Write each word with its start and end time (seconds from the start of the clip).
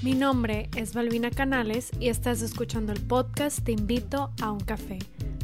Mi 0.00 0.14
nombre 0.14 0.70
es 0.76 0.94
Balbina 0.94 1.32
Canales 1.32 1.90
y 1.98 2.08
estás 2.08 2.40
escuchando 2.40 2.92
el 2.92 3.00
podcast 3.00 3.64
Te 3.64 3.72
invito 3.72 4.30
a 4.40 4.52
un 4.52 4.60
café, 4.60 5.00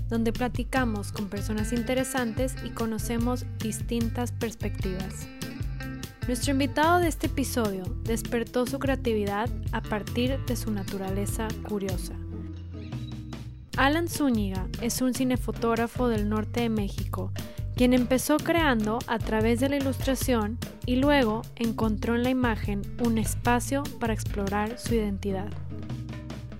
donde 0.08 0.32
platicamos 0.32 1.10
con 1.10 1.28
personas 1.28 1.72
interesantes 1.72 2.54
y 2.64 2.70
conocemos 2.70 3.46
distintas 3.58 4.30
perspectivas. 4.30 5.26
Nuestro 6.28 6.52
invitado 6.52 7.00
de 7.00 7.08
este 7.08 7.26
episodio 7.26 7.82
despertó 8.04 8.64
su 8.64 8.78
creatividad 8.78 9.50
a 9.72 9.80
partir 9.80 10.38
de 10.46 10.54
su 10.54 10.70
naturaleza 10.70 11.48
curiosa. 11.68 12.14
Alan 13.76 14.06
Zúñiga 14.06 14.68
es 14.80 15.02
un 15.02 15.14
cinefotógrafo 15.14 16.06
del 16.06 16.28
norte 16.28 16.60
de 16.60 16.68
México, 16.68 17.32
quien 17.76 17.92
empezó 17.92 18.36
creando 18.36 18.98
a 19.06 19.18
través 19.18 19.60
de 19.60 19.68
la 19.68 19.76
ilustración 19.76 20.58
y 20.86 20.96
luego 20.96 21.42
encontró 21.56 22.14
en 22.14 22.22
la 22.22 22.30
imagen 22.30 22.82
un 23.04 23.18
espacio 23.18 23.82
para 23.98 24.12
explorar 24.12 24.78
su 24.78 24.94
identidad. 24.94 25.48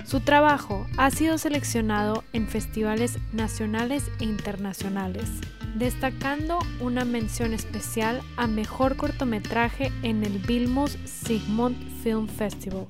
Su 0.05 0.21
trabajo 0.21 0.87
ha 0.99 1.11
sido 1.11 1.39
seleccionado 1.39 2.25
en 2.33 2.47
festivales 2.47 3.19
nacionales 3.33 4.11
e 4.21 4.25
internacionales, 4.25 5.31
destacando 5.77 6.59
una 6.81 7.05
mención 7.05 7.55
especial 7.55 8.21
a 8.37 8.47
Mejor 8.47 8.97
Cortometraje 8.97 9.93
en 10.03 10.23
el 10.23 10.39
Vilmos 10.39 10.99
Sigmund 11.05 11.77
Film 12.03 12.29
Festival, 12.29 12.87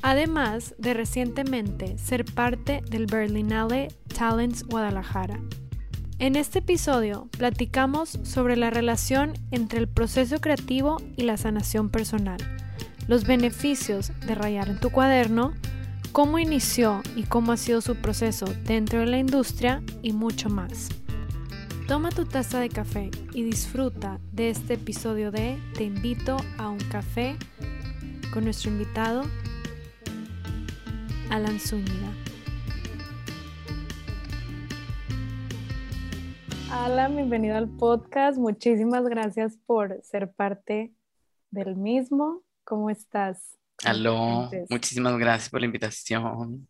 además 0.00 0.74
de 0.78 0.94
recientemente 0.94 1.98
ser 1.98 2.24
parte 2.24 2.82
del 2.88 3.06
Berlinale 3.06 3.88
Talents 4.16 4.62
Guadalajara. 4.64 5.40
En 6.20 6.34
este 6.34 6.58
episodio 6.58 7.28
platicamos 7.38 8.18
sobre 8.24 8.56
la 8.56 8.70
relación 8.70 9.34
entre 9.52 9.78
el 9.78 9.86
proceso 9.86 10.40
creativo 10.40 11.00
y 11.16 11.22
la 11.22 11.36
sanación 11.36 11.90
personal, 11.90 12.38
los 13.06 13.24
beneficios 13.24 14.10
de 14.26 14.34
rayar 14.34 14.68
en 14.68 14.80
tu 14.80 14.90
cuaderno, 14.90 15.52
cómo 16.10 16.40
inició 16.40 17.02
y 17.14 17.22
cómo 17.22 17.52
ha 17.52 17.56
sido 17.56 17.80
su 17.80 17.94
proceso 17.94 18.46
dentro 18.64 18.98
de 18.98 19.06
la 19.06 19.18
industria 19.18 19.80
y 20.02 20.12
mucho 20.12 20.50
más. 20.50 20.88
Toma 21.86 22.10
tu 22.10 22.24
taza 22.24 22.58
de 22.58 22.68
café 22.68 23.12
y 23.32 23.44
disfruta 23.44 24.18
de 24.32 24.50
este 24.50 24.74
episodio 24.74 25.30
de 25.30 25.56
Te 25.74 25.84
invito 25.84 26.36
a 26.58 26.68
un 26.68 26.80
café 26.90 27.36
con 28.32 28.42
nuestro 28.42 28.72
invitado 28.72 29.22
Alan 31.30 31.60
Zúñiga. 31.60 32.27
Alan, 36.70 37.16
bienvenido 37.16 37.56
al 37.56 37.68
podcast. 37.68 38.36
Muchísimas 38.36 39.04
gracias 39.04 39.58
por 39.64 40.02
ser 40.02 40.32
parte 40.32 40.92
del 41.50 41.76
mismo. 41.76 42.42
¿Cómo 42.64 42.90
estás? 42.90 43.56
Aló, 43.84 44.50
muchísimas 44.68 45.16
gracias 45.16 45.48
por 45.48 45.60
la 45.60 45.66
invitación. 45.66 46.68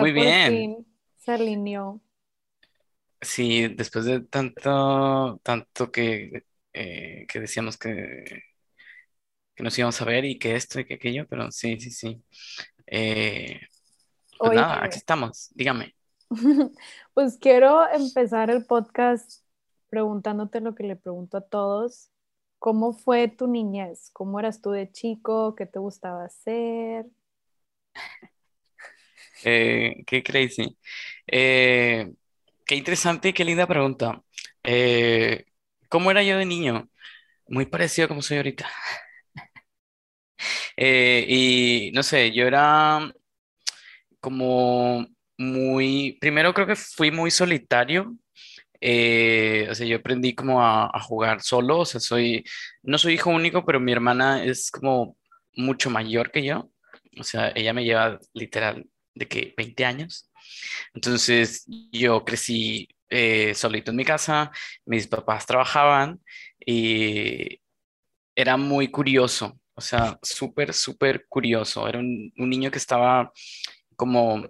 Muy 0.00 0.12
bien. 0.12 0.86
se 1.16 1.32
alineó. 1.32 2.02
Sí, 3.22 3.68
después 3.68 4.04
de 4.04 4.20
tanto, 4.20 5.40
tanto 5.42 5.90
que, 5.90 6.44
eh, 6.74 7.26
que 7.28 7.40
decíamos 7.40 7.78
que, 7.78 8.42
que 9.54 9.62
nos 9.62 9.78
íbamos 9.78 10.00
a 10.02 10.04
ver 10.04 10.26
y 10.26 10.38
que 10.38 10.54
esto 10.54 10.80
y 10.80 10.84
que 10.84 10.94
aquello, 10.94 11.26
pero 11.26 11.50
sí, 11.50 11.80
sí, 11.80 11.90
sí. 11.90 12.22
Eh, 12.86 13.58
pues 14.38 14.52
nada, 14.52 14.84
aquí 14.84 14.98
estamos, 14.98 15.50
dígame. 15.54 15.94
Pues 17.14 17.38
quiero 17.38 17.88
empezar 17.92 18.50
el 18.50 18.64
podcast 18.66 19.42
preguntándote 19.88 20.60
lo 20.60 20.74
que 20.74 20.84
le 20.84 20.96
pregunto 20.96 21.38
a 21.38 21.40
todos. 21.48 22.10
¿Cómo 22.58 22.92
fue 22.92 23.28
tu 23.28 23.46
niñez? 23.46 24.10
¿Cómo 24.12 24.40
eras 24.40 24.60
tú 24.60 24.70
de 24.70 24.90
chico? 24.90 25.54
¿Qué 25.54 25.66
te 25.66 25.78
gustaba 25.78 26.24
hacer? 26.24 27.06
Eh, 29.44 30.02
qué 30.06 30.22
crazy. 30.22 30.76
Eh, 31.26 32.12
qué 32.64 32.74
interesante 32.76 33.28
y 33.30 33.32
qué 33.32 33.44
linda 33.44 33.66
pregunta. 33.66 34.22
Eh, 34.62 35.44
¿cómo 35.88 36.10
era 36.10 36.22
yo 36.22 36.38
de 36.38 36.46
niño? 36.46 36.90
Muy 37.48 37.66
parecido 37.66 38.08
como 38.08 38.22
soy 38.22 38.38
ahorita. 38.38 38.68
y 40.76 41.90
no 41.94 42.02
sé, 42.02 42.32
yo 42.32 42.46
era 42.46 43.12
como 44.20 45.06
muy, 45.38 46.18
primero 46.20 46.54
creo 46.54 46.66
que 46.66 46.76
fui 46.76 47.10
muy 47.10 47.30
solitario. 47.30 48.16
Eh, 48.80 49.66
o 49.70 49.74
sea, 49.74 49.86
yo 49.86 49.96
aprendí 49.96 50.34
como 50.34 50.62
a, 50.62 50.90
jugar 51.00 51.42
solo, 51.42 51.80
o 51.80 51.84
sea, 51.86 52.00
soy, 52.00 52.44
no 52.82 52.98
soy 52.98 53.14
hijo 53.14 53.30
único, 53.30 53.64
pero 53.64 53.80
mi 53.80 53.92
hermana 53.92 54.44
es 54.44 54.70
como 54.70 55.16
mucho 55.54 55.90
mayor 55.90 56.30
que 56.30 56.44
yo, 56.44 56.70
o 57.18 57.24
sea, 57.24 57.52
ella 57.54 57.72
me 57.72 57.84
lleva 57.84 58.18
literal 58.34 58.86
de 59.14 59.28
que 59.28 59.54
20 59.56 59.84
años. 59.84 60.30
Entonces, 60.94 61.64
yo 61.92 62.24
crecí 62.24 62.88
eh, 63.10 63.54
solito 63.54 63.90
en 63.90 63.96
mi 63.96 64.04
casa, 64.04 64.52
mis 64.84 65.06
papás 65.08 65.46
trabajaban 65.46 66.20
y 66.64 67.60
era 68.34 68.56
muy 68.56 68.88
curioso, 68.88 69.58
o 69.74 69.80
sea, 69.80 70.18
súper, 70.22 70.74
súper 70.74 71.26
curioso. 71.28 71.88
Era 71.88 71.98
un, 71.98 72.32
un 72.36 72.50
niño 72.50 72.70
que 72.70 72.78
estaba 72.78 73.32
como 73.96 74.46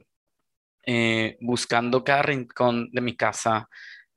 eh, 0.87 1.37
buscando 1.41 2.05
cada 2.05 2.23
rincón 2.23 2.91
de 2.93 3.01
mi 3.01 3.17
casa 3.17 3.69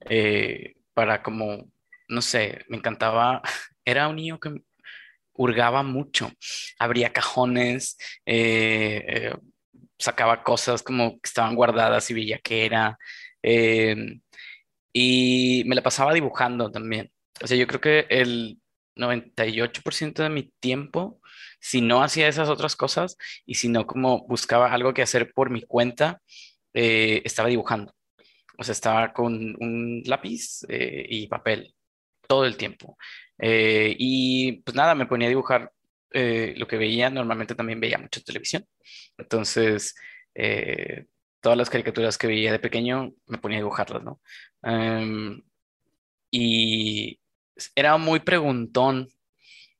eh, 0.01 0.75
para 0.93 1.23
como, 1.23 1.71
no 2.07 2.21
sé, 2.21 2.63
me 2.69 2.77
encantaba, 2.77 3.41
era 3.85 4.07
un 4.07 4.17
niño 4.17 4.39
que 4.39 4.61
hurgaba 5.33 5.83
mucho, 5.83 6.31
abría 6.77 7.11
cajones, 7.11 7.97
eh, 8.25 9.33
sacaba 9.97 10.43
cosas 10.43 10.83
como 10.83 11.13
que 11.13 11.27
estaban 11.27 11.55
guardadas 11.55 12.09
y 12.11 12.13
veía 12.13 12.39
que 12.39 12.65
era, 12.65 12.97
y 14.93 15.63
me 15.65 15.75
la 15.75 15.83
pasaba 15.83 16.13
dibujando 16.13 16.71
también. 16.71 17.11
O 17.41 17.47
sea, 17.47 17.57
yo 17.57 17.67
creo 17.67 17.81
que 17.81 18.05
el 18.09 18.59
98% 18.95 20.23
de 20.23 20.29
mi 20.29 20.51
tiempo 20.59 21.19
si 21.59 21.81
no 21.81 22.03
hacía 22.03 22.27
esas 22.27 22.49
otras 22.49 22.75
cosas 22.75 23.17
y 23.45 23.55
si 23.55 23.67
no 23.67 23.85
como 23.85 24.25
buscaba 24.27 24.71
algo 24.73 24.93
que 24.93 25.01
hacer 25.01 25.33
por 25.33 25.49
mi 25.49 25.61
cuenta, 25.61 26.21
eh, 26.73 27.21
estaba 27.25 27.49
dibujando. 27.49 27.93
O 28.57 28.63
sea, 28.63 28.73
estaba 28.73 29.13
con 29.13 29.33
un 29.59 30.03
lápiz 30.05 30.65
eh, 30.67 31.05
y 31.09 31.27
papel 31.27 31.73
todo 32.27 32.45
el 32.45 32.57
tiempo. 32.57 32.97
Eh, 33.37 33.95
y 33.97 34.61
pues 34.61 34.75
nada, 34.75 34.95
me 34.95 35.05
ponía 35.05 35.27
a 35.27 35.29
dibujar 35.29 35.71
lo 36.11 36.67
que 36.67 36.77
veía. 36.77 37.09
Normalmente 37.09 37.55
también 37.55 37.79
veía 37.79 37.97
mucha 37.97 38.21
televisión. 38.21 38.65
Entonces, 39.17 39.95
todas 41.39 41.57
las 41.57 41.69
caricaturas 41.69 42.17
que 42.17 42.27
veía 42.27 42.51
de 42.51 42.59
pequeño 42.59 43.13
me 43.27 43.37
ponía 43.37 43.59
a 43.59 43.61
dibujarlas, 43.61 44.03
¿no? 44.03 44.19
Em, 44.63 45.41
y 46.31 47.19
era 47.75 47.97
muy 47.97 48.21
preguntón, 48.21 49.09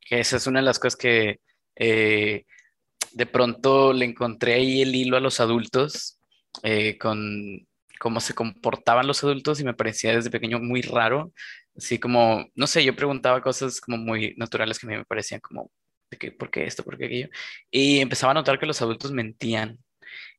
que 0.02 0.20
esa 0.20 0.38
es 0.38 0.48
una 0.48 0.60
de 0.60 0.66
las 0.66 0.80
cosas 0.80 0.96
que 0.98 1.40
de 1.76 3.26
pronto 3.32 3.94
le 3.94 4.06
encontré 4.06 4.54
ahí 4.54 4.82
el 4.82 4.96
hilo 4.96 5.18
a 5.18 5.22
los 5.22 5.40
adultos 5.40 6.19
eh, 6.64 6.98
con 6.98 7.68
cómo 8.00 8.20
se 8.22 8.34
comportaban 8.34 9.08
los 9.08 9.24
adultos 9.24 9.60
y 9.60 9.64
me 9.66 9.74
parecía 9.74 10.16
desde 10.16 10.32
pequeño 10.32 10.60
muy 10.60 10.82
raro. 10.82 11.34
Así 11.78 12.00
como, 12.00 12.48
no 12.56 12.68
sé, 12.68 12.84
yo 12.84 12.96
preguntaba 12.96 13.42
cosas 13.42 13.82
como 13.82 13.98
muy 13.98 14.36
naturales 14.38 14.80
que 14.80 14.88
a 14.88 14.90
mí 14.90 14.98
me 14.98 15.06
parecían 15.06 15.42
como, 15.42 15.72
¿de 16.12 16.32
¿por 16.32 16.50
qué 16.52 16.66
esto? 16.66 16.84
¿Por 16.84 16.98
qué 16.98 17.06
aquello? 17.06 17.30
Y 17.72 18.00
empezaba 18.00 18.32
a 18.32 18.36
notar 18.36 18.59
que 18.59 18.66
los 18.66 18.82
adultos 18.82 19.12
mentían. 19.12 19.80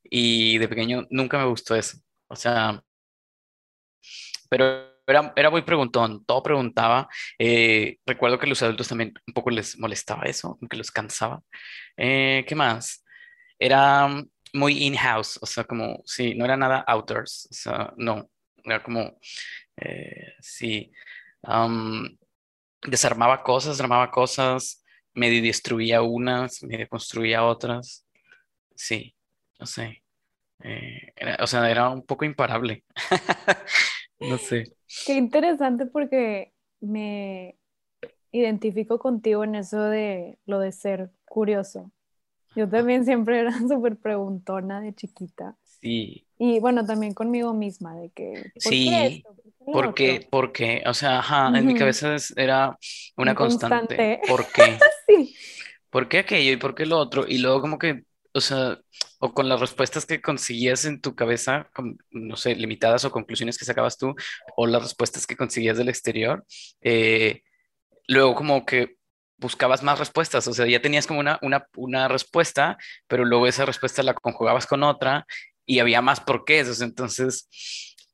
Y 0.03 0.57
de 0.57 0.67
pequeño 0.67 1.07
nunca 1.11 1.37
me 1.37 1.45
gustó 1.45 1.75
eso. 1.75 1.97
O 2.27 2.35
sea, 2.35 2.83
pero 4.49 4.91
era, 5.07 5.33
era 5.35 5.49
muy 5.49 5.61
preguntón, 5.63 6.25
todo 6.25 6.43
preguntaba. 6.43 7.07
Eh, 7.39 7.97
recuerdo 8.05 8.39
que 8.39 8.47
los 8.47 8.61
adultos 8.63 8.87
también 8.87 9.13
un 9.27 9.33
poco 9.33 9.49
les 9.49 9.77
molestaba 9.79 10.23
eso, 10.23 10.59
que 10.69 10.77
los 10.77 10.91
cansaba. 10.91 11.41
Eh, 11.97 12.45
¿Qué 12.47 12.55
más? 12.55 13.03
Era 13.59 14.09
muy 14.53 14.83
in-house, 14.83 15.39
o 15.41 15.45
sea, 15.45 15.63
como, 15.63 16.01
sí, 16.05 16.35
no 16.35 16.45
era 16.45 16.57
nada 16.57 16.83
outdoors, 16.87 17.47
o 17.51 17.53
sea, 17.53 17.93
no, 17.97 18.29
era 18.63 18.83
como, 18.83 19.17
eh, 19.77 20.33
sí, 20.39 20.91
desarmaba 22.83 23.43
cosas, 23.43 23.79
armaba 23.79 24.11
cosas, 24.11 24.83
me 25.13 25.29
destruía 25.41 26.01
unas, 26.01 26.63
me 26.63 26.87
construía 26.87 27.43
otras, 27.43 28.05
sí, 28.75 29.15
no 29.59 29.65
sé, 29.65 30.03
eh, 30.63 31.13
o 31.39 31.47
sea, 31.47 31.69
era 31.69 31.89
un 31.89 32.05
poco 32.05 32.25
imparable, 32.25 32.83
no 34.19 34.37
sé. 34.37 34.75
Qué 35.05 35.13
interesante 35.13 35.85
porque 35.85 36.53
me 36.81 37.57
identifico 38.31 38.99
contigo 38.99 39.43
en 39.43 39.55
eso 39.55 39.81
de 39.83 40.39
lo 40.45 40.59
de 40.59 40.71
ser 40.71 41.11
curioso. 41.25 41.91
Yo 42.55 42.67
también 42.67 43.05
siempre 43.05 43.39
era 43.39 43.51
súper 43.67 43.97
preguntona 43.97 44.81
de 44.81 44.93
chiquita. 44.93 45.55
Sí. 45.81 46.25
Y 46.37 46.59
bueno, 46.59 46.85
también 46.85 47.13
conmigo 47.13 47.53
misma, 47.53 47.95
de 47.95 48.09
que... 48.09 48.51
¿por 48.53 48.63
sí, 48.63 48.89
qué 48.89 49.05
esto? 49.07 49.35
¿Por 49.65 49.93
qué? 49.93 50.27
Porque, 50.29 50.83
o 50.85 50.93
sea, 50.93 51.19
ajá, 51.19 51.51
en 51.55 51.65
mi 51.65 51.75
cabeza 51.75 52.15
era 52.35 52.77
una 53.15 53.35
constante. 53.35 54.19
¿Por 54.27 54.45
qué? 54.53 54.77
sí. 55.07 55.35
¿por 55.91 56.07
qué 56.07 56.19
aquello 56.19 56.53
y 56.53 56.57
por 56.57 56.73
qué 56.73 56.85
lo 56.85 56.97
otro? 56.97 57.25
Y 57.27 57.37
luego 57.37 57.61
como 57.61 57.77
que, 57.77 58.03
o 58.33 58.41
sea, 58.41 58.79
o 59.19 59.33
con 59.33 59.47
las 59.49 59.59
respuestas 59.59 60.05
que 60.07 60.21
conseguías 60.21 60.85
en 60.85 60.99
tu 61.01 61.15
cabeza, 61.15 61.69
no 62.09 62.35
sé, 62.37 62.55
limitadas 62.55 63.05
o 63.05 63.11
conclusiones 63.11 63.57
que 63.57 63.65
sacabas 63.65 63.97
tú, 63.97 64.15
o 64.55 64.65
las 64.65 64.81
respuestas 64.81 65.27
que 65.27 65.37
conseguías 65.37 65.77
del 65.77 65.89
exterior, 65.89 66.43
eh, 66.81 67.43
luego 68.07 68.33
como 68.33 68.65
que 68.65 68.97
buscabas 69.41 69.83
más 69.83 69.99
respuestas, 69.99 70.47
o 70.47 70.53
sea, 70.53 70.67
ya 70.67 70.81
tenías 70.81 71.07
como 71.07 71.19
una, 71.19 71.39
una, 71.41 71.67
una 71.75 72.07
respuesta, 72.07 72.77
pero 73.07 73.25
luego 73.25 73.47
esa 73.47 73.65
respuesta 73.65 74.03
la 74.03 74.13
conjugabas 74.13 74.67
con 74.67 74.83
otra 74.83 75.25
y 75.65 75.79
había 75.79 76.01
más 76.01 76.21
porqués, 76.21 76.81
entonces 76.81 77.49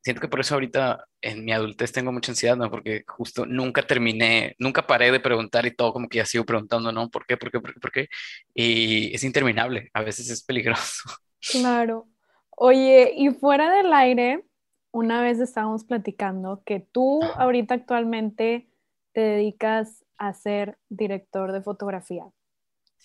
siento 0.08 0.22
que 0.22 0.30
por 0.30 0.40
eso 0.40 0.56
ahorita 0.56 1.06
en 1.22 1.44
mi 1.44 1.52
adultez 1.52 1.92
tengo 1.92 2.14
mucha 2.14 2.32
ansiedad, 2.32 2.56
¿no? 2.56 2.72
Porque 2.72 3.04
justo 3.06 3.46
nunca 3.46 3.82
terminé, 3.84 4.56
nunca 4.58 4.88
paré 4.88 5.12
de 5.12 5.20
preguntar 5.20 5.66
y 5.66 5.76
todo 5.76 5.92
como 5.92 6.08
que 6.08 6.20
ya 6.20 6.26
sigo 6.26 6.46
preguntando, 6.46 6.94
¿no? 6.94 7.10
¿Por 7.10 7.26
qué? 7.26 7.36
¿Por 7.36 7.52
qué? 7.52 7.60
¿Por 7.60 7.74
qué? 7.74 7.80
¿Por 7.82 7.92
qué? 7.92 8.08
Y 8.54 9.14
es 9.14 9.26
interminable, 9.26 9.90
a 9.94 10.04
veces 10.04 10.30
es 10.30 10.44
peligroso. 10.44 11.10
Claro. 11.52 12.08
Oye, 12.50 13.14
y 13.16 13.30
fuera 13.30 13.70
del 13.70 13.94
aire, 13.94 14.44
una 14.92 15.22
vez 15.22 15.40
estábamos 15.40 15.84
platicando 15.84 16.64
que 16.66 16.80
tú 16.80 17.22
ahorita 17.36 17.76
actualmente 17.76 18.70
te 19.14 19.22
dedicas 19.22 20.06
a 20.18 20.34
ser 20.34 20.78
director 20.90 21.52
de 21.52 21.62
fotografía 21.62 22.26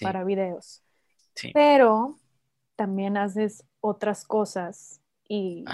para 0.00 0.24
videos. 0.24 0.82
Sí. 1.34 1.50
Pero 1.52 2.18
también 2.76 3.16
haces 3.16 3.64
otras 3.80 4.24
cosas 4.24 5.00
y 5.28 5.64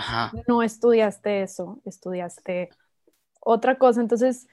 no 0.46 0.62
estudiaste 0.62 1.42
eso, 1.42 1.80
estudiaste 1.84 2.70
otra 3.40 3.78
cosa. 3.78 4.00
Entonces, 4.00 4.46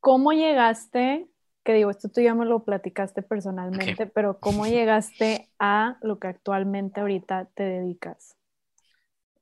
¿cómo 0.00 0.32
llegaste? 0.32 1.28
Que 1.64 1.74
digo, 1.74 1.90
esto 1.90 2.08
tú 2.08 2.20
ya 2.20 2.34
me 2.34 2.46
lo 2.46 2.64
platicaste 2.64 3.22
personalmente, 3.22 4.06
pero 4.06 4.38
¿cómo 4.38 4.66
llegaste 4.66 5.50
a 5.58 5.98
lo 6.00 6.18
que 6.18 6.28
actualmente 6.28 7.00
ahorita 7.00 7.48
te 7.54 7.64
dedicas? 7.64 8.36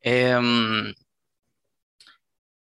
Em, 0.01 0.95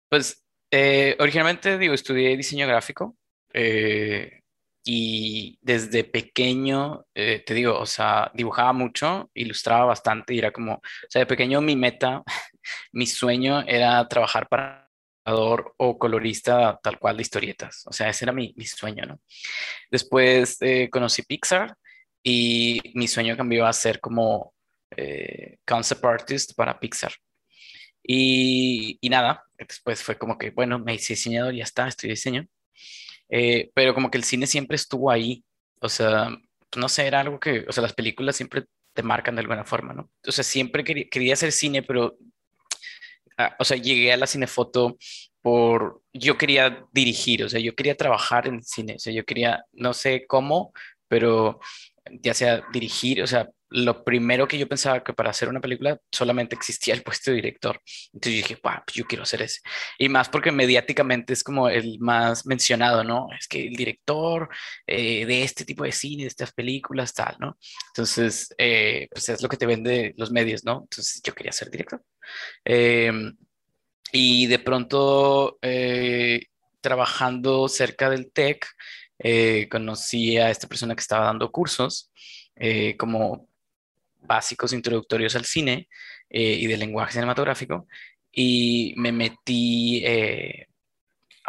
pues 0.08 0.44
eh, 0.70 1.16
originalmente 1.20 1.78
digo, 1.78 1.94
estudié 1.94 2.36
diseño 2.36 2.66
gráfico 2.66 3.16
eh, 3.52 4.42
y 4.84 5.58
desde 5.60 6.04
pequeño, 6.04 7.06
eh, 7.14 7.42
te 7.44 7.54
digo, 7.54 7.78
o 7.78 7.86
sea, 7.86 8.30
dibujaba 8.34 8.72
mucho, 8.72 9.30
ilustraba 9.34 9.86
bastante 9.86 10.34
y 10.34 10.38
era 10.38 10.50
como, 10.52 10.74
o 10.74 10.80
sea, 11.08 11.20
de 11.20 11.26
pequeño 11.26 11.60
mi 11.60 11.76
meta, 11.76 12.22
mi 12.92 13.06
sueño 13.06 13.62
era 13.66 14.06
trabajar 14.08 14.48
para 14.48 14.86
o 15.30 15.98
colorista 15.98 16.80
tal 16.82 16.98
cual 16.98 17.16
de 17.18 17.22
historietas. 17.22 17.82
O 17.86 17.92
sea, 17.92 18.08
ese 18.08 18.24
era 18.24 18.32
mi, 18.32 18.54
mi 18.56 18.64
sueño, 18.64 19.04
¿no? 19.04 19.20
Después 19.90 20.56
eh, 20.62 20.88
conocí 20.90 21.22
Pixar 21.22 21.76
y 22.22 22.80
mi 22.94 23.08
sueño 23.08 23.36
cambió 23.36 23.66
a 23.66 23.72
ser 23.74 24.00
como 24.00 24.54
concept 25.66 26.04
artist 26.04 26.54
para 26.56 26.80
Pixar. 26.80 27.12
Y, 28.02 28.98
y, 29.02 29.10
nada, 29.10 29.44
después 29.58 30.02
fue 30.02 30.16
como 30.16 30.38
que, 30.38 30.50
bueno, 30.50 30.78
me 30.78 30.94
hice 30.94 31.12
diseñador 31.12 31.54
ya 31.54 31.64
está, 31.64 31.88
estoy 31.88 32.10
diseño. 32.10 32.48
Eh, 33.28 33.70
pero 33.74 33.94
como 33.94 34.10
que 34.10 34.18
el 34.18 34.24
cine 34.24 34.46
siempre 34.46 34.76
estuvo 34.76 35.10
ahí, 35.10 35.44
o 35.80 35.88
sea, 35.88 36.30
no 36.76 36.88
sé, 36.88 37.06
era 37.06 37.20
algo 37.20 37.38
que, 37.40 37.64
o 37.68 37.72
sea, 37.72 37.82
las 37.82 37.92
películas 37.92 38.36
siempre 38.36 38.64
te 38.94 39.02
marcan 39.02 39.34
de 39.36 39.42
alguna 39.42 39.64
forma, 39.64 39.92
¿no? 39.94 40.10
O 40.26 40.32
sea, 40.32 40.44
siempre 40.44 40.84
quería, 40.84 41.06
quería 41.10 41.34
hacer 41.34 41.52
cine, 41.52 41.82
pero, 41.82 42.16
ah, 43.36 43.54
o 43.58 43.64
sea, 43.64 43.76
llegué 43.76 44.12
a 44.12 44.16
la 44.16 44.26
cinefoto 44.26 44.96
por, 45.42 46.02
yo 46.12 46.36
quería 46.38 46.84
dirigir, 46.92 47.44
o 47.44 47.48
sea, 47.48 47.60
yo 47.60 47.74
quería 47.74 47.96
trabajar 47.96 48.48
en 48.48 48.62
cine, 48.62 48.94
o 48.96 48.98
sea, 48.98 49.12
yo 49.12 49.24
quería, 49.24 49.64
no 49.72 49.94
sé 49.94 50.26
cómo, 50.26 50.72
pero 51.08 51.60
ya 52.22 52.34
sea 52.34 52.62
dirigir, 52.72 53.22
o 53.22 53.26
sea, 53.26 53.48
lo 53.70 54.02
primero 54.04 54.48
que 54.48 54.58
yo 54.58 54.68
pensaba 54.68 55.02
que 55.04 55.12
para 55.12 55.30
hacer 55.30 55.48
una 55.48 55.60
película 55.60 56.00
solamente 56.10 56.54
existía 56.54 56.94
el 56.94 57.02
puesto 57.02 57.30
de 57.30 57.36
director. 57.36 57.80
Entonces 58.12 58.32
dije, 58.42 58.56
pues 58.56 58.74
yo 58.94 59.04
quiero 59.04 59.24
hacer 59.24 59.42
ese. 59.42 59.60
Y 59.98 60.08
más 60.08 60.28
porque 60.28 60.52
mediáticamente 60.52 61.32
es 61.34 61.44
como 61.44 61.68
el 61.68 61.98
más 62.00 62.46
mencionado, 62.46 63.04
¿no? 63.04 63.28
Es 63.38 63.46
que 63.46 63.66
el 63.66 63.76
director 63.76 64.48
eh, 64.86 65.26
de 65.26 65.42
este 65.42 65.64
tipo 65.64 65.84
de 65.84 65.92
cine, 65.92 66.22
de 66.22 66.28
estas 66.28 66.52
películas, 66.52 67.12
tal, 67.12 67.36
¿no? 67.40 67.58
Entonces, 67.88 68.54
eh, 68.58 69.08
pues 69.10 69.28
es 69.28 69.42
lo 69.42 69.48
que 69.48 69.56
te 69.56 69.66
vende 69.66 70.14
los 70.16 70.30
medios, 70.30 70.64
¿no? 70.64 70.80
Entonces 70.82 71.20
yo 71.22 71.34
quería 71.34 71.52
ser 71.52 71.70
director. 71.70 72.02
Em, 72.64 73.36
y 74.12 74.46
de 74.46 74.58
pronto, 74.58 75.58
eh, 75.62 76.46
trabajando 76.80 77.68
cerca 77.68 78.08
del 78.10 78.32
TEC, 78.32 78.66
conocí 79.70 80.38
a 80.38 80.50
esta 80.50 80.68
persona 80.68 80.94
que 80.94 81.00
estaba 81.00 81.26
dando 81.26 81.50
cursos. 81.50 82.10
como 82.98 83.47
básicos 84.20 84.72
introductorios 84.72 85.36
al 85.36 85.44
cine 85.44 85.88
eh, 86.30 86.54
y 86.54 86.66
del 86.66 86.80
lenguaje 86.80 87.12
cinematográfico 87.12 87.86
y 88.30 88.94
me 88.96 89.12
metí 89.12 90.02
eh, 90.04 90.66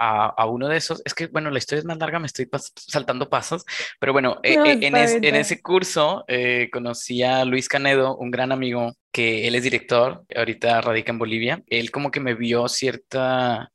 a, 0.02 0.46
uno 0.46 0.70
de 0.70 0.78
esos. 0.78 1.02
Es 1.04 1.14
que, 1.14 1.28
bueno, 1.28 1.52
la 1.52 1.58
historia 1.58 1.80
es 1.80 1.86
más 1.86 1.98
larga, 1.98 2.20
me 2.20 2.28
estoy 2.28 2.48
saltando 2.76 3.30
pasos, 3.30 3.66
pero 4.00 4.14
bueno, 4.14 4.40
eh, 4.44 4.56
en, 4.56 4.96
en, 4.96 5.36
ese 5.36 5.62
curso 5.62 6.24
conocí 6.72 7.22
a 7.22 7.44
Luis 7.44 7.68
Canedo, 7.68 8.16
un 8.16 8.32
gran 8.32 8.54
amigo 8.54 8.94
que 9.12 9.46
él 9.48 9.56
es 9.56 9.64
director, 9.64 10.24
ahorita 10.34 10.80
radica 10.80 11.12
en 11.12 11.20
Bolivia. 11.20 11.64
Él 11.68 11.92
como 11.92 12.12
que 12.12 12.22
me 12.22 12.34
vio 12.34 12.70
cierta 12.70 13.70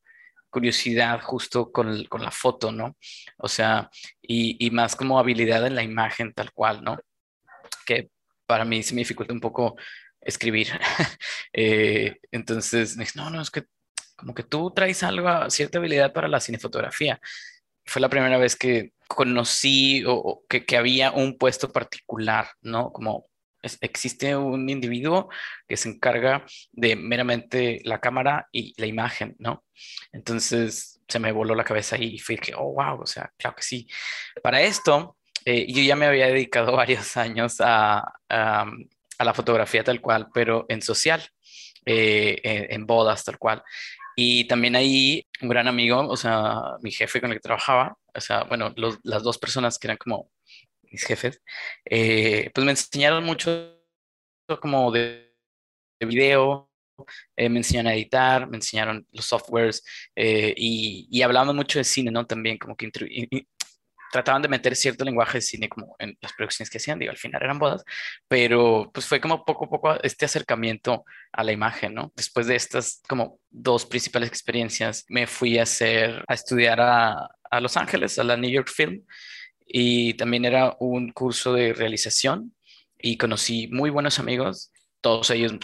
curiosidad 0.55 1.21
justo 1.21 1.73
con, 1.73 2.05
con 2.05 2.23
la 2.23 2.31
foto, 2.31 2.71
¿no? 2.71 2.97
O 3.39 3.49
sea, 3.49 3.91
y, 4.23 4.57
y, 4.65 4.71
más 4.71 4.95
como 4.95 5.19
habilidad 5.19 5.67
en 5.67 5.75
la 5.75 5.83
imagen 5.83 6.33
tal 6.33 6.53
cual, 6.53 6.85
¿no? 6.85 6.97
Que 7.85 8.09
para 8.55 8.65
mí 8.65 8.85
se 8.85 8.95
me 8.95 9.01
dificulta 9.01 9.35
un 9.35 9.41
poco 9.41 9.77
escribir. 10.21 10.69
Eh, 11.57 12.19
entonces 12.33 12.97
me 12.97 13.05
dice, 13.05 13.19
no, 13.19 13.31
no, 13.31 13.41
es 13.41 13.51
que 13.51 13.65
como 14.17 14.33
que 14.33 14.45
tú 14.45 14.73
traes 14.73 15.03
algo, 15.03 15.51
cierta 15.51 15.79
habilidad 15.79 16.13
para 16.13 16.29
la 16.29 16.41
cinefotografía. 16.41 17.21
Fue 17.85 18.01
la 18.01 18.09
primera 18.09 18.39
vez 18.39 18.55
que 18.57 18.93
conocí 19.09 20.05
o, 20.07 20.45
que, 20.49 20.65
que, 20.65 20.77
había 20.77 21.11
un 21.13 21.37
puesto 21.37 21.73
particular, 21.73 22.49
¿no? 22.61 22.93
Como 22.93 23.29
existe 23.81 24.37
un 24.37 24.69
individuo 24.69 25.29
que 25.67 25.77
se 25.77 25.89
encarga 25.89 26.45
de 26.73 26.95
meramente 26.95 27.81
la 27.85 28.01
cámara 28.01 28.49
y 28.53 28.73
la 28.77 28.87
imagen, 28.87 29.35
¿no? 29.39 29.65
Entonces 30.13 31.01
se 31.09 31.19
me 31.19 31.33
voló 31.33 31.57
la 31.57 31.65
cabeza 31.65 31.97
y 31.99 32.19
fui 32.19 32.37
que, 32.37 32.55
oh, 32.55 32.73
wow, 32.73 33.01
o 33.01 33.07
sea, 33.07 33.33
claro 33.37 33.57
que 33.57 33.63
sí. 33.63 33.89
Para 34.43 34.63
esto, 34.63 35.17
eh, 35.45 35.67
yo 35.71 35.83
ya 35.83 35.97
me 35.97 36.07
había 36.07 36.27
dedicado 36.27 36.73
varios 36.77 37.17
años 37.17 37.61
a, 37.61 38.15
a, 38.29 38.67
la 39.25 39.35
fotografía 39.35 39.85
tal 39.85 40.01
cual, 40.01 40.29
pero 40.35 40.67
en 40.69 40.83
social, 40.83 41.23
eh, 41.87 42.41
en, 42.71 42.87
bodas 42.87 43.25
tal 43.25 43.39
cual. 43.39 43.63
Y 44.17 44.47
también 44.47 44.77
ahí 44.77 45.27
un 45.41 45.49
gran 45.49 45.69
amigo, 45.69 46.07
o 46.09 46.17
sea, 46.17 46.77
mi 46.83 46.91
jefe 46.93 47.21
con 47.21 47.31
el 47.31 47.39
que 47.39 47.43
trabajaba, 47.43 47.97
o 48.15 48.21
sea, 48.21 48.45
bueno, 48.45 48.73
las 49.03 49.23
dos 49.23 49.39
personas 49.39 49.79
que 49.79 49.89
eran 49.89 49.97
como 49.97 50.31
mis 50.83 51.05
jefes, 51.05 51.43
eh, 51.85 52.51
pues 52.55 52.65
me 52.65 52.73
enseñaron 52.73 53.25
mucho 53.25 53.81
como 54.61 54.93
de, 54.93 55.33
video, 56.01 56.71
me 57.37 57.47
enseñaron 57.47 57.91
a 57.91 57.95
editar, 57.95 58.47
me 58.49 58.59
enseñaron 58.59 59.07
los 59.11 59.25
softwares 59.25 59.83
y, 60.15 61.09
y 61.11 61.23
hablamos 61.23 61.55
mucho 61.55 61.79
de 61.79 61.85
cine, 61.85 62.11
¿no? 62.11 62.27
También 62.27 62.59
como 62.59 62.77
que 62.77 62.87
trataban 64.15 64.43
de 64.43 64.49
meter 64.49 64.77
cierto 64.77 65.05
lenguaje 65.05 65.39
de 65.39 65.43
cine 65.43 65.69
como 65.69 65.97
en 65.99 66.17
las 66.21 66.33
producciones 66.35 66.71
que 66.71 66.79
hacían, 66.79 67.01
digo, 67.01 67.11
al 67.11 67.17
final 67.17 67.43
eran 67.43 67.59
bodas, 67.59 67.83
pero 68.29 68.89
pues 68.95 69.07
fue 69.07 69.21
como 69.21 69.45
poco 69.45 69.65
a 69.65 69.69
poco 69.69 70.03
este 70.05 70.25
acercamiento 70.25 71.05
a 71.33 71.43
la 71.43 71.51
imagen, 71.51 71.95
¿no? 71.95 72.13
Después 72.15 72.47
de 72.47 72.55
estas 72.55 73.03
como 73.09 73.41
dos 73.51 73.87
principales 73.87 74.29
experiencias, 74.29 75.05
me 75.09 75.27
fui 75.27 75.59
a 75.59 75.65
hacer, 75.65 76.25
a 76.29 76.35
estudiar 76.35 76.81
a, 76.81 77.29
a 77.51 77.61
Los 77.61 77.77
Ángeles, 77.77 78.17
a 78.21 78.25
la 78.25 78.37
New 78.37 78.51
York 78.51 78.69
Film, 78.73 79.03
y 79.67 80.15
también 80.15 80.45
era 80.45 80.77
un 80.79 81.11
curso 81.11 81.53
de 81.53 81.73
realización 81.73 82.55
y 82.97 83.17
conocí 83.17 83.67
muy 83.67 83.91
buenos 83.91 84.21
amigos, 84.21 84.71
todos 85.01 85.29
ellos 85.31 85.55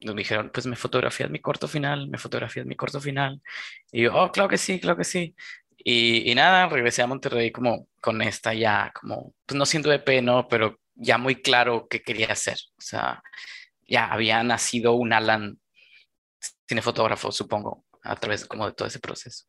nos 0.00 0.16
dijeron, 0.16 0.50
pues 0.50 0.64
me 0.64 0.76
fotografías 0.76 1.28
mi 1.28 1.40
corto 1.40 1.68
final, 1.68 2.08
me 2.08 2.16
fotografías 2.16 2.64
mi 2.64 2.74
corto 2.74 3.02
final. 3.02 3.42
Y 3.92 4.04
yo, 4.04 4.14
oh, 4.14 4.32
claro 4.32 4.48
que 4.48 4.56
sí, 4.56 4.80
claro 4.80 4.96
que 4.96 5.04
sí. 5.04 5.34
Y, 5.84 6.34
nada, 6.34 6.68
regresé 6.68 7.02
a 7.02 7.06
Monterrey 7.06 7.50
como 7.52 7.86
con 8.00 8.20
esta 8.20 8.52
ya, 8.52 8.92
como, 8.98 9.32
pues 9.46 9.56
no 9.56 9.64
siendo 9.64 9.92
EP, 9.92 10.22
¿no? 10.22 10.48
Pero 10.48 10.78
ya 10.94 11.18
muy 11.18 11.36
claro 11.36 11.86
qué 11.88 12.02
quería 12.02 12.32
hacer. 12.32 12.58
O 12.76 12.80
sea, 12.80 13.22
ya 13.86 14.06
había 14.06 14.42
nacido 14.42 14.94
un 14.94 15.12
Alan 15.12 15.58
cinefotógrafo, 16.68 17.32
supongo, 17.32 17.84
a 18.02 18.16
través 18.16 18.44
como 18.44 18.66
de 18.66 18.72
todo 18.72 18.88
ese 18.88 18.98
proceso. 18.98 19.46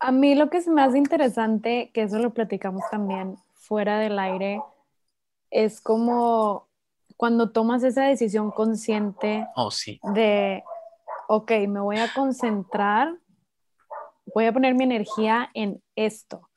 A 0.00 0.10
mí 0.10 0.34
lo 0.34 0.50
que 0.50 0.58
es 0.58 0.66
más 0.66 0.94
interesante, 0.96 1.90
que 1.94 2.02
eso 2.02 2.18
lo 2.18 2.34
platicamos 2.34 2.82
también 2.90 3.36
fuera 3.54 4.00
del 4.00 4.18
aire, 4.18 4.60
es 5.50 5.80
como 5.80 6.68
cuando 7.16 7.50
tomas 7.50 7.82
esa 7.82 8.04
decisión 8.04 8.50
consciente 8.50 9.46
oh, 9.54 9.70
sí. 9.70 10.00
de, 10.14 10.64
ok, 11.28 11.52
me 11.68 11.80
voy 11.80 11.98
a 11.98 12.12
concentrar 12.12 13.14
voy 14.34 14.46
a 14.46 14.52
poner 14.52 14.74
mi 14.74 14.84
energía 14.84 15.50
en 15.54 15.82
esto. 15.94 16.48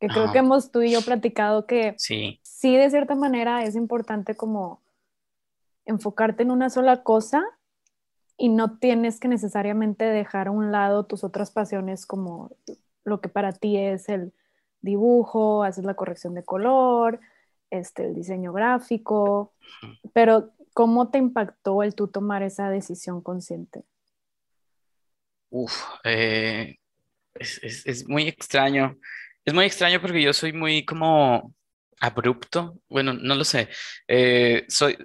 Que 0.00 0.08
creo 0.08 0.32
que 0.32 0.38
hemos 0.38 0.70
tú 0.70 0.82
y 0.82 0.92
yo 0.92 1.00
platicado 1.02 1.66
que 1.66 1.94
sí. 1.96 2.40
sí, 2.42 2.76
de 2.76 2.90
cierta 2.90 3.14
manera 3.14 3.64
es 3.64 3.74
importante 3.74 4.34
como 4.34 4.82
enfocarte 5.86 6.42
en 6.42 6.50
una 6.50 6.68
sola 6.68 7.02
cosa 7.02 7.44
y 8.36 8.48
no 8.48 8.78
tienes 8.78 9.20
que 9.20 9.28
necesariamente 9.28 10.04
dejar 10.04 10.48
a 10.48 10.50
un 10.50 10.72
lado 10.72 11.06
tus 11.06 11.24
otras 11.24 11.50
pasiones 11.50 12.06
como 12.06 12.50
lo 13.04 13.20
que 13.20 13.28
para 13.28 13.52
ti 13.52 13.76
es 13.78 14.08
el 14.08 14.32
dibujo, 14.80 15.62
haces 15.62 15.84
la 15.84 15.94
corrección 15.94 16.34
de 16.34 16.44
color, 16.44 17.20
este, 17.70 18.06
el 18.06 18.14
diseño 18.14 18.52
gráfico, 18.52 19.52
pero 20.12 20.50
¿cómo 20.74 21.10
te 21.10 21.18
impactó 21.18 21.82
el 21.82 21.94
tú 21.94 22.08
tomar 22.08 22.42
esa 22.42 22.68
decisión 22.68 23.22
consciente? 23.22 23.84
Uf, 25.50 25.72
eh, 26.02 26.78
es, 27.34 28.08
muy 28.08 28.28
extraño. 28.28 28.96
Es 29.44 29.54
muy 29.54 29.64
extraño 29.64 30.00
porque 30.00 30.22
yo 30.22 30.32
soy 30.32 30.52
muy 30.52 30.84
como 30.84 31.54
abrupto. 32.00 32.78
Bueno, 32.88 33.12
no 33.12 33.34
lo 33.34 33.44
sé. 33.44 33.68
Eh, 34.08 34.64
soy, 34.68 34.96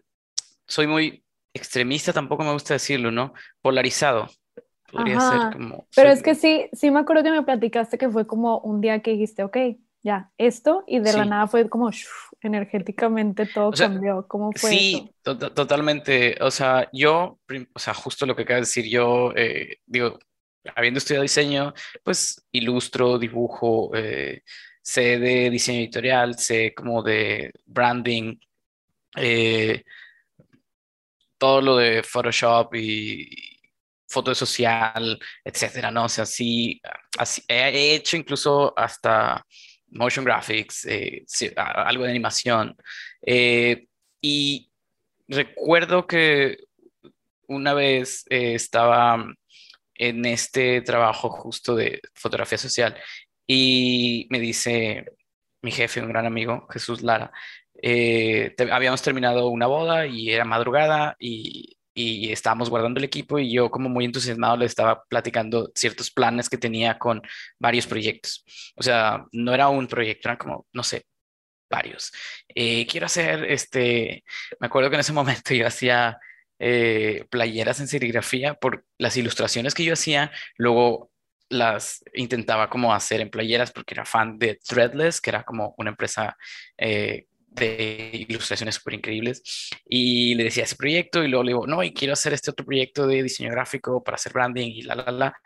soy 0.67 0.88
muy 0.88 1.24
extremista, 1.53 2.13
tampoco 2.13 2.43
me 2.43 2.53
gusta 2.53 2.75
decirlo, 2.75 3.12
¿no? 3.12 3.33
Polarizado. 3.62 4.29
Podría 4.91 5.19
ser 5.19 5.53
como... 5.53 5.88
Pero 5.95 6.09
es 6.09 6.24
que 6.24 6.33
sí, 6.33 6.67
sí 6.74 6.89
me 6.89 7.00
acuerdo 7.00 7.24
que 7.24 7.31
me 7.31 7.43
platicaste 7.43 7.98
que 7.98 8.09
fue 8.09 8.25
como 8.25 8.59
un 8.59 8.81
día 8.81 9.01
que 9.01 9.12
dijiste, 9.12 9.43
ok, 9.43 9.57
ya, 10.01 10.31
esto, 10.38 10.83
y 10.88 11.00
de 11.00 11.13
la 11.13 11.25
nada 11.25 11.48
fue 11.48 11.67
como 11.69 11.91
energéticamente 12.41 13.45
todo 13.45 13.71
cambió. 13.71 14.25
¿Cómo 14.27 14.51
fue? 14.55 14.69
Sí, 14.69 15.12
totalmente. 15.21 16.38
O 16.41 16.51
sea, 16.51 16.89
yo, 16.93 17.39
o 17.74 17.79
sea, 17.79 17.93
justo 17.93 18.25
lo 18.25 18.36
que 18.36 18.43
acabas 18.43 18.59
de 18.59 18.81
decir, 18.81 18.86
yo 18.89 19.33
eh, 19.36 19.77
digo, 19.86 20.17
habiendo 20.75 20.97
estudiado 20.99 21.23
diseño, 21.23 21.73
pues 22.03 22.45
ilustro, 22.51 23.17
dibujo, 23.17 23.91
eh, 23.95 24.43
sé 24.81 25.19
de 25.19 25.49
diseño 25.49 25.79
editorial, 25.79 26.38
sé 26.38 26.73
como 26.73 27.03
de 27.03 27.51
branding, 27.65 28.38
eh, 29.15 29.83
todo 31.38 31.61
lo 31.61 31.77
de 31.77 32.03
Photoshop 32.03 32.75
y 32.75 33.59
foto 34.07 34.33
social, 34.33 35.19
etcétera, 35.43 35.91
¿no? 35.91 36.05
O 36.05 36.09
sea, 36.09 36.25
sí, 36.25 36.81
así, 37.17 37.43
he 37.47 37.95
hecho 37.95 38.17
incluso 38.17 38.73
hasta 38.77 39.45
motion 39.91 40.25
graphics, 40.25 40.85
eh, 40.85 41.25
algo 41.55 42.03
de 42.03 42.09
animación. 42.09 42.75
Eh, 43.25 43.88
y 44.21 44.69
recuerdo 45.27 46.07
que 46.07 46.57
una 47.47 47.73
vez 47.73 48.25
eh, 48.29 48.55
estaba 48.55 49.25
en 50.00 50.25
este 50.25 50.82
trabajo 50.82 51.29
justo 51.29 51.75
de 51.75 52.01
fotografía 52.15 52.58
social 52.58 52.98
y 53.46 54.27
me 54.32 54.39
dice 54.39 55.06
mi 55.62 55.72
jefe, 55.72 56.01
un 56.01 56.10
gran 56.10 56.25
amigo, 56.25 56.68
Jesús 56.72 57.03
Lara, 57.03 57.32
eh, 57.82 58.56
habíamos 58.72 59.01
terminado 59.01 59.50
una 59.50 59.68
boda 59.68 60.08
y 60.08 60.32
era 60.32 60.46
madrugada 60.46 61.15
y, 61.20 61.77
y, 61.94 62.32
estábamos 62.32 62.70
guardando 62.70 63.00
el 63.00 63.03
equipo 63.06 63.39
y 63.39 63.51
yo 63.51 63.70
como 63.70 63.89
muy 63.89 64.06
entusiasmado 64.06 64.58
le 64.58 64.65
estaba 64.65 65.03
platicando 65.06 65.72
ciertos 65.75 66.12
planes 66.12 66.50
que 66.50 66.58
tenía 66.58 66.98
con 66.98 67.22
varios 67.60 67.88
proyectos. 67.88 68.46
O 68.75 68.84
sea, 68.84 69.25
no 69.32 69.53
era 69.53 69.70
un 69.70 69.88
proyecto, 69.88 70.29
era 70.29 70.38
como, 70.38 70.68
no 70.74 70.84
sé, 70.84 71.06
varios. 71.70 72.12
Eh, 72.48 72.86
quiero 72.88 73.06
hacer, 73.06 73.46
este, 73.46 74.24
me 74.60 74.68
acuerdo 74.68 74.89
que 74.89 74.96
en 74.96 75.01
ese 75.01 75.13
momento 75.13 75.53
yo 75.53 75.68
hacía 75.68 76.18
eh, 76.59 77.25
playeras 77.29 77.79
en 77.79 77.87
serigrafía 77.87 78.53
por 78.53 78.85
las 78.97 79.17
ilustraciones 79.17 79.73
que 79.73 79.83
yo 79.83 79.93
hacía, 79.93 80.31
luego 80.57 81.11
las 81.49 82.03
intentaba 82.13 82.69
como 82.69 82.93
hacer 82.93 83.21
en 83.21 83.29
playeras 83.29 83.71
porque 83.71 83.95
era 83.95 84.05
fan 84.05 84.37
de 84.37 84.55
Threadless, 84.55 85.19
que 85.19 85.31
era 85.31 85.43
como 85.43 85.73
una 85.77 85.89
empresa 85.89 86.37
eh, 86.77 87.25
de 87.47 88.25
ilustraciones 88.29 88.75
súper 88.75 88.95
increíbles 88.95 89.41
y 89.85 90.35
le 90.35 90.45
decía 90.45 90.63
ese 90.63 90.75
proyecto 90.75 91.23
y 91.23 91.27
luego 91.27 91.43
le 91.43 91.49
digo, 91.51 91.67
no, 91.67 91.81
y 91.83 91.93
quiero 91.93 92.13
hacer 92.13 92.33
este 92.33 92.51
otro 92.51 92.65
proyecto 92.65 93.07
de 93.07 93.23
diseño 93.23 93.51
gráfico 93.51 94.03
para 94.03 94.15
hacer 94.15 94.33
branding 94.33 94.67
y 94.67 94.81
la, 94.83 94.95
la, 94.95 95.11
la. 95.11 95.41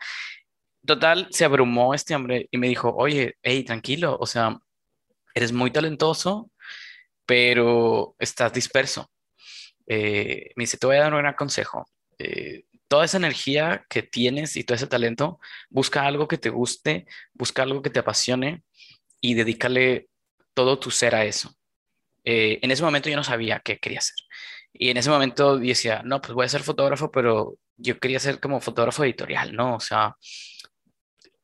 Total, 0.86 1.28
se 1.30 1.46
abrumó 1.46 1.94
este 1.94 2.14
hombre 2.14 2.48
y 2.50 2.58
me 2.58 2.68
dijo, 2.68 2.94
oye, 2.94 3.36
hey, 3.42 3.64
tranquilo, 3.64 4.18
o 4.20 4.26
sea, 4.26 4.58
eres 5.34 5.52
muy 5.52 5.70
talentoso, 5.70 6.50
pero 7.26 8.14
estás 8.18 8.52
disperso. 8.52 9.10
Eh, 9.86 10.50
me 10.56 10.62
dice, 10.64 10.78
te 10.78 10.86
voy 10.86 10.96
a 10.96 11.00
dar 11.00 11.12
un 11.12 11.20
gran 11.20 11.34
consejo. 11.34 11.86
Eh, 12.18 12.64
toda 12.88 13.04
esa 13.04 13.16
energía 13.16 13.84
que 13.88 14.02
tienes 14.02 14.56
y 14.56 14.64
todo 14.64 14.76
ese 14.76 14.86
talento, 14.86 15.40
busca 15.70 16.06
algo 16.06 16.28
que 16.28 16.38
te 16.38 16.50
guste, 16.50 17.06
busca 17.32 17.62
algo 17.62 17.82
que 17.82 17.90
te 17.90 18.00
apasione 18.00 18.62
y 19.20 19.34
dedícale 19.34 20.08
todo 20.54 20.78
tu 20.78 20.90
ser 20.90 21.14
a 21.14 21.24
eso. 21.24 21.54
Eh, 22.24 22.58
en 22.62 22.70
ese 22.70 22.82
momento 22.82 23.10
yo 23.10 23.16
no 23.16 23.24
sabía 23.24 23.60
qué 23.60 23.78
quería 23.78 23.98
hacer. 23.98 24.16
Y 24.72 24.90
en 24.90 24.96
ese 24.96 25.10
momento 25.10 25.58
decía, 25.58 26.02
no, 26.04 26.20
pues 26.20 26.34
voy 26.34 26.46
a 26.46 26.48
ser 26.48 26.62
fotógrafo, 26.62 27.10
pero 27.10 27.56
yo 27.76 27.98
quería 28.00 28.20
ser 28.20 28.40
como 28.40 28.60
fotógrafo 28.60 29.04
editorial, 29.04 29.54
¿no? 29.54 29.76
O 29.76 29.80
sea, 29.80 30.16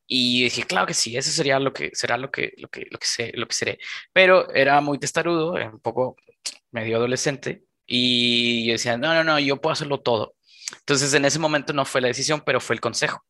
y 0.07 0.43
dije, 0.43 0.63
claro 0.63 0.87
que 0.87 0.93
sí, 0.93 1.15
eso 1.15 1.31
sería 1.31 1.59
lo 1.59 1.71
que 1.73 1.91
será 1.93 2.17
lo 2.17 2.31
que 2.31 2.53
lo 2.57 2.67
que 2.69 2.85
lo 2.91 2.99
que 2.99 3.07
sé, 3.07 3.31
lo 3.35 3.47
que 3.47 3.55
seré. 3.55 3.79
Pero 4.13 4.53
era 4.53 4.81
muy 4.81 4.99
testarudo, 4.99 5.53
un 5.53 5.79
poco 5.79 6.17
medio 6.71 6.97
adolescente 6.97 7.63
y 7.93 8.67
yo 8.67 8.71
decía, 8.71 8.97
no, 8.97 9.13
no, 9.13 9.21
no, 9.21 9.37
yo 9.37 9.59
puedo 9.59 9.73
hacerlo 9.73 9.99
todo. 9.99 10.33
Entonces 10.79 11.13
en 11.13 11.25
ese 11.25 11.39
momento 11.39 11.73
no 11.73 11.83
fue 11.83 11.99
la 11.99 12.07
decisión, 12.07 12.41
pero 12.45 12.61
fue 12.61 12.75
el 12.75 12.79
consejo. 12.79 13.21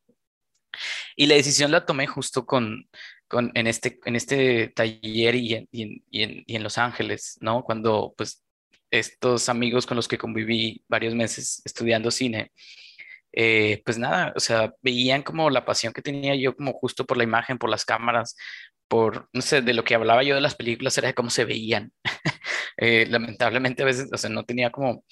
Y 1.15 1.25
la 1.25 1.33
decisión 1.33 1.71
la 1.71 1.83
tomé 1.83 2.05
justo 2.05 2.45
con, 2.45 2.87
en, 3.31 3.65
este, 3.65 3.99
en 4.05 4.15
este 4.15 4.67
taller 4.67 5.33
y 5.33 5.55
en, 5.55 5.67
y, 5.71 5.81
en, 6.21 6.43
y 6.45 6.55
en, 6.55 6.63
Los 6.63 6.77
Ángeles, 6.77 7.39
¿no? 7.41 7.63
Cuando 7.63 8.13
pues 8.15 8.43
estos 8.91 9.49
amigos 9.49 9.87
con 9.87 9.97
los 9.97 10.07
que 10.07 10.19
conviví 10.19 10.83
varios 10.87 11.15
meses 11.15 11.63
estudiando 11.65 12.11
cine, 12.11 12.51
eh, 13.33 13.81
pues 13.83 13.97
nada, 13.97 14.31
o 14.35 14.39
sea, 14.39 14.73
veían 14.83 15.23
como 15.23 15.49
la 15.49 15.65
pasión 15.65 15.91
que 15.91 16.03
tenía 16.03 16.35
yo 16.35 16.55
como 16.55 16.73
justo 16.73 17.05
por 17.07 17.17
la 17.17 17.23
imagen, 17.23 17.57
por 17.57 17.71
las 17.71 17.83
cámaras, 17.83 18.35
por, 18.87 19.27
no 19.33 19.41
sé, 19.41 19.63
de 19.63 19.73
lo 19.73 19.83
que 19.83 19.95
hablaba 19.95 20.21
yo 20.21 20.35
de 20.35 20.41
las 20.41 20.55
películas 20.55 20.95
era 20.99 21.07
de 21.07 21.15
cómo 21.15 21.31
se 21.31 21.45
veían. 21.45 21.91
Eh, 22.83 23.05
lamentablemente 23.07 23.83
a 23.83 23.85
veces, 23.85 24.09
o 24.11 24.17
sea, 24.17 24.31
no 24.31 24.43
tenía 24.43 24.71
como 24.71 25.05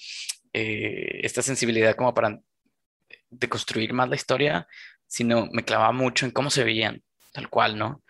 eh, 0.52 1.20
esta 1.22 1.40
sensibilidad 1.40 1.94
como 1.94 2.12
para 2.12 2.40
de 3.30 3.48
construir 3.48 3.92
más 3.92 4.08
la 4.08 4.16
historia, 4.16 4.66
sino 5.06 5.46
me 5.52 5.64
clavaba 5.64 5.92
mucho 5.92 6.26
en 6.26 6.32
cómo 6.32 6.50
se 6.50 6.64
veían 6.64 7.00
tal 7.32 7.48
cual, 7.48 7.78
¿no? 7.78 8.02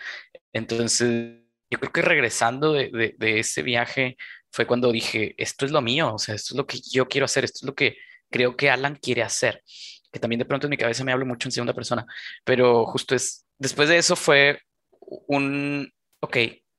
Entonces, 0.54 1.42
yo 1.68 1.78
creo 1.78 1.92
que 1.92 2.00
regresando 2.00 2.72
de, 2.72 3.14
ese 3.20 3.62
viaje 3.62 4.16
fue 4.50 4.66
cuando 4.66 4.90
dije, 4.92 5.34
esto 5.36 5.66
es 5.66 5.72
lo 5.72 5.82
mío, 5.82 6.14
o 6.14 6.18
sea, 6.18 6.34
esto 6.36 6.54
es 6.54 6.56
lo 6.56 6.66
que 6.66 6.80
yo 6.90 7.06
quiero 7.06 7.26
hacer, 7.26 7.44
esto 7.44 7.58
es 7.58 7.64
lo 7.64 7.74
que 7.74 7.98
creo 8.30 8.56
que 8.56 8.70
Alan 8.70 8.96
quiere 8.96 9.22
hacer, 9.22 9.62
que 10.10 10.18
también 10.18 10.38
de 10.38 10.46
pronto 10.46 10.68
en 10.68 10.70
mi 10.70 10.78
cabeza 10.78 11.04
me 11.04 11.12
hablo 11.12 11.26
mucho 11.26 11.48
en 11.48 11.52
segunda 11.52 11.74
persona, 11.74 12.06
pero 12.44 12.86
justo 12.86 13.14
es, 13.14 13.44
después 13.58 13.90
de 13.90 13.98
eso 13.98 14.16
fue 14.16 14.62
un, 15.00 15.92
ok, 16.20 16.36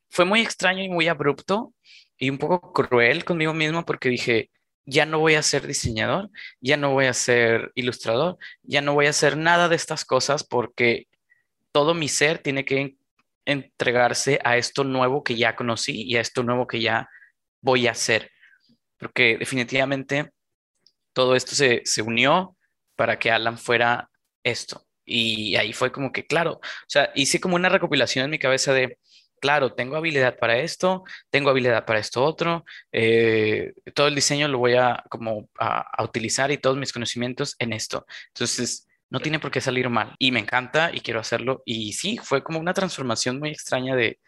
fue 0.10 0.26
muy 0.26 0.42
extraño 0.42 0.84
y 0.84 0.90
muy 0.90 1.08
abrupto 1.08 1.76
y 2.22 2.30
un 2.30 2.38
poco 2.38 2.72
cruel 2.72 3.26
conmigo 3.26 3.52
mismo 3.52 3.84
porque 3.84 4.08
dije, 4.08 4.52
ya 4.86 5.08
no 5.08 5.18
voy 5.18 5.34
a 5.34 5.42
ser 5.42 5.66
diseñador, 5.66 6.30
ya 6.60 6.78
no 6.78 6.92
voy 6.92 7.08
a 7.08 7.14
ser 7.14 7.72
ilustrador, 7.74 8.38
ya 8.62 8.82
no 8.82 8.94
voy 8.94 9.08
a 9.08 9.10
hacer 9.10 9.38
nada 9.38 9.70
de 9.70 9.76
estas 9.76 10.06
cosas 10.06 10.44
porque 10.44 11.08
todo 11.72 11.96
mi 11.96 12.08
ser 12.08 12.38
tiene 12.38 12.64
que 12.64 12.96
entregarse 13.46 14.40
a 14.44 14.58
esto 14.58 14.84
nuevo 14.84 15.24
que 15.24 15.36
ya 15.36 15.56
conocí 15.56 16.04
y 16.04 16.16
a 16.16 16.22
esto 16.22 16.44
nuevo 16.44 16.68
que 16.68 16.80
ya 16.80 17.10
voy 17.60 17.88
a 17.88 17.92
hacer. 17.92 18.32
Porque 19.00 19.40
definitivamente 19.40 20.30
todo 21.14 21.36
esto 21.36 21.56
se, 21.56 21.82
unió 22.04 22.56
para 22.96 23.18
que 23.18 23.32
Alan 23.32 23.58
fuera 23.58 24.12
esto. 24.44 24.86
Y 25.06 25.56
ahí 25.56 25.74
fue 25.74 25.92
como 25.92 26.12
que, 26.12 26.28
claro, 26.28 26.54
o 26.62 26.88
sea, 26.88 27.12
hice 27.16 27.42
como 27.42 27.56
una 27.56 27.70
recopilación 27.70 28.26
en 28.26 28.32
mi 28.32 28.38
cabeza 28.38 28.74
de, 28.74 29.00
claro, 29.42 29.74
tengo 29.74 29.98
habilidad 29.98 30.38
para 30.40 30.60
esto, 30.60 31.04
tengo 31.30 31.50
habilidad 31.50 31.86
para 31.86 32.00
esto 32.00 32.24
otro, 32.24 32.64
eh, 32.92 33.74
todo 33.94 34.08
el 34.08 34.16
diseño 34.16 34.48
lo 34.48 34.60
voy 34.60 34.76
a 34.76 35.04
como 35.10 35.50
a, 35.60 36.04
utilizar 36.04 36.52
y 36.52 36.58
todos 36.58 36.78
mis 36.78 36.94
conocimientos 36.94 37.56
en 37.60 37.74
esto. 37.74 38.06
Entonces, 38.28 38.88
no 39.10 39.20
tiene 39.20 39.40
por 39.40 39.52
qué 39.52 39.60
salir 39.60 39.90
mal 39.90 40.16
y 40.20 40.32
me 40.32 40.40
encanta 40.40 40.92
y 40.94 41.02
quiero 41.02 41.20
hacerlo. 41.20 41.64
Y 41.66 41.94
sí, 41.94 42.18
fue 42.24 42.44
como 42.44 42.60
una 42.60 42.74
transformación 42.74 43.40
muy 43.40 43.50
extraña 43.50 43.96
de 43.96 44.20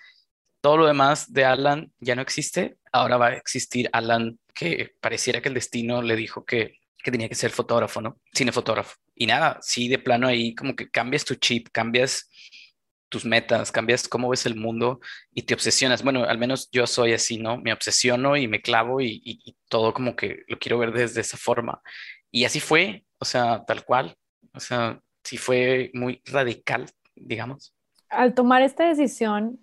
todo 0.59 0.77
lo 0.77 0.87
demás 0.87 1.31
de 1.31 1.45
Alan 1.45 1.93
ya 1.99 2.15
no 2.15 2.21
existe, 2.21 2.77
ahora 2.91 3.17
va 3.17 3.27
a 3.27 3.33
existir 3.33 3.89
Alan 3.93 4.39
que 4.53 4.95
pareciera 4.99 5.41
que 5.41 5.49
el 5.49 5.55
destino 5.55 6.01
le 6.01 6.15
dijo 6.15 6.45
que, 6.45 6.79
que 6.97 7.11
tenía 7.11 7.29
que 7.29 7.35
ser 7.35 7.51
fotógrafo, 7.51 8.01
¿no? 8.01 8.19
Cinefotógrafo. 8.35 8.95
Y 9.15 9.27
nada, 9.27 9.59
sí, 9.61 9.87
de 9.87 9.99
plano 9.99 10.27
ahí 10.27 10.55
como 10.55 10.75
que 10.75 10.89
cambias 10.89 11.25
tu 11.25 11.35
chip, 11.35 11.67
cambias 11.71 12.29
tus 13.13 13.25
metas, 13.25 13.71
cambias 13.71 14.07
cómo 14.07 14.27
ves 14.29 14.47
el 14.47 14.55
mundo 14.55 14.99
y 15.31 15.43
te 15.43 15.53
obsesionas. 15.53 16.03
Bueno, 16.03 16.23
al 16.23 16.39
menos 16.39 16.67
yo 16.71 16.87
soy 16.87 17.13
así, 17.13 17.37
¿no? 17.37 17.57
Me 17.57 17.71
obsesiono 17.71 18.35
y 18.35 18.47
me 18.47 18.59
clavo 18.59 19.01
y, 19.01 19.21
y 19.23 19.55
todo 19.69 19.93
como 19.93 20.15
que 20.15 20.43
lo 20.47 20.57
quiero 20.57 20.79
ver 20.79 20.91
desde 20.91 21.21
esa 21.21 21.37
forma. 21.37 21.79
Y 22.31 22.45
así 22.45 22.59
fue, 22.59 23.05
o 23.19 23.25
sea, 23.25 23.63
tal 23.65 23.85
cual. 23.85 24.17
O 24.55 24.59
sea, 24.59 24.99
sí 25.23 25.37
fue 25.37 25.91
muy 25.93 26.23
radical, 26.25 26.89
digamos. 27.15 27.75
Al 28.09 28.33
tomar 28.33 28.63
esta 28.63 28.87
decisión 28.87 29.59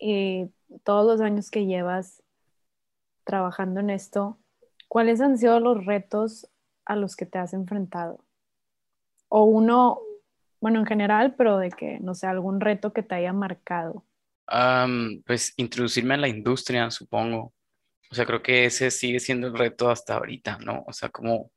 y 0.00 0.46
todos 0.82 1.06
los 1.06 1.20
años 1.20 1.50
que 1.50 1.66
llevas, 1.66 2.22
trabajando 3.24 3.80
en 3.80 3.90
esto, 3.90 4.38
¿cuáles 4.88 5.20
han 5.20 5.36
sido 5.36 5.60
los 5.60 5.84
retos 5.84 6.48
a 6.86 6.96
los 6.96 7.14
que 7.14 7.26
te 7.26 7.38
has 7.38 7.52
enfrentado? 7.52 8.24
O 9.28 9.44
uno, 9.44 10.00
bueno, 10.60 10.80
en 10.80 10.86
general, 10.86 11.34
pero 11.36 11.58
de 11.58 11.70
que, 11.70 11.98
no 12.00 12.14
sé, 12.14 12.26
algún 12.26 12.60
reto 12.60 12.92
que 12.92 13.02
te 13.02 13.14
haya 13.14 13.32
marcado. 13.32 14.04
pues 15.26 15.54
introducirme 15.56 16.14
en 16.14 16.20
la 16.20 16.28
industria, 16.28 16.90
supongo. 16.90 17.54
O 18.10 18.14
sea, 18.14 18.24
creo 18.26 18.42
que 18.42 18.66
ese 18.66 18.90
sigue 18.90 19.20
siendo 19.20 19.48
el 19.48 19.58
reto 19.58 19.90
hasta 19.90 20.14
ahorita, 20.14 20.58
¿no? 20.58 20.84
O 20.86 20.92
sea, 20.92 21.08
como, 21.08 21.50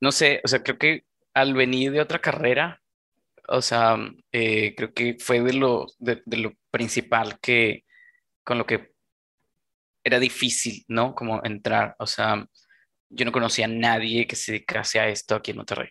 no 0.00 0.12
sé, 0.12 0.40
o 0.44 0.48
sea, 0.48 0.62
creo 0.62 0.78
que 0.78 1.04
al 1.34 1.54
venir 1.54 1.92
de 1.92 2.00
otra 2.00 2.20
carrera, 2.20 2.82
o 3.48 3.62
sea, 3.62 3.96
eh, 4.32 4.74
creo 4.76 4.92
que 4.94 5.16
fue 5.20 5.40
de 5.42 5.52
lo, 5.52 5.86
de, 5.98 6.22
lo 6.38 6.52
principal 6.70 7.38
que, 7.40 7.84
con 8.44 8.58
lo 8.58 8.66
que 8.66 8.92
era 10.04 10.18
difícil, 10.18 10.84
¿no? 10.88 11.14
Como 11.14 11.42
entrar, 11.44 11.96
o 11.98 12.06
sea, 12.06 12.46
yo 13.10 13.24
no 13.24 13.32
conocía 13.32 13.66
a 13.66 13.68
nadie 13.68 14.26
que 14.26 14.36
se 14.36 14.52
dedicase 14.52 15.00
a 15.00 15.08
esto 15.08 15.34
aquí 15.36 15.50
en 15.52 15.58
Monterrey. 15.58 15.88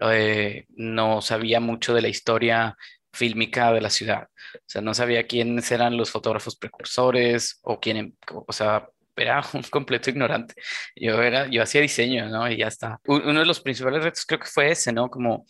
Eh, 0.00 0.64
no 0.70 1.22
sabía 1.22 1.60
mucho 1.60 1.94
de 1.94 2.02
la 2.02 2.08
historia 2.08 2.76
fílmica 3.12 3.72
de 3.72 3.80
la 3.80 3.90
ciudad. 3.90 4.28
O 4.54 4.66
sea, 4.66 4.82
no 4.82 4.92
sabía 4.92 5.26
quiénes 5.26 5.70
eran 5.70 5.96
los 5.96 6.10
fotógrafos 6.10 6.56
precursores 6.56 7.60
o 7.62 7.78
quién, 7.80 8.16
o 8.28 8.52
sea, 8.52 8.88
era 9.16 9.42
un 9.54 9.62
completo 9.62 10.10
ignorante. 10.10 10.54
Yo 10.96 11.22
era, 11.22 11.46
yo 11.48 11.62
hacía 11.62 11.80
diseño, 11.80 12.28
¿no? 12.28 12.50
Y 12.50 12.56
ya 12.56 12.68
está. 12.68 13.00
Uno 13.06 13.40
de 13.40 13.46
los 13.46 13.60
principales 13.60 14.02
retos 14.02 14.26
creo 14.26 14.40
que 14.40 14.46
fue 14.46 14.70
ese, 14.70 14.92
¿no? 14.92 15.08
Como 15.08 15.46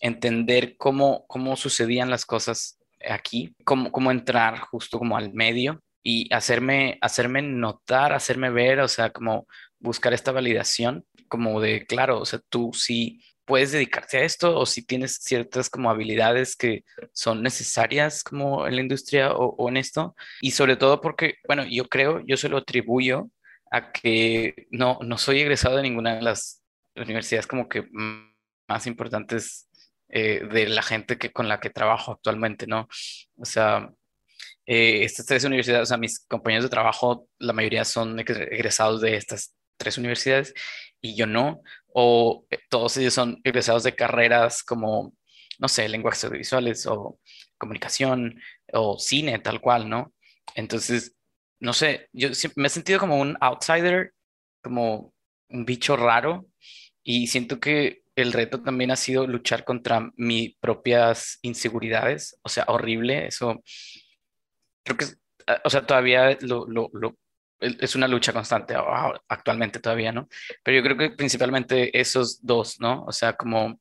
entender 0.00 0.76
cómo, 0.76 1.24
cómo 1.26 1.56
sucedían 1.56 2.10
las 2.10 2.26
cosas 2.26 2.78
aquí, 3.08 3.54
cómo, 3.64 3.92
cómo 3.92 4.10
entrar 4.10 4.58
justo 4.58 4.98
como 4.98 5.16
al 5.16 5.32
medio 5.32 5.82
y 6.02 6.32
hacerme, 6.34 6.98
hacerme 7.00 7.42
notar, 7.42 8.12
hacerme 8.12 8.50
ver, 8.50 8.80
o 8.80 8.88
sea, 8.88 9.10
como 9.10 9.46
buscar 9.78 10.12
esta 10.12 10.32
validación, 10.32 11.04
como 11.28 11.60
de, 11.60 11.86
claro, 11.86 12.20
o 12.20 12.26
sea, 12.26 12.40
tú 12.48 12.72
sí 12.74 13.20
puedes 13.44 13.72
dedicarte 13.72 14.18
a 14.18 14.24
esto 14.24 14.58
o 14.58 14.66
si 14.66 14.84
tienes 14.84 15.16
ciertas 15.16 15.70
como 15.70 15.90
habilidades 15.90 16.56
que 16.56 16.84
son 17.12 17.42
necesarias 17.42 18.22
como 18.22 18.66
en 18.66 18.76
la 18.76 18.82
industria 18.82 19.32
o, 19.32 19.68
en 19.68 19.76
esto. 19.76 20.14
Y 20.40 20.52
sobre 20.52 20.76
todo 20.76 21.00
porque, 21.00 21.36
bueno, 21.46 21.64
yo 21.64 21.88
creo, 21.88 22.22
yo 22.26 22.36
se 22.36 22.48
lo 22.48 22.58
atribuyo 22.58 23.30
a 23.70 23.92
que 23.92 24.66
no, 24.70 24.98
no 25.02 25.18
soy 25.18 25.40
egresado 25.40 25.76
de 25.76 25.82
ninguna 25.82 26.16
de 26.16 26.22
las 26.22 26.62
universidades 26.96 27.46
como 27.46 27.68
que 27.68 27.88
más 28.68 28.86
importantes 28.86 29.68
eh, 30.08 30.46
de 30.50 30.68
la 30.68 30.82
gente 30.82 31.18
que, 31.18 31.32
con 31.32 31.48
la 31.48 31.60
que 31.60 31.70
trabajo 31.70 32.12
actualmente, 32.12 32.66
¿no? 32.66 32.88
O 33.36 33.44
sea, 33.44 33.90
eh, 34.66 35.04
estas 35.04 35.26
tres 35.26 35.44
universidades, 35.44 35.90
o 35.90 35.98
mis 35.98 36.20
compañeros 36.26 36.64
de 36.64 36.70
trabajo, 36.70 37.28
la 37.38 37.52
mayoría 37.52 37.84
son 37.84 38.18
egresados 38.18 39.00
de 39.00 39.16
estas 39.16 39.54
tres 39.76 39.98
universidades 39.98 40.54
y 41.00 41.16
yo 41.16 41.26
no 41.26 41.60
o 41.94 42.44
eh, 42.50 42.58
todos 42.68 42.96
ellos 42.96 43.14
son 43.14 43.40
egresados 43.44 43.84
de 43.84 43.94
carreras 43.94 44.62
como, 44.64 45.14
no 45.60 45.68
sé, 45.68 45.88
lenguajes 45.88 46.24
audiovisuales 46.24 46.86
o 46.86 47.20
comunicación 47.56 48.40
o 48.72 48.98
cine, 48.98 49.38
tal 49.38 49.60
cual, 49.60 49.88
¿no? 49.88 50.12
Entonces, 50.56 51.14
no 51.60 51.72
sé, 51.72 52.08
yo 52.12 52.28
me 52.56 52.66
he 52.66 52.70
sentido 52.70 52.98
como 52.98 53.18
un 53.18 53.36
outsider, 53.40 54.12
como 54.60 55.14
un 55.48 55.64
bicho 55.64 55.96
raro 55.96 56.46
y 57.04 57.28
siento 57.28 57.60
que 57.60 58.02
el 58.16 58.32
reto 58.32 58.60
también 58.62 58.90
ha 58.90 58.96
sido 58.96 59.26
luchar 59.26 59.64
contra 59.64 60.10
mis 60.16 60.56
propias 60.56 61.38
inseguridades, 61.42 62.38
o 62.42 62.48
sea, 62.48 62.64
horrible, 62.68 63.26
eso 63.26 63.62
creo 64.84 64.96
que, 64.96 65.06
o 65.64 65.70
sea, 65.70 65.86
todavía 65.86 66.36
lo, 66.40 66.66
lo, 66.66 66.90
lo 66.92 67.16
es 67.80 67.94
una 67.94 68.08
lucha 68.08 68.32
constante 68.32 68.74
actualmente 69.28 69.80
todavía, 69.80 70.12
¿no? 70.12 70.28
Pero 70.62 70.76
yo 70.76 70.82
creo 70.82 70.96
que 70.96 71.16
principalmente 71.16 71.98
esos 71.98 72.44
dos, 72.44 72.80
¿no? 72.80 73.04
O 73.04 73.12
sea, 73.12 73.34
como 73.34 73.80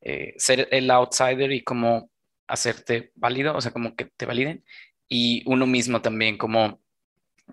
eh, 0.00 0.34
ser 0.36 0.68
el 0.70 0.90
outsider 0.90 1.50
y 1.52 1.62
como 1.62 2.10
hacerte 2.46 3.12
válido, 3.14 3.56
o 3.56 3.60
sea, 3.60 3.72
como 3.72 3.96
que 3.96 4.04
te 4.04 4.26
validen, 4.26 4.64
y 5.08 5.42
uno 5.46 5.66
mismo 5.66 6.00
también, 6.00 6.36
como 6.38 6.80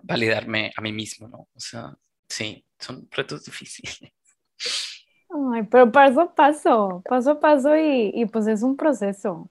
validarme 0.02 0.72
a 0.76 0.82
mí 0.82 0.92
mismo, 0.92 1.28
¿no? 1.28 1.48
O 1.54 1.60
sea, 1.60 1.96
sí, 2.28 2.64
son 2.80 3.08
retos 3.12 3.46
difíciles. 3.46 4.12
Ay, 5.52 5.64
pero 5.64 5.92
paso 5.92 6.22
a 6.22 6.36
paso, 6.36 7.02
paso 7.08 7.32
a 7.32 7.40
paso 7.40 7.76
y, 7.76 8.12
y 8.14 8.26
pues 8.26 8.48
es 8.48 8.62
un 8.62 8.78
proceso, 8.78 9.50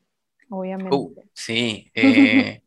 obviamente. 0.48 0.94
Uh, 0.94 1.14
sí, 1.32 1.90
eh, 1.94 2.62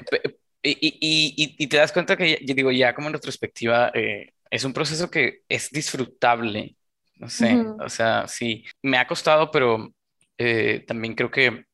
y, 0.62 1.54
y, 1.58 1.66
te 1.66 1.76
das 1.76 1.92
cuenta 1.92 2.16
que, 2.16 2.38
yo 2.44 2.54
digo, 2.54 2.70
ya 2.70 2.94
como 2.94 3.08
en 3.08 3.14
retrospectiva, 3.14 3.90
eh, 3.94 4.32
es 4.50 4.64
un 4.64 4.72
proceso 4.72 5.10
que 5.10 5.42
es 5.48 5.70
disfrutable, 5.70 6.76
no 7.16 7.28
sé, 7.28 7.56
o 7.56 7.88
sea, 7.88 8.28
sí, 8.28 8.64
me 8.82 8.98
ha 8.98 9.06
costado, 9.06 9.50
pero 9.50 9.92
eh, 10.38 10.84
también 10.86 11.14
creo 11.14 11.30
que 11.30 11.64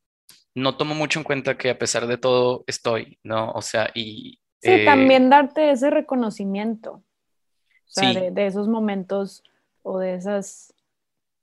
no 0.54 0.76
tomo 0.76 0.94
mucho 0.94 1.20
en 1.20 1.24
cuenta 1.24 1.58
que 1.58 1.70
a 1.70 1.78
pesar 1.78 2.06
de 2.06 2.18
todo 2.18 2.64
estoy, 2.66 3.18
¿no? 3.22 3.50
O 3.52 3.62
sea, 3.62 3.90
y... 3.94 4.40
Sí, 4.60 4.70
eh, 4.70 4.84
también 4.84 5.28
darte 5.30 5.70
ese 5.70 5.90
reconocimiento, 5.90 6.92
o 6.92 7.04
sea, 7.86 8.12
de, 8.12 8.30
de, 8.30 8.46
esos 8.46 8.68
momentos 8.68 9.42
o 9.82 9.98
de 9.98 10.14
esos 10.14 10.74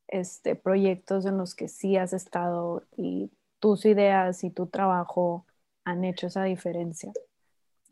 este, 0.07 0.55
proyectos 0.55 1.25
en 1.25 1.37
los 1.37 1.55
que 1.55 1.67
sí 1.67 1.95
has 1.95 2.13
estado 2.13 2.83
y 2.97 3.31
tus 3.59 3.85
ideas 3.85 4.43
y 4.43 4.49
tu 4.49 4.67
trabajo 4.67 5.45
han 5.83 6.03
hecho 6.03 6.27
esa 6.27 6.43
diferencia 6.43 7.13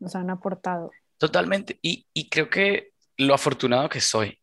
nos 0.04 0.14
han 0.14 0.30
aportado. 0.30 0.90
Totalmente. 1.18 1.78
Y, 1.82 2.06
y 2.12 2.28
creo 2.28 2.48
que 2.48 2.92
lo 3.16 3.34
afortunado 3.34 3.88
que 3.88 4.00
soy, 4.00 4.38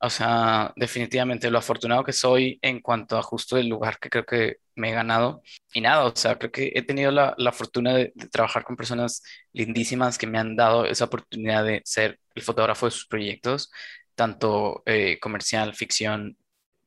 o 0.00 0.10
sea, 0.10 0.72
definitivamente 0.76 1.50
lo 1.50 1.58
afortunado 1.58 2.02
que 2.02 2.12
soy 2.12 2.58
en 2.60 2.80
cuanto 2.80 3.16
a 3.16 3.22
justo 3.22 3.56
el 3.56 3.68
lugar 3.68 3.98
que 4.00 4.10
creo 4.10 4.26
que 4.26 4.56
me 4.74 4.90
he 4.90 4.92
ganado. 4.92 5.42
Y 5.72 5.80
nada, 5.80 6.04
o 6.06 6.16
sea, 6.16 6.38
creo 6.38 6.50
que 6.50 6.72
he 6.74 6.82
tenido 6.82 7.12
la, 7.12 7.34
la 7.38 7.52
fortuna 7.52 7.94
de, 7.94 8.12
trabajar 8.32 8.64
con 8.64 8.76
personas 8.76 9.22
lindísimas 9.52 10.18
que 10.18 10.26
me 10.26 10.38
han 10.38 10.56
dado 10.56 10.86
esa 10.86 11.04
oportunidad 11.04 11.64
de 11.64 11.82
ser 11.84 12.18
el 12.34 12.42
fotógrafo 12.42 12.86
de 12.86 12.92
sus 12.92 13.06
proyectos, 13.06 13.70
tanto 14.16 14.82
eh, 14.86 15.18
comercial, 15.20 15.74
ficción, 15.74 16.36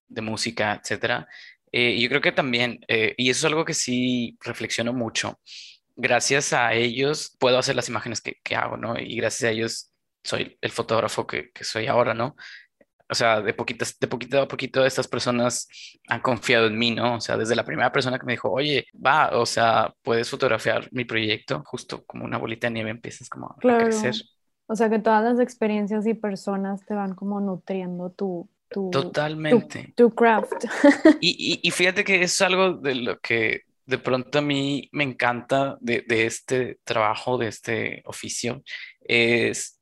de 0.08 0.22
música, 0.22 0.80
etcétera. 0.84 1.28
Eh, 1.72 2.00
yo 2.00 2.10
creo 2.10 2.22
que 2.22 2.32
también, 2.32 2.80
eh, 2.88 3.16
y 3.18 3.30
eso 3.30 3.48
es 3.48 3.52
algo 3.52 3.66
que 3.66 3.74
sí 3.74 4.38
reflexiono 4.42 4.94
mucho, 4.94 5.40
gracias 5.96 6.54
a 6.54 6.74
ellos 6.74 7.36
puedo 7.40 7.58
hacer 7.58 7.76
las 7.76 7.90
imágenes 7.90 8.22
que, 8.22 8.40
que 8.44 8.56
hago, 8.56 8.78
¿no? 8.78 9.00
Y 9.00 9.16
gracias 9.16 9.50
a 9.50 9.52
ellos 9.52 9.92
soy 10.24 10.58
el 10.62 10.72
fotógrafo 10.72 11.28
que, 11.28 11.52
que, 11.52 11.64
soy 11.64 11.88
ahora, 11.88 12.14
¿no? 12.14 12.36
O 13.08 13.14
sea, 13.14 13.42
de, 13.42 13.54
poquitas, 13.54 14.00
de 14.00 14.08
poquito 14.08 14.42
a 14.42 14.48
poquito 14.48 14.84
estas 14.84 15.08
personas 15.08 15.68
han 16.08 16.22
confiado 16.22 16.66
en 16.66 16.78
mí, 16.78 16.92
¿no? 16.92 17.16
O 17.16 17.22
sea, 17.22 17.38
desde 17.38 17.56
la 17.56 17.64
primera 17.64 17.92
persona 17.92 18.18
que 18.18 18.26
me 18.26 18.34
dijo, 18.34 18.52
oye, 18.52 18.88
va, 18.94 19.30
o 19.38 19.46
sea, 19.46 19.94
puedes 20.02 20.30
fotografiar 20.30 20.90
mi 20.92 21.06
proyecto, 21.06 21.62
justo 21.66 22.04
como 22.06 22.26
una 22.26 22.40
bolita 22.40 22.68
de 22.68 22.74
nieve 22.74 22.90
empiezas 22.90 23.30
como 23.30 23.48
a 23.48 23.56
crecer. 23.60 24.16
O 24.68 24.76
sea, 24.76 24.90
que 24.90 24.98
todas 24.98 25.24
las 25.24 25.40
experiencias 25.40 26.08
y 26.08 26.16
personas 26.16 26.84
te 26.86 26.96
van 26.96 27.14
como 27.14 27.40
nutriendo 27.40 28.10
tu, 28.10 28.50
tu, 28.70 28.90
Totalmente. 28.90 29.94
Tu, 29.96 30.10
craft. 30.10 30.66
Y, 31.22 31.60
y, 31.62 31.68
y, 31.68 31.72
fíjate 31.72 32.04
que 32.04 32.24
es 32.24 32.42
algo 32.42 32.74
de 32.74 32.96
lo 32.96 33.20
que 33.20 33.62
de 33.86 33.98
pronto 33.98 34.40
a 34.40 34.42
mí 34.42 34.90
me 34.92 35.04
encanta 35.04 35.78
de, 35.80 36.04
este 36.08 36.80
trabajo, 36.84 37.38
de 37.38 37.48
este 37.48 38.02
oficio, 38.06 38.64
es, 39.02 39.80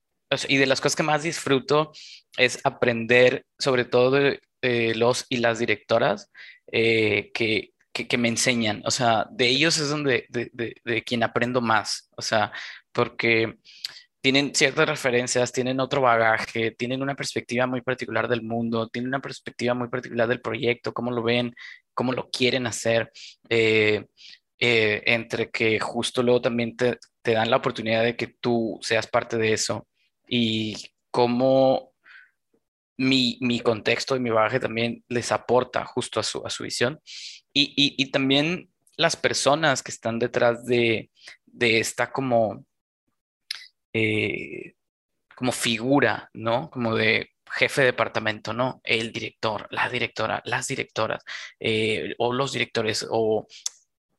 y 0.48 0.58
de 0.58 0.66
las 0.66 0.82
cosas 0.82 0.96
que 0.96 1.04
más 1.04 1.24
disfruto 1.24 1.92
es 2.38 2.60
aprender 2.63 3.46
sobre 3.58 3.86
todo 3.86 4.12
de 4.12 4.96
los 4.96 5.26
y 5.30 5.38
las 5.38 5.60
directoras 5.60 6.32
eh, 6.72 7.32
que, 7.34 7.74
que, 7.92 8.18
me 8.18 8.30
enseñan, 8.30 8.82
o 8.86 8.92
sea, 8.92 9.28
de 9.32 9.48
ellos 9.48 9.78
es 9.78 9.89
donde, 9.89 10.26
de, 10.30 10.50
de, 10.54 10.76
de 10.84 11.04
quien 11.04 11.24
aprendo 11.24 11.62
más, 11.62 12.10
o 12.18 12.22
sea, 12.22 12.52
porque 12.92 13.58
tienen 14.24 14.56
ciertas 14.56 14.88
referencias, 14.88 15.52
tienen 15.52 15.82
otro 15.82 16.00
bagaje, 16.00 16.72
tienen 16.72 17.02
una 17.02 17.13
perspectiva 17.13 17.68
muy 17.68 17.82
particular 17.82 18.30
del 18.30 18.42
mundo, 18.42 18.88
tienen 18.88 19.10
una 19.10 19.20
perspectiva 19.20 19.74
muy 19.74 19.89
particular 19.89 20.30
del 20.30 20.39
proyecto, 20.39 20.94
cómo 20.94 21.12
lo 21.12 21.22
ven, 21.24 21.54
cómo 21.94 22.14
lo 22.14 22.30
quieren 22.30 22.68
hacer, 22.68 23.12
eh, 23.50 24.06
eh, 24.60 25.04
entre 25.06 25.50
que 25.50 25.80
justo 25.80 26.24
luego 26.24 26.42
también 26.42 26.76
te, 26.78 27.00
dan 27.24 27.50
la 27.50 27.58
oportunidad 27.58 28.04
de 28.04 28.16
que 28.16 28.28
tú 28.28 28.80
seas 28.82 29.08
parte 29.08 29.38
de 29.38 29.54
eso 29.54 29.88
y 30.28 30.76
cómo 31.12 31.94
mi, 32.98 33.60
contexto 33.60 34.16
y 34.16 34.20
mi 34.20 34.30
bagaje 34.30 34.60
también 34.60 35.04
les 35.10 35.32
aporta 35.32 35.86
justo 35.86 36.20
a 36.20 36.24
su, 36.24 36.46
a 36.46 36.50
su 36.50 36.64
visión. 36.64 37.00
Y, 37.54 38.10
también 38.12 38.70
las 38.98 39.16
personas 39.16 39.84
que 39.84 39.92
están 39.92 40.20
detrás 40.20 40.66
de, 40.66 41.10
esta 41.60 42.12
como, 42.12 42.66
eh, 43.94 44.74
como 45.36 45.52
figura, 45.52 46.30
¿no? 46.34 46.70
Como 46.70 46.96
de 46.96 47.33
jefe 47.54 47.82
de 47.82 47.88
departamento, 47.88 48.54
¿no? 48.54 48.82
El 48.84 49.12
director, 49.12 49.68
la 49.72 49.89
directora, 49.89 50.42
las 50.46 50.68
directoras, 50.68 51.24
eh, 51.60 52.16
o 52.18 52.34
los 52.34 52.52
directores, 52.54 53.06
o 53.10 53.48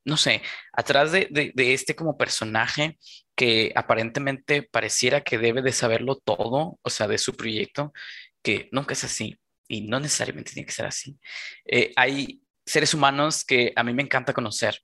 no 0.04 0.16
sé, 0.16 0.42
atrás 0.72 1.12
de, 1.12 1.28
de, 1.30 1.74
este 1.74 1.96
como 1.96 2.16
personaje 2.16 2.98
que 3.34 3.72
aparentemente 3.74 4.62
pareciera 4.62 5.22
que 5.22 5.38
debe 5.38 5.62
de 5.62 5.72
saberlo 5.72 6.16
todo, 6.16 6.78
o 6.82 6.90
sea, 6.90 7.08
de 7.08 7.18
su 7.18 7.34
proyecto, 7.34 7.92
que 8.42 8.68
nunca 8.72 8.92
es 8.92 9.04
así 9.04 9.38
y 9.66 9.82
no 9.82 9.98
necesariamente 10.00 10.52
tiene 10.52 10.66
que 10.66 10.72
ser 10.72 10.86
así. 10.86 11.18
Eh, 11.64 11.92
hay 11.96 12.42
seres 12.66 12.94
humanos 12.94 13.44
que 13.44 13.72
a 13.74 13.82
mí 13.82 13.94
me 13.94 14.02
encanta 14.02 14.34
conocer 14.34 14.78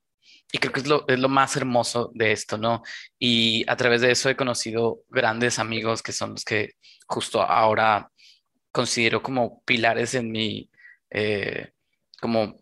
y 0.51 0.57
creo 0.57 0.73
que 0.73 0.81
es 0.81 0.87
lo, 0.87 1.07
es 1.07 1.19
lo 1.19 1.29
más 1.29 1.55
hermoso 1.55 2.11
de 2.13 2.31
esto, 2.31 2.57
¿no? 2.57 2.83
Y 3.17 3.63
a 3.69 3.75
través 3.77 4.01
de 4.01 4.11
eso 4.11 4.29
he 4.29 4.35
conocido 4.35 5.03
grandes 5.09 5.59
amigos 5.59 6.01
que 6.03 6.11
son 6.11 6.31
los 6.31 6.43
que 6.43 6.71
justo 7.07 7.41
ahora 7.41 8.11
considero 8.71 9.21
como 9.21 9.61
pilares 9.63 10.13
en 10.15 10.31
mi, 10.31 10.69
eh, 11.09 11.71
como, 12.19 12.55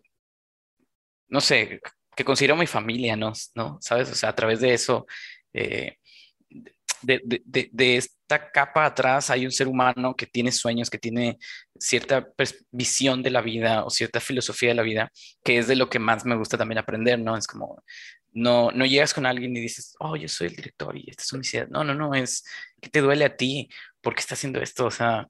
no 1.28 1.40
sé, 1.40 1.80
que 2.16 2.24
considero 2.24 2.56
mi 2.56 2.66
familia, 2.66 3.16
¿no? 3.16 3.32
¿no? 3.54 3.78
¿Sabes? 3.80 4.10
O 4.10 4.14
sea, 4.14 4.30
a 4.30 4.34
través 4.34 4.60
de 4.60 4.74
eso, 4.74 5.06
eh, 5.52 5.96
de, 7.02 7.20
de, 7.46 7.70
de, 7.72 7.96
esta 7.96 8.50
capa 8.50 8.84
atrás 8.84 9.30
hay 9.30 9.46
un 9.46 9.52
ser 9.52 9.68
humano 9.68 10.14
que 10.14 10.26
tiene 10.26 10.52
sueños, 10.52 10.90
que 10.90 10.98
tiene 10.98 11.38
cierta 11.78 12.28
visión 12.70 13.22
de 13.22 13.30
la 13.30 13.40
vida 13.40 13.84
o 13.84 13.90
cierta 13.90 14.20
filosofía 14.20 14.70
de 14.70 14.74
la 14.74 14.82
vida, 14.82 15.10
que 15.42 15.58
es 15.58 15.66
de 15.66 15.76
lo 15.76 15.88
que 15.88 15.98
más 15.98 16.26
me 16.26 16.36
gusta 16.36 16.58
también 16.58 16.78
aprender, 16.78 17.18
¿no? 17.18 17.36
Es 17.36 17.46
como, 17.46 17.82
no, 18.32 18.70
no 18.72 18.86
llegas 18.86 19.14
con 19.14 19.26
alguien 19.26 19.56
y 19.56 19.60
dices, 19.60 19.94
oh, 19.98 20.16
yo 20.16 20.28
soy 20.28 20.48
el 20.48 20.56
director 20.56 20.96
y 20.96 21.08
esta 21.08 21.22
es 21.22 21.32
una 21.32 21.42
idea. 21.44 21.66
No, 21.70 21.84
no, 21.84 21.94
no, 21.94 22.14
es 22.14 22.44
que 22.80 22.90
te 22.90 23.00
duele 23.00 23.24
a 23.24 23.36
ti, 23.36 23.68
¿por 24.00 24.14
qué 24.14 24.20
estás 24.20 24.38
haciendo 24.38 24.60
esto? 24.60 24.86
O 24.86 24.90
sea, 24.90 25.26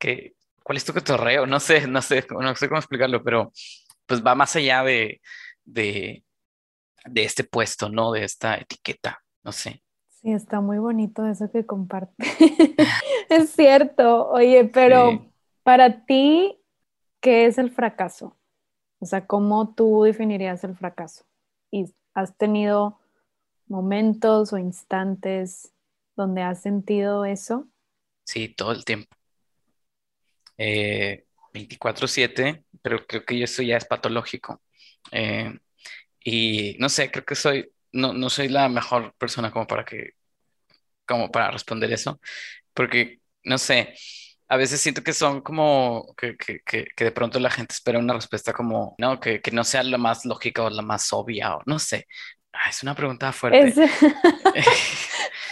que, 0.00 0.34
¿cuál 0.64 0.78
es 0.78 0.84
tu 0.84 0.92
cotorreo? 0.92 1.46
No 1.46 1.60
sé, 1.60 1.86
no 1.86 2.02
sé, 2.02 2.26
no 2.30 2.56
sé 2.56 2.68
cómo 2.68 2.80
explicarlo, 2.80 3.22
pero 3.22 3.52
pues 4.06 4.24
va 4.24 4.34
más 4.34 4.56
allá 4.56 4.82
de, 4.82 5.20
de, 5.64 6.24
de 7.04 7.24
este 7.24 7.44
puesto, 7.44 7.88
¿no? 7.88 8.10
De 8.10 8.24
esta 8.24 8.56
etiqueta, 8.56 9.22
no 9.44 9.52
sé. 9.52 9.82
Sí, 10.08 10.32
está 10.32 10.60
muy 10.60 10.78
bonito 10.78 11.24
eso 11.26 11.50
que 11.50 11.64
comparte. 11.64 12.14
es 13.28 13.50
cierto, 13.50 14.28
oye, 14.28 14.64
pero 14.64 15.30
para 15.62 16.04
ti, 16.04 16.58
¿qué 17.20 17.46
es 17.46 17.58
el 17.58 17.70
fracaso? 17.70 18.36
O 18.98 19.06
sea, 19.06 19.26
¿cómo 19.26 19.74
tú 19.74 20.02
definirías 20.02 20.64
el 20.64 20.76
fracaso? 20.76 21.24
¿Y 21.70 21.86
has 22.12 22.36
tenido 22.36 22.98
momentos 23.66 24.52
o 24.52 24.58
instantes 24.58 25.72
donde 26.16 26.42
has 26.42 26.60
sentido 26.60 27.24
eso? 27.24 27.66
Sí, 28.24 28.48
todo 28.48 28.72
el 28.72 28.84
tiempo. 28.84 29.19
24/7, 31.52 32.48
eh, 32.48 32.64
pero 32.82 33.06
creo 33.06 33.24
que 33.24 33.42
eso 33.42 33.62
ya 33.62 33.76
es 33.76 33.84
patológico. 33.84 34.62
Eh, 35.12 35.58
y 36.24 36.76
no 36.78 36.88
sé, 36.88 37.10
creo 37.10 37.24
que 37.24 37.34
soy, 37.34 37.70
no, 37.92 38.12
no 38.12 38.30
soy 38.30 38.48
la 38.48 38.68
mejor 38.68 39.14
persona 39.18 39.50
como 39.50 39.66
para 39.66 39.84
que, 39.84 40.12
como 41.06 41.30
para 41.30 41.50
responder 41.50 41.92
eso, 41.92 42.20
porque, 42.74 43.20
no 43.44 43.58
sé, 43.58 43.94
a 44.48 44.56
veces 44.56 44.80
siento 44.80 45.02
que 45.02 45.12
son 45.12 45.40
como 45.42 46.14
que, 46.16 46.36
que, 46.36 46.60
que, 46.64 47.04
de 47.04 47.12
pronto 47.12 47.38
la 47.40 47.50
gente 47.50 47.72
espera 47.72 47.98
una 47.98 48.14
respuesta 48.14 48.52
como, 48.52 48.94
no, 48.98 49.20
que, 49.20 49.40
no 49.52 49.64
sea 49.64 49.82
la 49.82 49.98
más 49.98 50.24
lógica 50.24 50.64
o 50.64 50.70
la 50.70 50.82
más 50.82 51.12
obvia, 51.12 51.56
o 51.56 51.62
no 51.66 51.78
sé. 51.78 52.06
Ah, 52.52 52.68
es 52.68 52.82
una 52.82 52.94
pregunta 52.94 53.32
fuerte. 53.32 53.74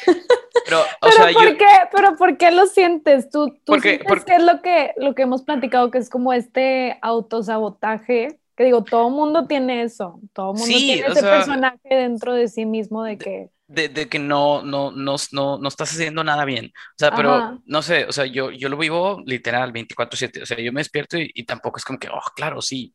pero, 0.69 0.83
o 1.01 1.11
sea, 1.11 1.33
¿por 1.33 1.57
qué, 1.57 1.67
pero 1.91 2.17
¿por 2.17 2.37
qué 2.37 2.51
lo 2.51 2.67
sientes? 2.67 3.31
¿Tú, 3.31 3.49
tú 3.49 3.73
porque, 3.73 4.05
porque... 4.07 4.35
es 4.35 4.43
lo 4.43 4.61
que, 4.61 4.93
lo 4.99 5.15
que 5.15 5.23
hemos 5.23 5.43
platicado, 5.43 5.91
que 5.91 5.99
es 5.99 6.11
como 6.11 6.33
este 6.33 6.99
autosabotaje 7.01 8.39
que 8.59 8.65
digo, 8.65 8.83
todo 8.83 9.09
mundo 9.09 9.47
tiene 9.47 9.85
eso, 9.85 10.21
todo 10.33 10.53
mundo 10.53 10.67
tiene 10.67 11.07
ese 11.07 11.23
personaje 11.23 11.79
dentro 11.89 12.35
de 12.35 12.49
sí 12.49 12.67
mismo 12.67 13.05
de 13.05 13.17
que... 13.17 13.51
De, 13.69 14.09
que 14.09 14.19
no, 14.19 14.63
no, 14.63 14.91
no, 14.91 15.15
no, 15.31 15.59
no 15.59 15.69
estás 15.69 15.93
haciendo 15.93 16.25
nada 16.25 16.45
bien. 16.45 16.73
O 16.75 16.99
sea, 16.99 17.13
pero 17.15 17.63
no 17.67 17.83
sé, 17.83 18.07
o 18.07 18.13
sea, 18.13 18.27
yo, 18.27 18.51
yo 18.51 18.69
lo 18.69 18.77
vivo 18.77 19.23
literal 19.27 19.73
24/7. 19.73 20.43
O 20.43 20.47
sea, 20.47 20.59
yo 20.59 20.73
me 20.73 20.81
despierto 20.81 21.17
y, 21.19 21.45
tampoco 21.45 21.77
es 21.77 21.85
como 21.85 22.01
que, 22.01 22.09
oh, 22.09 22.21
claro, 22.35 22.61
sí. 22.61 22.93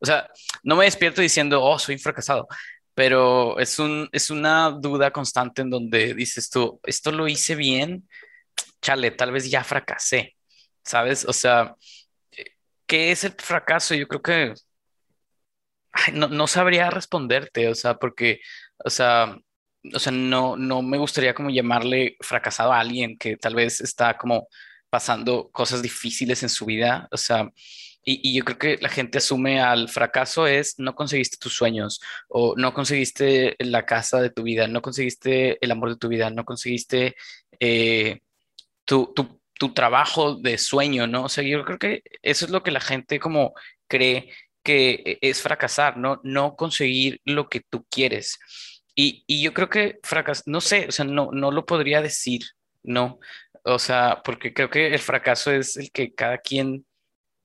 O 0.00 0.06
sea, 0.06 0.30
no 0.62 0.76
me 0.76 0.86
despierto 0.86 1.20
diciendo, 1.20 1.62
oh, 1.62 1.78
soy 1.78 1.98
fracasado. 1.98 2.48
Pero 2.94 3.58
es, 3.58 3.78
un, 3.78 4.08
es 4.12 4.30
una 4.30 4.70
duda 4.70 5.10
constante 5.10 5.62
en 5.62 5.70
donde 5.70 6.14
dices 6.14 6.50
tú, 6.50 6.80
esto 6.84 7.12
lo 7.12 7.28
hice 7.28 7.54
bien, 7.54 8.08
chale, 8.82 9.10
tal 9.12 9.32
vez 9.32 9.50
ya 9.50 9.64
fracasé, 9.64 10.36
¿sabes? 10.84 11.24
O 11.26 11.32
sea, 11.32 11.76
¿qué 12.86 13.12
es 13.12 13.24
el 13.24 13.32
fracaso? 13.38 13.94
Yo 13.94 14.08
creo 14.08 14.22
que 14.22 14.54
no, 16.14 16.46
sabría 16.46 16.90
responderte, 16.90 17.68
o 17.68 17.74
sea, 17.74 17.98
porque, 17.98 18.40
o 18.84 18.90
sea, 18.90 19.36
o 19.94 19.98
sea, 19.98 20.12
no, 20.12 20.56
no 20.56 20.82
me 20.82 20.98
gustaría 20.98 21.34
como 21.34 21.50
llamarle 21.50 22.16
fracasado 22.20 22.72
a 22.72 22.80
alguien 22.80 23.18
que 23.18 23.36
tal 23.36 23.54
vez 23.54 23.80
está 23.80 24.16
como 24.16 24.48
pasando 24.90 25.50
cosas 25.50 25.82
difíciles 25.82 26.42
en 26.42 26.48
su 26.48 26.66
vida, 26.66 27.08
o 27.10 27.16
sea, 27.16 27.50
y, 28.04 28.34
yo 28.34 28.44
creo 28.44 28.58
que 28.58 28.78
la 28.80 28.88
gente 28.88 29.18
asume 29.18 29.60
al 29.60 29.88
fracaso 29.88 30.46
es 30.46 30.78
no 30.78 30.94
conseguiste 30.94 31.36
tus 31.38 31.54
sueños 31.54 32.00
o 32.28 32.54
no 32.56 32.74
conseguiste 32.74 33.56
la 33.58 33.86
casa 33.86 34.20
de 34.20 34.30
tu 34.30 34.42
vida, 34.42 34.66
no 34.66 34.82
conseguiste 34.82 35.58
el 35.64 35.70
amor 35.70 35.90
de 35.90 35.96
tu 35.96 36.08
vida, 36.08 36.30
no 36.30 36.44
conseguiste 36.44 37.14
eh, 37.60 38.20
tu, 38.84 39.12
tu, 39.14 39.40
tu 39.58 39.72
trabajo 39.74 40.34
de 40.34 40.58
sueño, 40.58 41.06
¿no? 41.06 41.24
O 41.24 41.28
sea, 41.28 41.44
yo 41.44 41.64
creo 41.64 41.78
que 41.78 42.02
eso 42.22 42.44
es 42.44 42.50
lo 42.50 42.62
que 42.62 42.72
la 42.72 42.80
gente 42.80 43.20
como 43.20 43.54
cree 43.88 44.30
que 44.62 45.18
es 45.20 45.42
fracasar, 45.42 45.96
¿no? 45.96 46.20
No 46.24 46.56
conseguir 46.56 47.20
lo 47.24 47.48
que 47.48 47.60
tú 47.60 47.86
quieres. 47.90 48.38
Y, 48.94 49.24
y 49.26 49.42
yo 49.42 49.54
creo 49.54 49.68
que 49.68 49.98
fracasar, 50.02 50.44
no 50.46 50.60
sé, 50.60 50.86
o 50.88 50.92
sea, 50.92 51.04
no, 51.04 51.30
no 51.32 51.50
lo 51.50 51.66
podría 51.66 52.02
decir, 52.02 52.42
¿no? 52.82 53.18
O 53.64 53.78
sea, 53.78 54.22
porque 54.24 54.52
creo 54.52 54.70
que 54.70 54.88
el 54.88 54.98
fracaso 54.98 55.52
es 55.52 55.76
el 55.76 55.90
que 55.92 56.14
cada 56.14 56.38
quien, 56.38 56.84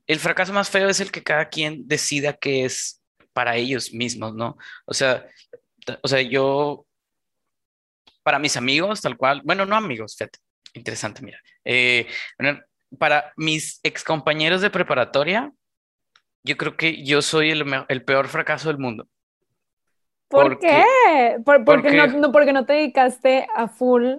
el 0.07 0.19
fracaso 0.19 0.53
más 0.53 0.69
feo 0.69 0.89
es 0.89 0.99
el 0.99 1.11
que 1.11 1.23
cada 1.23 1.49
quien 1.49 1.87
decida 1.87 2.33
que 2.33 2.65
es 2.65 3.03
para 3.33 3.55
ellos 3.55 3.93
mismos, 3.93 4.33
¿no? 4.33 4.57
O 4.85 4.93
sea, 4.93 5.27
o 6.01 6.07
sea, 6.07 6.21
yo, 6.21 6.85
para 8.23 8.39
mis 8.39 8.57
amigos, 8.57 9.01
tal 9.01 9.17
cual, 9.17 9.41
bueno, 9.43 9.65
no 9.65 9.75
amigos, 9.75 10.15
fíjate, 10.17 10.39
interesante, 10.73 11.21
mira. 11.21 11.39
Eh, 11.63 12.07
para 12.97 13.33
mis 13.35 13.79
ex 13.83 14.03
compañeros 14.03 14.61
de 14.61 14.69
preparatoria, 14.69 15.51
yo 16.43 16.57
creo 16.57 16.77
que 16.77 17.03
yo 17.03 17.21
soy 17.21 17.51
el, 17.51 17.65
el 17.89 18.03
peor 18.05 18.27
fracaso 18.27 18.69
del 18.69 18.77
mundo. 18.77 19.07
¿Por 20.29 20.59
qué? 20.59 20.83
porque, 21.45 22.07
no, 22.17 22.31
porque 22.31 22.53
no 22.53 22.65
te 22.65 22.73
dedicaste 22.73 23.47
a 23.55 23.67
full 23.67 24.15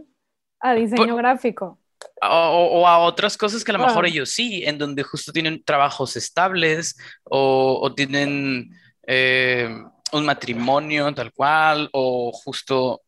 a 0.60 0.74
diseño 0.74 1.16
gráfico. 1.16 1.77
O, 2.20 2.86
a 2.86 2.98
otras 2.98 3.36
cosas 3.36 3.62
que 3.62 3.70
a 3.70 3.78
lo 3.78 3.86
mejor 3.86 4.04
ah. 4.04 4.08
ellos 4.08 4.30
sí, 4.30 4.64
en 4.64 4.78
donde 4.78 5.02
justo 5.02 5.32
tienen 5.32 5.62
trabajos 5.62 6.16
estables 6.16 6.96
o, 7.24 7.92
tienen 7.96 8.70
eh, 9.06 9.68
un 10.12 10.24
matrimonio 10.24 11.14
tal 11.14 11.32
cual 11.32 11.88
o 11.92 12.32
justo 12.32 13.02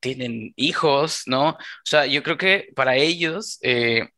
tienen 0.00 0.52
hijos, 0.56 1.22
¿no? 1.26 1.50
O 1.50 1.56
sea, 1.84 2.06
yo 2.06 2.22
creo 2.22 2.36
que 2.36 2.72
para 2.74 2.96
ellos, 2.96 3.58
eh, 3.62 4.08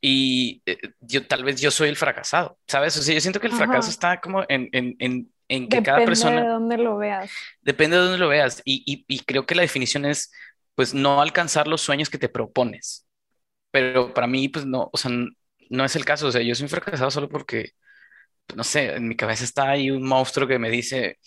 y 0.00 0.62
eh, 0.66 0.78
yo 1.00 1.26
tal 1.26 1.44
vez 1.44 1.60
yo 1.60 1.70
soy 1.70 1.88
el 1.88 1.96
fracasado, 1.96 2.58
¿sabes? 2.66 2.96
O 2.96 3.02
sea, 3.02 3.14
yo 3.14 3.20
siento 3.20 3.40
que 3.40 3.46
el 3.46 3.52
fracaso 3.52 3.90
está 3.90 4.20
como 4.20 4.44
en, 4.48 4.68
en, 4.72 4.96
en, 4.98 5.32
en 5.48 5.68
que 5.68 5.82
cada 5.82 6.04
persona... 6.04 6.36
Depende 6.36 6.48
de 6.48 6.54
dónde 6.54 6.78
lo 6.78 6.96
veas. 6.96 7.30
Depende 7.60 7.96
de 7.96 8.02
dónde 8.02 8.18
lo 8.18 8.28
veas. 8.28 8.62
Y, 8.64 8.82
y, 8.86 9.04
y, 9.08 9.20
creo 9.20 9.46
que 9.46 9.54
la 9.54 9.62
definición 9.62 10.04
es, 10.04 10.32
pues, 10.74 10.94
no 10.94 11.20
alcanzar 11.20 11.68
los 11.68 11.82
sueños 11.82 12.10
que 12.10 12.18
te 12.18 12.28
propones. 12.28 13.05
Pero 13.70 14.12
para 14.14 14.26
mí, 14.26 14.48
pues, 14.48 14.66
no, 14.66 14.90
o 14.92 14.96
sea, 14.96 15.10
no 15.70 15.84
es 15.84 15.96
el 15.96 16.04
caso. 16.04 16.28
O 16.28 16.32
sea, 16.32 16.42
yo 16.42 16.54
soy 16.54 16.64
un 16.64 16.70
fracasado 16.70 17.10
solo 17.10 17.28
porque, 17.28 17.72
no 18.56 18.64
sé, 18.64 18.94
en 18.96 19.08
mi 19.08 19.16
cabeza 19.16 19.44
está 19.44 19.70
ahí 19.70 19.90
un 19.90 20.04
monstruo 20.06 20.48
que 20.48 20.58
me 20.58 20.70
dice, 20.70 21.18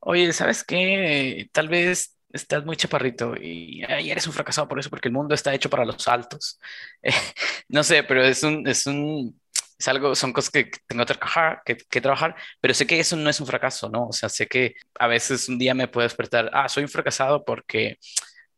oye, 0.00 0.32
¿sabes 0.32 0.64
qué? 0.64 1.48
Tal 1.52 1.68
vez 1.68 2.16
estás 2.32 2.64
muy 2.64 2.76
chaparrito 2.76 3.34
y, 3.36 3.82
eres 3.84 4.26
un 4.26 4.32
fracasado 4.32 4.68
por 4.68 4.78
eso, 4.78 4.90
porque 4.90 5.08
el 5.08 5.14
mundo 5.14 5.34
está 5.34 5.54
hecho 5.54 5.70
para 5.70 5.84
los 5.84 6.06
altos. 6.08 6.60
no 7.68 7.82
sé, 7.84 8.02
pero 8.04 8.22
es 8.24 8.42
un, 8.42 8.66
es 8.68 8.86
un, 8.86 9.40
es 9.78 9.88
algo, 9.88 10.14
son 10.14 10.32
cosas 10.32 10.50
que 10.50 10.70
tengo 10.86 11.04
que 11.04 11.14
trabajar, 11.14 11.62
que, 11.64 11.76
que, 11.76 12.00
trabajar, 12.00 12.36
pero 12.60 12.74
sé 12.74 12.86
que 12.86 13.00
eso 13.00 13.16
no 13.16 13.30
es 13.30 13.40
un 13.40 13.46
fracaso, 13.46 13.88
¿no? 13.90 14.08
O 14.08 14.12
sea, 14.12 14.28
sé 14.28 14.46
que 14.46 14.74
a 14.98 15.06
veces 15.06 15.48
un 15.48 15.58
día 15.58 15.74
me 15.74 15.88
puedo 15.88 16.06
despertar, 16.06 16.50
ah, 16.52 16.68
soy 16.68 16.84
un 16.84 16.88
fracasado 16.88 17.44
porque, 17.44 17.98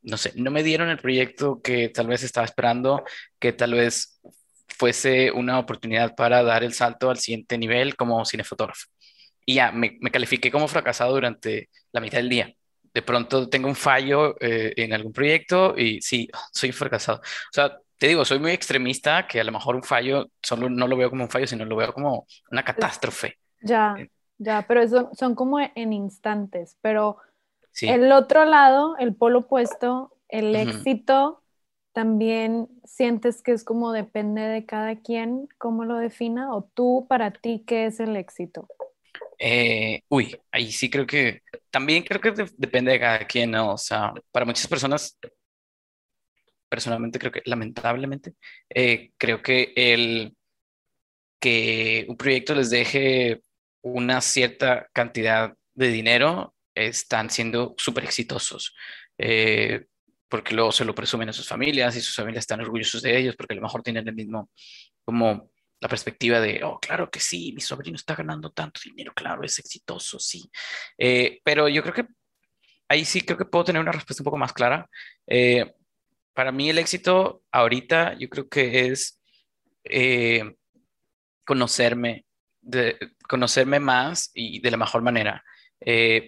no 0.03 0.17
sé, 0.17 0.33
no 0.37 0.51
me 0.51 0.63
dieron 0.63 0.89
el 0.89 0.99
proyecto 0.99 1.61
que 1.63 1.89
tal 1.89 2.07
vez 2.07 2.23
estaba 2.23 2.45
esperando, 2.45 3.05
que 3.39 3.53
tal 3.53 3.75
vez 3.75 4.21
fuese 4.69 5.31
una 5.33 5.59
oportunidad 5.59 6.15
para 6.15 6.43
dar 6.43 6.65
el 6.65 6.75
salto 6.75 7.11
al 7.11 7.19
siguiente 7.19 7.59
nivel 7.59 7.97
como 7.97 8.25
cinefotógrafo. 8.25 8.87
Y 9.45 9.55
ya, 9.55 9.73
me, 9.73 9.97
me 10.01 10.11
califiqué 10.11 10.51
como 10.51 10.69
fracasado 10.69 11.15
durante 11.15 11.71
la 11.93 12.01
mitad 12.01 12.19
del 12.19 12.29
día 12.29 12.55
de 12.99 13.03
pronto 13.03 13.49
tengo 13.49 13.69
un 13.69 13.77
fallo 13.77 14.37
eh, 14.41 14.73
en 14.77 14.93
algún 14.93 15.13
proyecto 15.13 15.75
y 15.77 16.01
sí, 16.01 16.29
soy 16.53 16.73
fracasado. 16.73 17.19
O 17.19 17.53
sea, 17.53 17.79
te 17.97 18.09
digo, 18.09 18.25
soy 18.25 18.41
muy 18.41 18.51
extremista, 18.51 19.27
que 19.27 19.41
a 19.41 19.45
lo 19.45 19.53
mejor 19.53 19.77
un 19.77 19.85
fallo 19.85 20.31
solo 20.43 20.69
no 20.69 20.89
lo 20.89 20.97
veo 20.97 21.11
como 21.11 21.25
un 21.25 21.31
fallo, 21.31 21.47
sino 21.47 21.65
lo 21.65 21.77
veo 21.77 21.93
como 21.93 22.27
una 22.51 22.65
catástrofe. 22.65 23.39
Ya. 23.63 23.97
Ya, 24.41 24.65
pero 24.69 24.83
eso 24.83 25.11
son 25.15 25.35
como 25.35 25.59
en 25.61 25.93
instantes, 25.93 26.77
pero 26.81 27.19
el 27.83 28.13
otro 28.13 28.45
lado, 28.45 28.97
el 28.99 29.15
polo 29.15 29.41
opuesto, 29.41 30.17
el 30.29 30.55
éxito, 30.57 31.43
también 31.93 32.69
sientes 32.85 33.43
que 33.43 33.53
es 33.53 33.65
como 33.65 33.93
depende 33.93 34.43
de 34.43 34.65
cada 34.67 35.01
quien, 35.01 35.49
cómo 35.59 35.85
lo 35.85 35.97
defina, 35.97 36.55
o 36.55 36.71
tú 36.75 37.07
para 37.09 37.33
ti, 37.33 37.65
¿qué 37.67 37.87
es 37.87 38.01
el 38.01 38.17
éxito? 38.17 38.69
Eh, 39.39 40.03
uy, 40.09 40.37
ahí 40.51 40.71
sí 40.73 40.91
creo 40.91 41.07
que, 41.07 41.43
también 41.71 42.03
creo 42.03 42.21
que 42.21 42.45
depende 42.57 42.93
de 42.93 43.01
cada 43.01 43.27
quien, 43.27 43.53
¿no? 43.53 43.73
O 43.73 43.79
sea, 43.79 44.13
para 44.31 44.45
muchas 44.45 44.67
personas, 44.67 45.19
personalmente 46.69 47.19
creo 47.19 47.33
que, 47.33 47.43
lamentablemente, 47.45 48.35
eh, 48.69 49.13
creo 49.17 49.43
que 49.43 49.73
el 49.77 50.35
que 51.41 52.05
un 52.09 52.17
proyecto 52.17 52.55
les 52.55 52.71
deje 52.71 53.43
una 53.83 54.21
cierta 54.21 54.89
cantidad 54.93 55.55
de 55.75 55.89
dinero, 55.89 56.55
están 56.87 57.31
siendo 57.31 57.75
súper 57.77 58.05
exitosos. 58.05 58.75
Eh, 59.19 59.87
porque 60.29 60.55
luego 60.55 60.73
se 60.73 60.85
lo 60.85 60.95
presumen 60.95 61.29
a 61.31 61.33
sus 61.33 61.49
familias 61.49 61.97
y 61.97 62.01
sus 62.01 62.15
familias 62.15 62.43
están 62.43 62.61
orgullosos 62.61 63.03
de 63.03 63.17
ellos 63.17 63.35
porque 63.35 63.55
a 63.55 63.57
lo 63.57 63.63
mejor 63.63 63.83
tienen 63.83 64.07
el 64.07 64.15
mismo, 64.15 64.51
como 65.05 65.51
la 65.81 65.89
perspectiva 65.89 66.41
de, 66.41 66.63
oh, 66.65 66.79
claro 66.79 67.11
que 67.11 67.21
sí, 67.21 67.53
mi 67.55 67.61
sobrino 67.61 67.97
está 67.97 68.15
ganando 68.15 68.51
tanto 68.51 68.81
dinero, 68.85 69.13
claro, 69.15 69.43
es 69.45 69.59
exitoso, 69.59 70.19
sí. 70.19 70.51
Eh, 70.99 71.41
pero 71.45 71.69
yo 71.69 71.83
creo 71.83 71.95
que 71.95 72.07
ahí 72.89 73.05
sí 73.05 73.21
creo 73.23 73.39
que 73.39 73.45
puedo 73.45 73.65
tener 73.65 73.81
una 73.81 73.93
respuesta 73.93 74.23
un 74.23 74.27
poco 74.27 74.39
más 74.39 74.53
clara. 74.53 74.89
Eh, 75.27 75.73
para 76.35 76.53
mí 76.53 76.71
el 76.71 76.79
éxito 76.79 77.43
ahorita 77.53 78.15
yo 78.19 78.29
creo 78.29 78.49
que 78.49 78.89
es 78.89 79.21
eh, 79.85 80.57
conocerme, 81.45 82.27
de, 82.61 82.99
conocerme 83.29 83.81
más 83.81 84.31
y 84.35 84.61
de 84.61 84.71
la 84.71 84.77
mejor 84.77 85.03
manera. 85.03 85.45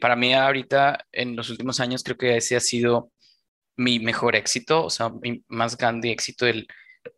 Para 0.01 0.17
mí 0.17 0.35
ahorita 0.35 1.07
en 1.13 1.37
los 1.37 1.51
últimos 1.51 1.81
años 1.81 2.03
creo 2.03 2.17
que 2.17 2.37
ese 2.37 2.57
ha 2.57 2.61
sido 2.61 3.11
mi 3.77 3.99
mejor 3.99 4.37
éxito, 4.37 4.85
o 4.85 4.91
sea, 4.91 5.09
mi 5.09 5.43
más 5.49 5.77
grande 5.77 6.11
éxito, 6.13 6.47
el 6.47 6.69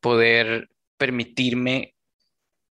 poder 0.00 0.70
permitirme 0.96 1.94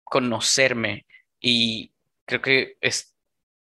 conocerme 0.05 1.07
y 1.41 1.93
creo 2.27 2.43
que 2.43 2.77
es 2.81 3.15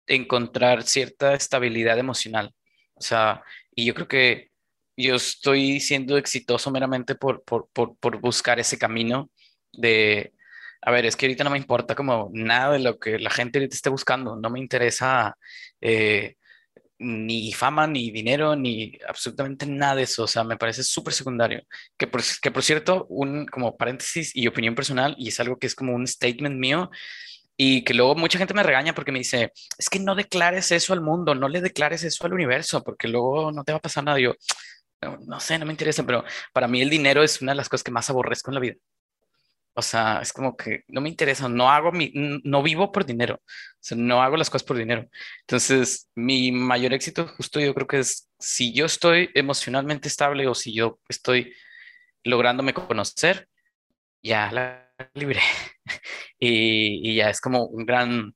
encontrar 0.08 0.84
cierta 0.84 1.34
estabilidad 1.34 1.98
emocional. 1.98 2.54
O 2.94 3.02
sea, 3.02 3.44
y 3.76 3.86
yo 3.86 3.94
creo 3.96 4.08
que 4.08 4.52
yo 4.96 5.16
estoy 5.16 5.80
siendo 5.80 6.18
exitoso 6.18 6.70
meramente 6.72 7.16
por, 7.16 7.44
por, 7.44 7.70
por, 7.74 7.98
por 7.98 8.20
buscar 8.20 8.60
ese 8.60 8.78
camino 8.78 9.32
de, 9.72 10.34
a 10.86 10.92
ver, 10.92 11.06
es 11.06 11.16
que 11.16 11.26
ahorita 11.26 11.44
no 11.44 11.50
me 11.50 11.58
importa 11.58 11.96
como 11.96 12.30
nada 12.34 12.74
de 12.74 12.80
lo 12.80 13.00
que 13.00 13.20
la 13.20 13.30
gente 13.30 13.60
ahorita 13.60 13.76
esté 13.76 13.90
buscando, 13.90 14.36
no 14.36 14.50
me 14.50 14.60
interesa 14.60 15.38
eh, 15.82 16.36
ni 17.00 17.54
fama, 17.54 17.88
ni 17.88 18.12
dinero, 18.12 18.56
ni 18.56 18.98
absolutamente 19.08 19.66
nada 19.66 19.96
de 19.96 20.04
eso. 20.04 20.24
O 20.24 20.28
sea, 20.28 20.44
me 20.44 20.58
parece 20.58 20.84
súper 20.84 21.14
secundario. 21.14 21.64
Que 21.98 22.08
por, 22.08 22.22
que 22.42 22.52
por 22.52 22.64
cierto, 22.64 23.06
un 23.10 23.46
como 23.46 23.78
paréntesis 23.78 24.36
y 24.36 24.48
opinión 24.48 24.76
personal, 24.76 25.16
y 25.18 25.30
es 25.30 25.40
algo 25.40 25.58
que 25.58 25.68
es 25.68 25.76
como 25.76 25.94
un 25.94 26.08
statement 26.08 26.58
mío, 26.58 26.92
y 27.58 27.84
que 27.84 27.94
luego 27.94 28.16
mucha 28.16 28.38
gente 28.40 28.54
me 28.54 28.64
regaña 28.64 28.96
porque 28.96 29.12
me 29.12 29.20
dice, 29.20 29.52
es 29.78 29.90
que 29.90 30.00
no 30.00 30.16
declares 30.16 30.72
eso 30.72 30.94
al 30.94 31.02
mundo, 31.02 31.36
no 31.36 31.50
le 31.50 31.62
declares 31.62 32.04
eso 32.04 32.26
al 32.26 32.34
universo, 32.34 32.84
porque 32.84 33.08
luego 33.08 33.52
no 33.52 33.64
te 33.64 33.72
va 33.74 33.78
a 33.80 33.82
pasar 33.82 34.04
nada. 34.04 34.20
Yo, 34.20 34.34
no, 35.02 35.18
no 35.26 35.40
sé, 35.40 35.60
no 35.60 35.66
me 35.66 35.74
interesa, 35.74 36.06
pero 36.06 36.24
para 36.54 36.68
mí 36.68 36.82
el 36.82 36.90
dinero 36.90 37.24
es 37.24 37.42
una 37.42 37.54
de 37.54 37.58
las 37.58 37.70
cosas 37.70 37.84
que 37.84 37.92
más 37.92 38.10
aborrezco 38.10 38.52
en 38.52 38.56
la 38.56 38.62
vida. 38.62 38.76
O 39.76 39.82
sea, 39.82 40.20
es 40.22 40.32
como 40.32 40.56
que 40.56 40.84
no 40.88 41.02
me 41.02 41.10
interesa, 41.10 41.50
no 41.50 41.70
hago 41.70 41.92
mi, 41.92 42.12
no 42.44 42.62
vivo 42.62 42.92
por 42.92 43.06
dinero, 43.06 43.36
o 43.36 43.80
sea, 43.80 43.98
no 43.98 44.22
hago 44.22 44.38
las 44.38 44.50
cosas 44.50 44.66
por 44.68 44.78
dinero. 44.78 45.10
Entonces, 45.42 46.10
mi 46.16 46.52
mayor 46.52 46.94
éxito 46.94 47.28
justo 47.28 47.60
yo 47.60 47.74
creo 47.74 47.88
que 47.88 48.00
es 48.00 48.30
si 48.38 48.74
yo 48.74 48.86
estoy 48.86 49.30
emocionalmente 49.34 50.08
estable 50.08 50.48
o 50.48 50.54
si 50.54 50.74
yo 50.74 51.00
estoy 51.10 51.54
lográndome 52.24 52.74
conocer, 52.74 53.50
ya 54.22 54.52
la 54.52 54.94
libre. 55.16 55.42
y, 56.40 57.12
y, 57.12 57.16
ya 57.16 57.30
es 57.30 57.42
como 57.42 57.66
un 57.66 57.86
gran, 57.86 58.36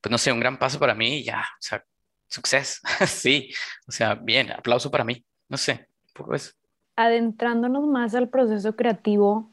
pues 0.00 0.10
no 0.10 0.18
sé, 0.18 0.32
un 0.32 0.40
gran 0.40 0.58
paso 0.58 0.78
para 0.78 0.94
mí 0.94 1.18
y 1.18 1.24
ya, 1.24 1.40
o 1.40 1.62
sea, 1.62 1.84
suceso, 2.28 2.80
sí, 3.06 3.50
o 3.86 3.92
sea, 3.92 4.14
bien, 4.14 4.50
aplauso 4.50 4.90
para 4.90 5.04
mí, 5.04 5.24
no 5.48 5.56
sé, 5.56 5.88
un 6.08 6.12
poco 6.12 6.34
eso. 6.34 6.52
Adentrándonos 6.96 7.86
más 7.86 8.14
al 8.14 8.28
proceso 8.28 8.76
creativo, 8.76 9.50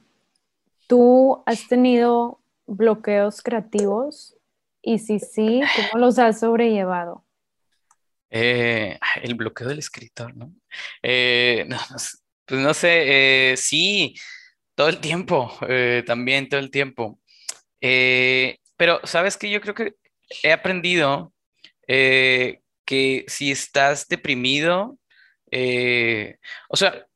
¿Tú 0.91 1.41
has 1.45 1.69
tenido 1.69 2.43
bloqueos 2.67 3.41
creativos? 3.41 4.35
Y 4.81 4.99
si 4.99 5.19
sí, 5.19 5.61
¿cómo 5.73 6.05
los 6.05 6.19
has 6.19 6.41
sobrellevado? 6.41 7.25
Eh, 8.29 8.99
el 9.23 9.35
bloqueo 9.35 9.69
del 9.69 9.79
escritor, 9.79 10.35
¿no? 10.35 10.53
Eh, 11.01 11.65
pues 12.45 12.59
no 12.59 12.73
sé, 12.73 13.51
eh, 13.53 13.55
sí, 13.55 14.15
todo 14.75 14.89
el 14.89 14.99
tiempo, 14.99 15.57
también 16.05 16.49
todo 16.49 16.59
el 16.59 16.69
tiempo. 16.69 17.21
pero, 17.79 18.99
¿sabes 19.05 19.37
qué? 19.37 19.49
Yo 19.49 19.61
creo 19.61 19.73
que 19.73 19.95
he 20.43 20.51
aprendido 20.51 21.31
que 21.87 23.23
si 23.27 23.49
estás 23.49 24.09
deprimido, 24.09 24.99
o 26.67 26.75
sea, 26.75 27.07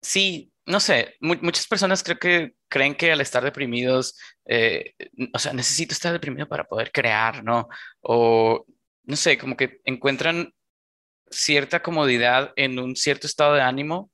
sí, 0.00 0.50
no 0.68 0.80
sé, 0.80 1.16
muchas 1.20 1.66
personas 1.66 2.02
creo 2.02 2.18
que 2.18 2.52
creen 2.68 2.94
que 2.94 3.10
al 3.10 3.22
estar 3.22 3.42
deprimidos, 3.42 4.18
eh, 4.44 4.94
o 5.32 5.38
sea, 5.38 5.54
necesito 5.54 5.94
estar 5.94 6.12
deprimido 6.12 6.46
para 6.46 6.64
poder 6.64 6.92
crear, 6.92 7.42
¿no? 7.42 7.68
O, 8.02 8.66
no 9.04 9.16
sé, 9.16 9.38
como 9.38 9.56
que 9.56 9.80
encuentran 9.84 10.52
cierta 11.30 11.82
comodidad 11.82 12.52
en 12.56 12.78
un 12.78 12.96
cierto 12.96 13.26
estado 13.26 13.54
de 13.54 13.62
ánimo 13.62 14.10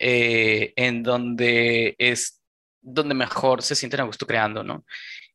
eh, 0.00 0.72
en 0.74 1.04
donde 1.04 1.94
es 1.98 2.42
donde 2.80 3.14
mejor 3.14 3.62
se 3.62 3.76
sienten 3.76 4.00
a 4.00 4.04
gusto 4.04 4.26
creando, 4.26 4.64
¿no? 4.64 4.84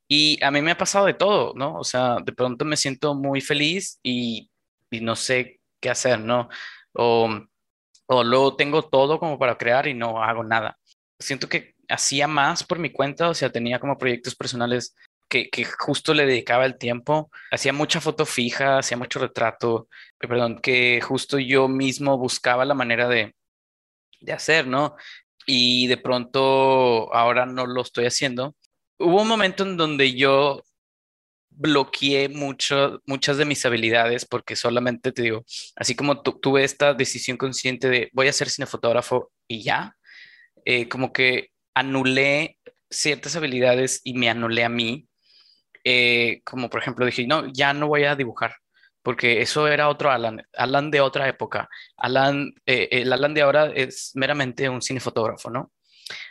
Y 0.05 0.43
a 0.43 0.51
mí 0.51 0.61
me 0.61 0.71
ha 0.71 0.77
pasado 0.77 1.05
de 1.05 1.13
todo, 1.13 1.53
¿no? 1.55 1.75
O 1.75 1.85
sea, 1.85 2.17
de 2.25 2.33
pronto 2.33 2.65
me 2.65 2.75
siento 2.75 3.15
muy 3.15 3.39
feliz 3.39 3.99
y, 4.03 4.51
y 4.89 4.99
no 4.99 5.15
sé 5.15 5.61
qué 5.79 5.89
hacer, 5.89 6.19
¿no? 6.19 6.49
O 6.91 7.29
o 8.11 8.23
luego 8.23 8.55
tengo 8.55 8.83
todo 8.83 9.19
como 9.19 9.39
para 9.39 9.57
crear 9.57 9.87
y 9.87 9.93
no 9.93 10.21
hago 10.21 10.43
nada. 10.43 10.77
Siento 11.17 11.47
que 11.47 11.75
hacía 11.87 12.27
más 12.27 12.63
por 12.63 12.77
mi 12.77 12.91
cuenta, 12.91 13.29
o 13.29 13.33
sea, 13.33 13.51
tenía 13.51 13.79
como 13.79 13.97
proyectos 13.97 14.35
personales 14.35 14.95
que, 15.29 15.49
que, 15.49 15.63
justo 15.63 16.13
le 16.13 16.25
dedicaba 16.25 16.65
el 16.65 16.77
tiempo. 16.77 17.31
Hacía 17.51 17.71
mucha 17.71 18.01
foto 18.01 18.25
fija, 18.25 18.79
hacía 18.79 18.97
mucho 18.97 19.19
retrato, 19.19 19.87
eh, 20.19 20.27
perdón, 20.27 20.59
que 20.59 20.99
justo 21.01 21.39
yo 21.39 21.69
mismo 21.69 22.17
buscaba 22.17 22.65
la 22.65 22.73
manera 22.73 23.07
de, 23.07 23.33
de 24.19 24.33
hacer, 24.33 24.67
¿no? 24.67 24.95
Y 25.45 25.87
de 25.87 25.97
pronto 25.97 27.13
ahora 27.13 27.45
no 27.45 27.65
lo 27.65 27.81
estoy 27.81 28.07
haciendo. 28.07 28.55
Hubo 28.99 29.21
un 29.21 29.27
momento 29.27 29.63
en 29.63 29.77
donde 29.77 30.15
yo 30.15 30.63
bloqueé 31.61 32.27
mucho, 32.27 33.01
muchas 33.05 33.37
de 33.37 33.45
mis 33.45 33.63
habilidades 33.65 34.25
porque 34.25 34.55
solamente 34.55 35.11
te 35.11 35.21
digo, 35.21 35.45
así 35.75 35.95
como 35.95 36.21
tuve 36.21 36.63
esta 36.63 36.93
decisión 36.93 37.37
consciente 37.37 37.87
de 37.89 38.09
voy 38.13 38.27
a 38.27 38.33
ser 38.33 38.49
cinefotógrafo 38.49 39.31
y 39.47 39.63
ya, 39.63 39.95
eh, 40.65 40.89
como 40.89 41.13
que 41.13 41.49
anulé 41.75 42.57
ciertas 42.89 43.35
habilidades 43.35 44.01
y 44.03 44.15
me 44.15 44.29
anulé 44.29 44.63
a 44.63 44.69
mí. 44.69 45.07
Eh, 45.83 46.41
como 46.43 46.69
por 46.69 46.81
ejemplo 46.81 47.05
dije, 47.05 47.25
no, 47.27 47.51
ya 47.51 47.73
no 47.73 47.87
voy 47.87 48.03
a 48.05 48.15
dibujar, 48.15 48.55
porque 49.03 49.41
eso 49.41 49.67
era 49.67 49.89
otro 49.89 50.11
Alan, 50.11 50.43
Alan 50.53 50.91
de 50.91 51.01
otra 51.01 51.27
época. 51.27 51.69
Alan, 51.97 52.53
eh, 52.65 52.89
el 52.91 53.13
Alan 53.13 53.33
de 53.33 53.41
ahora 53.41 53.71
es 53.73 54.11
meramente 54.15 54.67
un 54.69 54.81
cinefotógrafo, 54.81 55.49
¿no? 55.49 55.71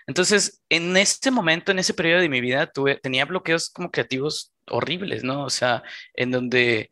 Entonces, 0.06 0.62
en 0.68 0.96
este 0.96 1.30
momento, 1.30 1.72
en 1.72 1.78
ese 1.78 1.94
periodo 1.94 2.20
de 2.20 2.28
mi 2.28 2.40
vida, 2.40 2.66
tuve, 2.66 2.96
tenía 2.96 3.24
bloqueos 3.24 3.70
como 3.70 3.90
creativos 3.90 4.52
horribles, 4.66 5.24
¿no? 5.24 5.44
O 5.44 5.50
sea, 5.50 5.82
en 6.14 6.30
donde 6.30 6.90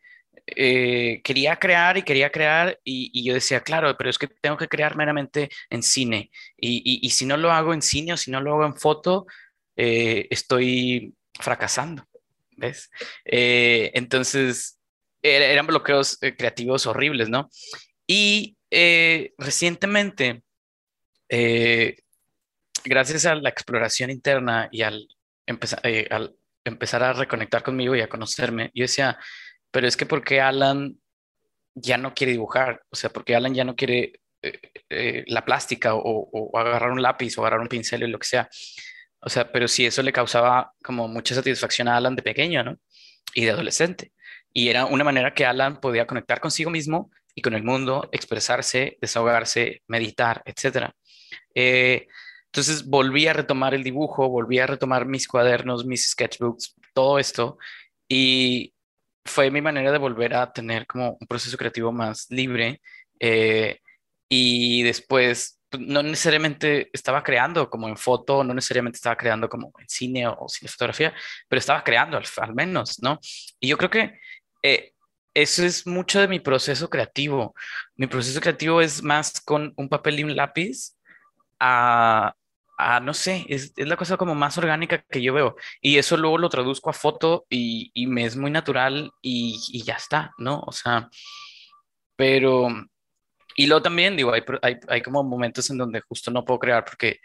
eh, 0.56 1.20
quería 1.22 1.56
crear 1.56 1.98
y 1.98 2.02
quería 2.02 2.30
crear 2.30 2.78
y, 2.84 3.24
yo 3.24 3.34
decía, 3.34 3.60
claro, 3.60 3.96
pero 3.96 4.10
es 4.10 4.18
que 4.18 4.28
tengo 4.28 4.56
que 4.56 4.68
crear 4.68 4.96
meramente 4.96 5.50
en 5.70 5.82
cine 5.82 6.30
y, 6.56 7.10
si 7.10 7.26
no 7.26 7.36
lo 7.36 7.52
hago 7.52 7.74
en 7.74 7.82
cine 7.82 8.12
o 8.12 8.16
si 8.16 8.30
no 8.30 8.40
lo 8.40 8.54
hago 8.54 8.66
en 8.66 8.76
foto, 8.76 9.26
eh, 9.76 10.26
estoy 10.30 11.14
fracasando, 11.38 12.06
¿ves? 12.56 12.90
Eh, 13.24 13.90
entonces, 13.94 14.78
eran 15.22 15.66
bloqueos 15.66 16.18
creativos 16.18 16.86
horribles, 16.86 17.28
¿no? 17.28 17.50
Y 18.06 18.56
recientemente, 19.36 20.42
gracias 22.88 23.26
a 23.26 23.34
la 23.34 23.48
exploración 23.48 24.10
interna 24.10 24.68
y 24.72 24.82
al 24.82 25.08
empezar, 25.46 25.80
al 26.10 26.36
empezar 26.64 27.02
a 27.02 27.12
reconectar 27.12 27.62
conmigo 27.62 27.94
y 27.94 28.00
a 28.00 28.08
conocerme, 28.08 28.70
yo 28.74 28.82
decía, 28.82 29.18
pero 29.70 29.86
es 29.86 29.96
que 29.96 30.06
porque 30.06 30.40
Alan 30.40 30.98
ya 31.74 31.96
no 31.96 32.14
quiere 32.14 32.32
dibujar, 32.32 32.82
o 32.90 32.96
sea, 32.96 33.10
porque 33.10 33.34
Alan 33.36 33.54
ya 33.54 33.64
no 33.64 33.76
quiere 33.76 34.20
eh, 34.42 34.60
eh, 34.90 35.24
la 35.26 35.44
plástica 35.44 35.94
o, 35.94 36.56
agarrar 36.58 36.90
un 36.90 37.02
lápiz 37.02 37.36
o 37.38 37.42
agarrar 37.42 37.60
un 37.60 37.68
pincel 37.68 38.04
o 38.04 38.06
lo 38.06 38.18
que 38.18 38.26
sea. 38.26 38.48
O 39.20 39.28
sea, 39.28 39.50
pero 39.50 39.68
si 39.68 39.86
eso 39.86 40.02
le 40.02 40.12
causaba 40.12 40.72
como 40.82 41.08
mucha 41.08 41.34
satisfacción 41.34 41.88
a 41.88 41.96
Alan 41.96 42.16
de 42.16 42.22
pequeño, 42.22 42.62
¿no? 42.64 42.76
Y 43.34 43.44
de 43.44 43.50
adolescente. 43.50 44.12
y 44.52 44.68
era 44.68 44.86
una 44.86 45.04
manera 45.04 45.34
que 45.34 45.46
Alan 45.46 45.80
podía 45.80 46.06
conectar 46.06 46.40
consigo 46.40 46.70
mismo 46.70 47.10
y 47.34 47.42
con 47.42 47.54
el 47.54 47.62
mundo, 47.62 48.08
expresarse, 48.12 48.98
desahogarse, 49.00 49.82
meditar, 49.86 50.42
etc. 50.44 50.90
Eh, 51.54 52.08
entonces 52.58 52.88
volví 52.88 53.28
a 53.28 53.32
retomar 53.32 53.72
el 53.72 53.84
dibujo, 53.84 54.28
volví 54.28 54.58
a 54.58 54.66
retomar 54.66 55.06
mis 55.06 55.28
cuadernos, 55.28 55.86
mis 55.86 56.10
sketchbooks, 56.10 56.74
todo 56.92 57.20
esto, 57.20 57.56
y 58.08 58.74
fue 59.24 59.52
mi 59.52 59.60
manera 59.60 59.92
de 59.92 59.98
volver 59.98 60.34
a 60.34 60.52
tener 60.52 60.84
como 60.84 61.16
un 61.20 61.26
proceso 61.28 61.56
creativo 61.56 61.92
más 61.92 62.26
libre. 62.30 62.80
Eh, 63.20 63.78
y 64.28 64.82
después, 64.82 65.60
pues, 65.70 65.82
no 65.84 66.02
necesariamente 66.02 66.90
estaba 66.92 67.22
creando 67.22 67.70
como 67.70 67.86
en 67.88 67.96
foto, 67.96 68.42
no 68.42 68.54
necesariamente 68.54 68.96
estaba 68.96 69.16
creando 69.16 69.48
como 69.48 69.70
en 69.78 69.88
cine 69.88 70.26
o, 70.26 70.48
cine 70.48 70.68
fotografía, 70.68 71.14
pero 71.46 71.60
estaba 71.60 71.84
creando 71.84 72.16
al, 72.38 72.54
menos, 72.56 73.00
¿no? 73.00 73.20
Y 73.60 73.68
yo 73.68 73.78
creo 73.78 73.90
que 73.90 74.18
eh, 74.64 74.94
eso 75.32 75.64
es 75.64 75.86
mucho 75.86 76.20
de 76.20 76.26
mi 76.26 76.40
proceso 76.40 76.90
creativo. 76.90 77.54
Mi 77.94 78.08
proceso 78.08 78.40
creativo 78.40 78.80
es 78.80 79.00
más 79.00 79.40
con 79.40 79.72
un 79.76 79.88
papel 79.88 80.18
y 80.18 80.24
un 80.24 80.34
lápiz 80.34 80.96
a, 81.60 82.34
a 82.78 83.00
no 83.00 83.14
sé, 83.14 83.44
es, 83.48 83.72
es, 83.76 83.88
la 83.88 83.96
cosa 83.96 84.16
como 84.16 84.34
más 84.34 84.56
orgánica 84.58 85.04
que 85.10 85.22
yo 85.22 85.34
veo. 85.34 85.56
Y 85.80 85.98
eso 85.98 86.16
luego 86.16 86.38
lo 86.38 86.48
traduzco 86.48 86.90
a 86.90 86.92
foto 86.94 87.46
y, 87.50 87.90
y 87.94 88.06
me 88.06 88.24
es 88.24 88.36
muy 88.36 88.50
natural 88.50 89.10
y, 89.22 89.58
y, 89.72 89.82
ya 89.84 89.94
está, 89.94 90.32
¿no? 90.38 90.60
O 90.66 90.72
sea, 90.72 91.08
pero... 92.16 92.68
Y 93.56 93.66
luego 93.66 93.82
también, 93.82 94.16
digo, 94.16 94.32
hay, 94.32 94.42
hay, 94.62 94.76
hay 94.88 95.02
como 95.02 95.24
momentos 95.24 95.68
en 95.70 95.78
donde 95.78 96.00
justo 96.02 96.30
no 96.30 96.44
puedo 96.44 96.60
crear 96.60 96.84
porque 96.84 97.18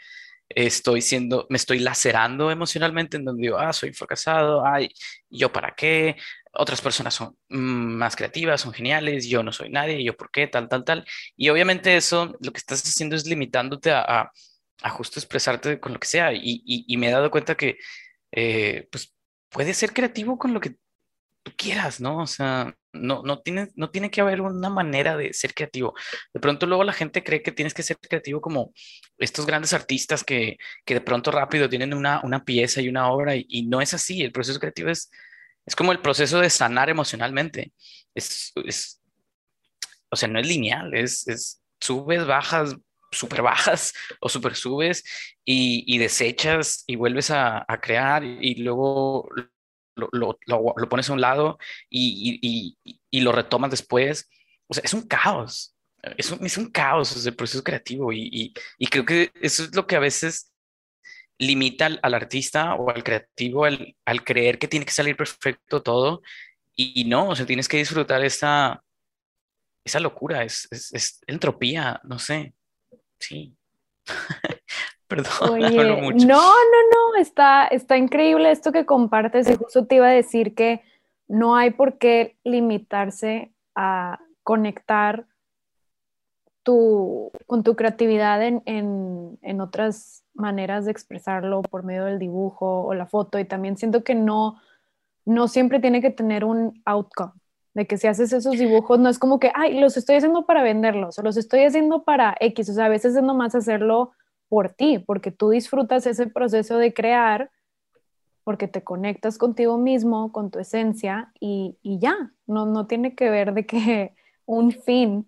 estoy 0.49 1.01
siendo, 1.01 1.45
me 1.49 1.57
estoy 1.57 1.79
lacerando 1.79 2.49
emocionalmente, 2.51 3.17
en 3.17 3.25
donde 3.25 3.43
digo, 3.43 3.57
ah, 3.59 3.71
soy 3.73 3.93
fracasado, 3.93 4.65
ay, 4.65 4.89
¿yo 5.29 5.51
para 5.51 5.73
qué? 5.75 6.17
otras 6.53 6.81
personas 6.81 7.13
son 7.15 7.35
más 7.49 8.15
creativas, 8.15 8.61
son 8.61 8.73
geniales, 8.73 9.27
yo 9.27 9.43
no 9.43 9.51
soy 9.51 9.69
nadie, 9.69 10.03
yo 10.03 10.15
por 10.15 10.29
qué, 10.31 10.47
tal, 10.47 10.69
tal, 10.69 10.83
tal. 10.83 11.05
Y 11.35 11.49
obviamente 11.49 11.95
eso 11.97 12.35
lo 12.39 12.51
que 12.51 12.59
estás 12.59 12.83
haciendo 12.83 13.15
es 13.15 13.25
limitándote 13.25 13.91
a, 13.91 14.01
a, 14.01 14.31
justo 14.91 15.19
expresarte 15.19 15.79
con 15.79 15.93
lo 15.93 15.99
que 15.99 16.07
sea. 16.07 16.33
Y, 16.33 16.63
y, 16.65 16.97
me 16.97 17.07
he 17.07 17.11
dado 17.11 17.31
cuenta 17.31 17.55
que, 17.55 17.77
eh, 18.31 18.87
pues, 18.91 19.13
puedes 19.49 19.77
ser 19.77 19.93
creativo 19.93 20.37
con 20.37 20.53
lo 20.53 20.59
que 20.59 20.71
tú 21.43 21.51
quieras, 21.57 22.01
¿no? 22.01 22.19
O 22.19 22.27
sea, 22.27 22.75
no, 22.93 23.21
no, 23.23 23.41
tiene, 23.41 23.69
no 23.75 23.89
tiene 23.91 24.11
que 24.11 24.21
haber 24.21 24.41
una 24.41 24.69
manera 24.69 25.17
de 25.17 25.33
ser 25.33 25.53
creativo. 25.53 25.93
De 26.33 26.39
pronto 26.39 26.65
luego 26.65 26.83
la 26.83 26.93
gente 26.93 27.23
cree 27.23 27.43
que 27.43 27.51
tienes 27.51 27.73
que 27.73 27.83
ser 27.83 27.97
creativo 27.97 28.41
como 28.41 28.73
estos 29.17 29.45
grandes 29.45 29.73
artistas 29.73 30.23
que, 30.23 30.57
que 30.85 30.93
de 30.95 31.01
pronto 31.01 31.31
rápido 31.31 31.69
tienen 31.69 31.93
una, 31.93 32.21
una 32.23 32.43
pieza 32.45 32.81
y 32.81 32.89
una 32.89 33.11
obra 33.11 33.35
y, 33.35 33.45
y 33.49 33.65
no 33.67 33.81
es 33.81 33.93
así. 33.93 34.21
El 34.21 34.31
proceso 34.31 34.59
creativo 34.59 34.89
es 34.89 35.09
es 35.65 35.75
como 35.75 35.91
el 35.91 35.99
proceso 35.99 36.39
de 36.39 36.49
sanar 36.49 36.89
emocionalmente. 36.89 37.73
Es, 38.13 38.51
es 38.65 39.01
o 40.09 40.15
sea, 40.15 40.29
no 40.29 40.39
es 40.39 40.47
lineal, 40.47 40.93
es, 40.93 41.27
es 41.27 41.61
subes, 41.79 42.25
bajas, 42.25 42.75
súper 43.13 43.41
bajas 43.41 43.93
o 44.19 44.29
súper 44.29 44.55
subes 44.55 45.03
y, 45.45 45.83
y, 45.87 45.97
desechas 45.97 46.83
y 46.87 46.95
vuelves 46.95 47.31
a, 47.31 47.65
crear 47.81 48.23
y, 48.23 48.55
luego 48.55 49.29
lo, 49.95 50.09
lo, 50.11 50.37
lo, 50.45 50.89
pones 50.89 51.09
a 51.09 51.13
un 51.13 51.21
lado 51.21 51.57
y, 51.89 52.75
y, 53.11 53.21
lo 53.21 53.31
retomas 53.31 53.71
después. 53.71 54.29
O 54.67 54.73
sea, 54.73 54.83
es 54.83 54.93
un 54.93 55.07
caos. 55.07 55.75
Es 56.17 56.31
un, 56.31 56.45
es 56.45 56.57
un 56.57 56.69
caos 56.69 57.15
es 57.15 57.25
el 57.25 57.35
proceso 57.35 57.63
creativo 57.63 58.11
y, 58.11 58.53
creo 58.91 59.05
que 59.05 59.31
eso 59.41 59.63
es 59.63 59.75
lo 59.75 59.87
que 59.87 59.95
a 59.95 59.99
veces 59.99 60.51
limita 61.37 61.85
al, 62.01 62.13
artista 62.13 62.75
o 62.75 62.89
al 62.89 63.03
creativo 63.03 63.65
al, 63.65 63.95
al, 64.05 64.23
creer 64.23 64.59
que 64.59 64.67
tiene 64.67 64.85
que 64.85 64.91
salir 64.91 65.15
perfecto 65.15 65.81
todo 65.81 66.21
y, 66.75 67.05
no, 67.05 67.29
o 67.29 67.35
sea, 67.35 67.45
tienes 67.45 67.67
que 67.67 67.77
disfrutar 67.77 68.23
esa, 68.23 68.83
esa 69.85 69.99
locura, 69.99 70.43
es, 70.43 70.67
es, 70.71 71.21
entropía, 71.27 72.01
no 72.03 72.19
sé, 72.19 72.53
sí. 73.27 73.55
Perdón, 75.07 75.59
mucho. 76.01 76.27
No, 76.27 76.41
no, 76.41 76.79
no, 76.93 77.15
está, 77.19 77.67
está 77.67 77.97
increíble 77.97 78.51
esto 78.51 78.71
que 78.71 78.85
compartes 78.85 79.49
y 79.49 79.55
justo 79.55 79.85
te 79.85 79.95
iba 79.95 80.07
a 80.07 80.11
decir 80.11 80.55
que 80.55 80.81
no 81.27 81.55
hay 81.55 81.71
por 81.71 81.97
qué 81.97 82.37
limitarse 82.43 83.53
a 83.75 84.19
conectar 84.43 85.25
tu, 86.63 87.31
con 87.45 87.63
tu 87.63 87.75
creatividad 87.75 88.41
en, 88.41 88.61
en, 88.65 89.37
en 89.41 89.61
otras 89.61 90.23
maneras 90.33 90.85
de 90.85 90.91
expresarlo 90.91 91.61
por 91.61 91.83
medio 91.83 92.05
del 92.05 92.19
dibujo 92.19 92.85
o 92.85 92.93
la 92.93 93.05
foto 93.05 93.37
y 93.39 93.45
también 93.45 93.77
siento 93.77 94.03
que 94.03 94.15
no, 94.15 94.59
no 95.25 95.47
siempre 95.47 95.79
tiene 95.79 96.01
que 96.01 96.11
tener 96.11 96.45
un 96.45 96.81
outcome, 96.85 97.33
de 97.73 97.87
que 97.87 97.97
si 97.97 98.07
haces 98.07 98.31
esos 98.33 98.57
dibujos 98.57 98.99
no 98.99 99.09
es 99.09 99.19
como 99.19 99.39
que, 99.39 99.51
ay, 99.55 99.79
los 99.79 99.97
estoy 99.97 100.17
haciendo 100.17 100.45
para 100.45 100.63
venderlos 100.63 101.17
o 101.17 101.23
los 101.23 101.37
estoy 101.37 101.63
haciendo 101.63 102.03
para 102.03 102.35
X, 102.39 102.69
o 102.69 102.73
sea, 102.73 102.85
a 102.85 102.89
veces 102.89 103.15
es 103.15 103.23
nomás 103.23 103.55
hacerlo 103.55 104.11
por 104.47 104.69
ti, 104.69 104.99
porque 104.99 105.31
tú 105.31 105.49
disfrutas 105.49 106.05
ese 106.05 106.27
proceso 106.27 106.77
de 106.77 106.93
crear, 106.93 107.51
porque 108.43 108.67
te 108.67 108.83
conectas 108.83 109.37
contigo 109.37 109.77
mismo, 109.77 110.31
con 110.31 110.51
tu 110.51 110.59
esencia 110.59 111.31
y, 111.39 111.77
y 111.81 111.99
ya, 111.99 112.33
no, 112.45 112.65
no 112.65 112.85
tiene 112.85 113.15
que 113.15 113.29
ver 113.29 113.53
de 113.53 113.65
que 113.65 114.13
un 114.45 114.71
fin. 114.71 115.27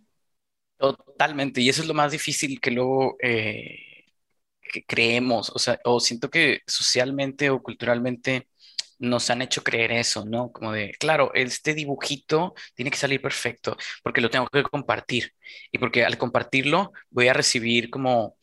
Totalmente, 0.77 1.61
y 1.61 1.69
eso 1.69 1.81
es 1.81 1.87
lo 1.87 1.93
más 1.93 2.11
difícil 2.11 2.59
que 2.59 2.71
luego... 2.71 3.17
Eh 3.21 3.79
que 4.71 4.85
creemos, 4.85 5.51
o 5.51 5.59
sea, 5.59 5.79
o 5.85 5.99
siento 5.99 6.29
que 6.29 6.61
socialmente 6.67 7.49
o 7.49 7.61
culturalmente 7.61 8.49
nos 8.99 9.29
han 9.29 9.41
hecho 9.41 9.63
creer 9.63 9.91
eso, 9.91 10.25
¿no? 10.25 10.51
Como 10.51 10.71
de, 10.71 10.95
claro, 10.99 11.31
este 11.33 11.73
dibujito 11.73 12.53
tiene 12.73 12.91
que 12.91 12.97
salir 12.97 13.21
perfecto 13.21 13.77
porque 14.03 14.21
lo 14.21 14.29
tengo 14.29 14.47
que 14.47 14.63
compartir 14.63 15.33
y 15.71 15.77
porque 15.77 16.05
al 16.05 16.17
compartirlo 16.17 16.93
voy 17.09 17.27
a 17.27 17.33
recibir 17.33 17.89
como 17.89 18.37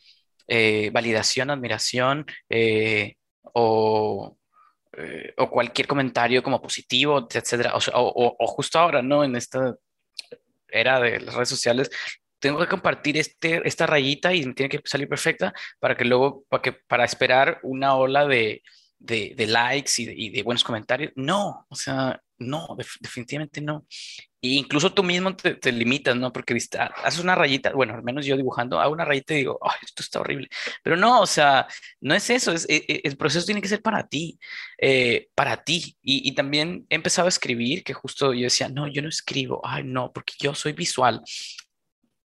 eh, 0.48 0.90
validación, 0.92 1.50
admiración 1.50 2.26
eh, 2.48 3.16
o, 3.42 4.36
eh, 4.92 5.34
o, 5.38 5.50
cualquier 5.50 5.86
comentario 5.86 6.42
como 6.42 6.60
positivo, 6.60 7.26
etcétera. 7.30 7.74
O, 7.74 8.36
o, 8.38 8.46
justo 8.48 8.78
ahora, 8.78 9.02
¿no? 9.02 9.24
En 9.24 9.36
esta 9.36 9.76
era 10.68 11.00
de 11.00 11.20
las 11.20 11.34
redes 11.34 11.48
sociales, 11.48 11.90
tengo 12.38 12.58
que 12.58 12.66
compartir 12.68 13.16
este, 13.16 13.66
esta 13.66 13.86
rayita 13.86 14.34
y 14.34 14.52
tiene 14.54 14.68
que 14.68 14.80
salir 14.84 15.08
perfecta 15.08 15.52
para 15.78 15.96
que 15.96 16.04
luego, 16.04 16.44
para, 16.48 16.62
que, 16.62 16.72
para 16.72 17.04
esperar 17.04 17.60
una 17.62 17.94
ola 17.96 18.26
de, 18.26 18.62
de, 19.02 19.34
de 19.36 19.46
likes 19.46 19.92
y 19.98 20.06
de, 20.06 20.14
y 20.16 20.30
de, 20.30 20.42
buenos 20.42 20.64
comentarios. 20.64 21.12
No, 21.16 21.66
o 21.68 21.74
sea, 21.74 22.20
no, 22.38 22.76
definitivamente 23.00 23.60
no. 23.60 23.86
E 24.40 24.48
incluso 24.48 24.92
tú 24.92 25.02
mismo 25.04 25.36
te, 25.36 25.54
te 25.54 25.70
limitas, 25.70 26.16
¿no? 26.16 26.32
Porque 26.32 26.56
ah, 26.78 26.90
haces 27.04 27.20
una 27.20 27.34
rayita, 27.34 27.72
bueno, 27.72 27.94
al 27.94 28.02
menos 28.02 28.26
yo 28.26 28.36
dibujando, 28.36 28.80
hago 28.80 28.92
una 28.92 29.04
rayita 29.04 29.34
y 29.34 29.38
digo, 29.38 29.58
ay, 29.62 29.78
esto 29.82 30.02
está 30.02 30.20
horrible. 30.20 30.48
Pero 30.82 30.96
no, 30.96 31.20
o 31.20 31.26
sea, 31.26 31.66
no 32.00 32.14
es 32.14 32.28
eso, 32.30 32.52
es, 32.52 32.66
e, 32.68 32.84
e, 32.88 33.00
el 33.04 33.16
proceso 33.16 33.46
tiene 33.46 33.62
que 33.62 33.68
ser 33.68 33.82
para 33.82 34.08
ti, 34.08 34.38
eh, 34.78 35.28
para 35.34 35.62
ti. 35.62 35.96
Y, 36.02 36.28
y, 36.28 36.34
también 36.34 36.86
he 36.88 36.96
empezado 36.96 37.26
a 37.26 37.28
escribir, 37.28 37.84
que 37.84 37.94
justo 37.94 38.32
yo 38.34 38.44
decía, 38.44 38.68
no, 38.68 38.88
yo 38.88 39.02
no 39.02 39.08
escribo, 39.08 39.60
ay, 39.64 39.84
no, 39.84 40.12
porque 40.12 40.34
yo 40.40 40.54
soy 40.54 40.72
visual 40.72 41.22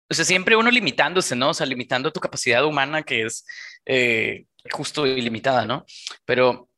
o 0.10 0.14
sea, 0.14 0.26
siempre 0.26 0.56
uno 0.56 0.70
limitándose, 0.72 1.36
¿no? 1.36 1.50
O 1.50 1.54
sea, 1.54 1.66
limitando 1.66 2.12
tu 2.12 2.20
capacidad 2.20 2.66
humana 2.66 3.04
que 3.04 3.24
es 3.24 3.46
eh, 3.86 4.46
justo 4.72 5.06
ilimitada, 5.06 5.66
¿no? 5.66 5.86
Pero 6.26 6.70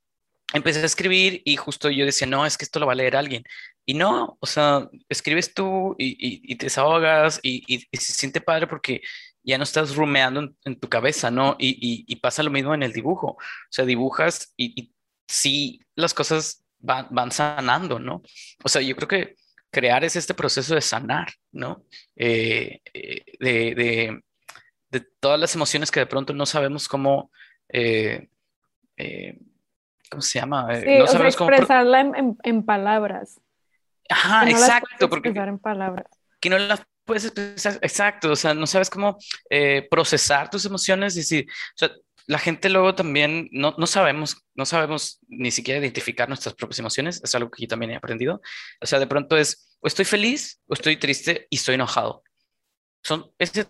empecé 0.54 0.82
a 0.82 0.86
escribir 0.86 1.42
y 1.46 1.58
justo 1.58 1.90
yo 1.90 2.06
decía, 2.06 2.28
no, 2.28 2.46
es 2.46 2.58
que 2.58 2.66
esto 2.66 2.80
lo 2.80 2.88
va 2.88 2.94
a 2.94 2.96
leer 2.96 3.16
alguien. 3.16 3.44
Y 3.86 3.94
no, 3.94 4.38
o 4.40 4.46
sea, 4.46 4.90
escribes 5.10 5.54
tú 5.54 5.96
y, 5.98 6.56
te 6.56 6.66
desahogas 6.68 7.40
y, 7.44 7.88
se 7.94 8.14
siente 8.14 8.42
padre 8.42 8.68
porque 8.68 9.02
ya 9.44 9.58
no 9.58 9.64
estás 9.64 9.96
rumeando 9.96 10.54
en, 10.66 10.80
tu 10.80 10.90
cabeza, 10.90 11.32
¿no? 11.32 11.56
Y, 11.60 12.16
pasa 12.18 12.44
lo 12.44 12.52
mismo 12.52 12.74
en 12.74 12.84
el 12.84 12.94
dibujo. 12.94 13.32
O 13.32 13.38
sea, 13.70 13.86
dibujas 13.86 14.54
y, 14.58 14.94
sí 15.30 15.82
las 15.96 16.14
cosas 16.14 16.64
van, 16.80 17.08
van 17.12 17.32
sanando, 17.32 18.00
¿no? 18.00 18.22
O 18.64 18.70
sea, 18.70 18.82
yo 18.82 18.96
creo 18.96 19.08
que 19.08 19.36
crear 19.78 20.04
es 20.04 20.16
este 20.16 20.34
proceso 20.34 20.74
de 20.74 20.82
sanar, 20.82 21.28
¿no? 21.52 21.84
Eh, 22.16 22.82
eh, 22.92 23.24
de, 23.40 24.24
de, 24.90 25.02
todas 25.20 25.40
las 25.40 25.54
emociones 25.54 25.92
que 25.92 26.00
de 26.00 26.08
pronto 26.08 26.34
no 26.34 26.48
sabemos 26.48 26.88
cómo, 26.88 27.30
eh, 27.70 28.28
¿cómo 30.10 30.22
se 30.22 30.40
llama? 30.40 30.64
no 30.64 31.06
sabemos 31.06 31.36
cómo 31.36 31.52
expresarla 31.52 32.02
en, 32.02 32.36
en, 32.42 32.66
palabras. 32.66 33.40
Ajá, 34.10 34.50
exacto. 34.50 35.08
porque 35.08 35.30
en 35.30 35.60
palabras. 35.60 36.08
Que 36.40 36.50
no 36.50 36.58
las 36.58 36.82
puedes 37.06 37.26
expresar, 37.26 37.78
exacto, 37.84 38.32
o 38.32 38.36
sea, 38.36 38.56
no 38.56 38.66
sabes 38.66 38.90
cómo 38.90 39.20
procesar 39.92 40.50
tus 40.50 40.66
emociones 40.66 41.16
y 41.16 41.20
decir, 41.20 41.46
o 41.48 41.78
sea, 41.78 41.92
la 42.28 42.40
gente 42.40 42.70
luego 42.70 42.94
también 42.94 43.48
no, 43.52 43.74
no, 43.78 43.88
sabemos, 43.88 44.46
no 44.54 44.66
sabemos 44.66 45.20
ni 45.30 45.50
siquiera 45.50 45.80
identificar 45.80 46.28
nuestras 46.28 46.56
propias 46.56 46.80
emociones, 46.80 47.22
es 47.24 47.34
algo 47.34 47.50
que 47.50 47.64
yo 47.64 47.68
también 47.70 47.92
he 47.92 47.96
aprendido. 47.96 48.42
O 48.82 48.86
sea, 48.86 49.00
de 49.00 49.08
pronto 49.08 49.38
es, 49.38 49.78
o 49.80 49.88
estoy 49.88 50.04
feliz, 50.04 50.62
o 50.68 50.74
estoy 50.74 50.98
triste 50.98 51.48
y 51.50 51.56
estoy 51.56 51.76
enojado. 51.76 52.24
Son, 53.02 53.32
ese 53.40 53.68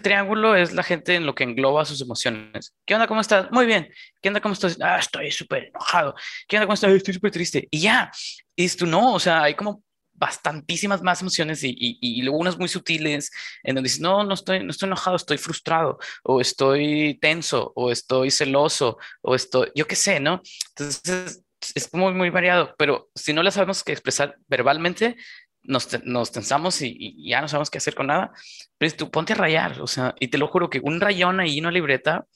triángulo 0.00 0.54
es 0.54 0.72
la 0.72 0.84
gente 0.84 1.16
en 1.16 1.26
lo 1.26 1.34
que 1.34 1.42
engloba 1.42 1.84
sus 1.84 2.00
emociones. 2.00 2.76
¿Qué 2.84 2.94
onda? 2.94 3.08
¿Cómo 3.08 3.20
estás? 3.20 3.50
Muy 3.50 3.66
bien. 3.66 3.88
¿Qué 4.22 4.28
onda? 4.28 4.40
¿Cómo 4.40 4.52
estás? 4.52 4.78
Ah, 4.80 4.98
estoy 5.00 5.32
súper 5.32 5.64
enojado. 5.64 6.14
¿Qué 6.46 6.56
onda? 6.56 6.66
¿Cómo 6.66 6.74
estás? 6.74 6.92
Estoy 6.92 7.14
súper 7.14 7.32
triste. 7.32 7.66
Y 7.70 7.80
ya. 7.80 8.12
Y 8.54 8.68
tú 8.68 8.86
no, 8.86 9.14
o 9.14 9.20
sea, 9.20 9.42
hay 9.42 9.54
como 9.54 9.82
bastantísimas 10.18 11.02
más 11.02 11.20
emociones 11.20 11.62
y, 11.62 11.70
y, 11.70 11.98
y, 12.00 12.22
luego 12.22 12.38
unas 12.38 12.58
muy 12.58 12.68
sutiles 12.68 13.30
en 13.62 13.74
donde 13.74 13.88
dices, 13.88 14.00
no, 14.00 14.24
no 14.24 14.34
estoy, 14.34 14.64
no 14.64 14.70
estoy 14.70 14.88
enojado, 14.88 15.16
estoy 15.16 15.38
frustrado, 15.38 15.98
o 16.22 16.40
estoy 16.40 17.18
tenso, 17.20 17.72
o 17.74 17.90
estoy 17.90 18.30
celoso, 18.30 18.98
o 19.22 19.34
estoy, 19.34 19.70
yo 19.74 19.86
qué 19.86 19.96
sé, 19.96 20.20
¿no? 20.20 20.40
Entonces 20.70 21.44
es 21.74 21.92
muy, 21.94 22.12
muy 22.12 22.30
variado, 22.30 22.74
pero 22.78 23.10
si 23.14 23.32
no 23.32 23.42
la 23.42 23.50
sabemos 23.50 23.82
que 23.82 23.92
expresar 23.92 24.36
verbalmente, 24.48 25.16
nos, 25.62 25.88
nos 26.04 26.32
tensamos 26.32 26.80
y, 26.82 26.96
y, 26.98 27.30
ya 27.30 27.40
no 27.40 27.48
sabemos 27.48 27.70
qué 27.70 27.78
hacer 27.78 27.94
con 27.94 28.06
nada. 28.06 28.32
Pero 28.78 28.94
tú 28.96 29.10
ponte 29.10 29.32
a 29.32 29.36
rayar, 29.36 29.80
o 29.80 29.86
sea, 29.86 30.14
y 30.20 30.28
te 30.28 30.38
lo 30.38 30.48
juro 30.48 30.70
que 30.70 30.80
un 30.82 31.00
rayón 31.00 31.40
ahí, 31.40 31.58
una 31.60 31.70
libreta, 31.70 32.26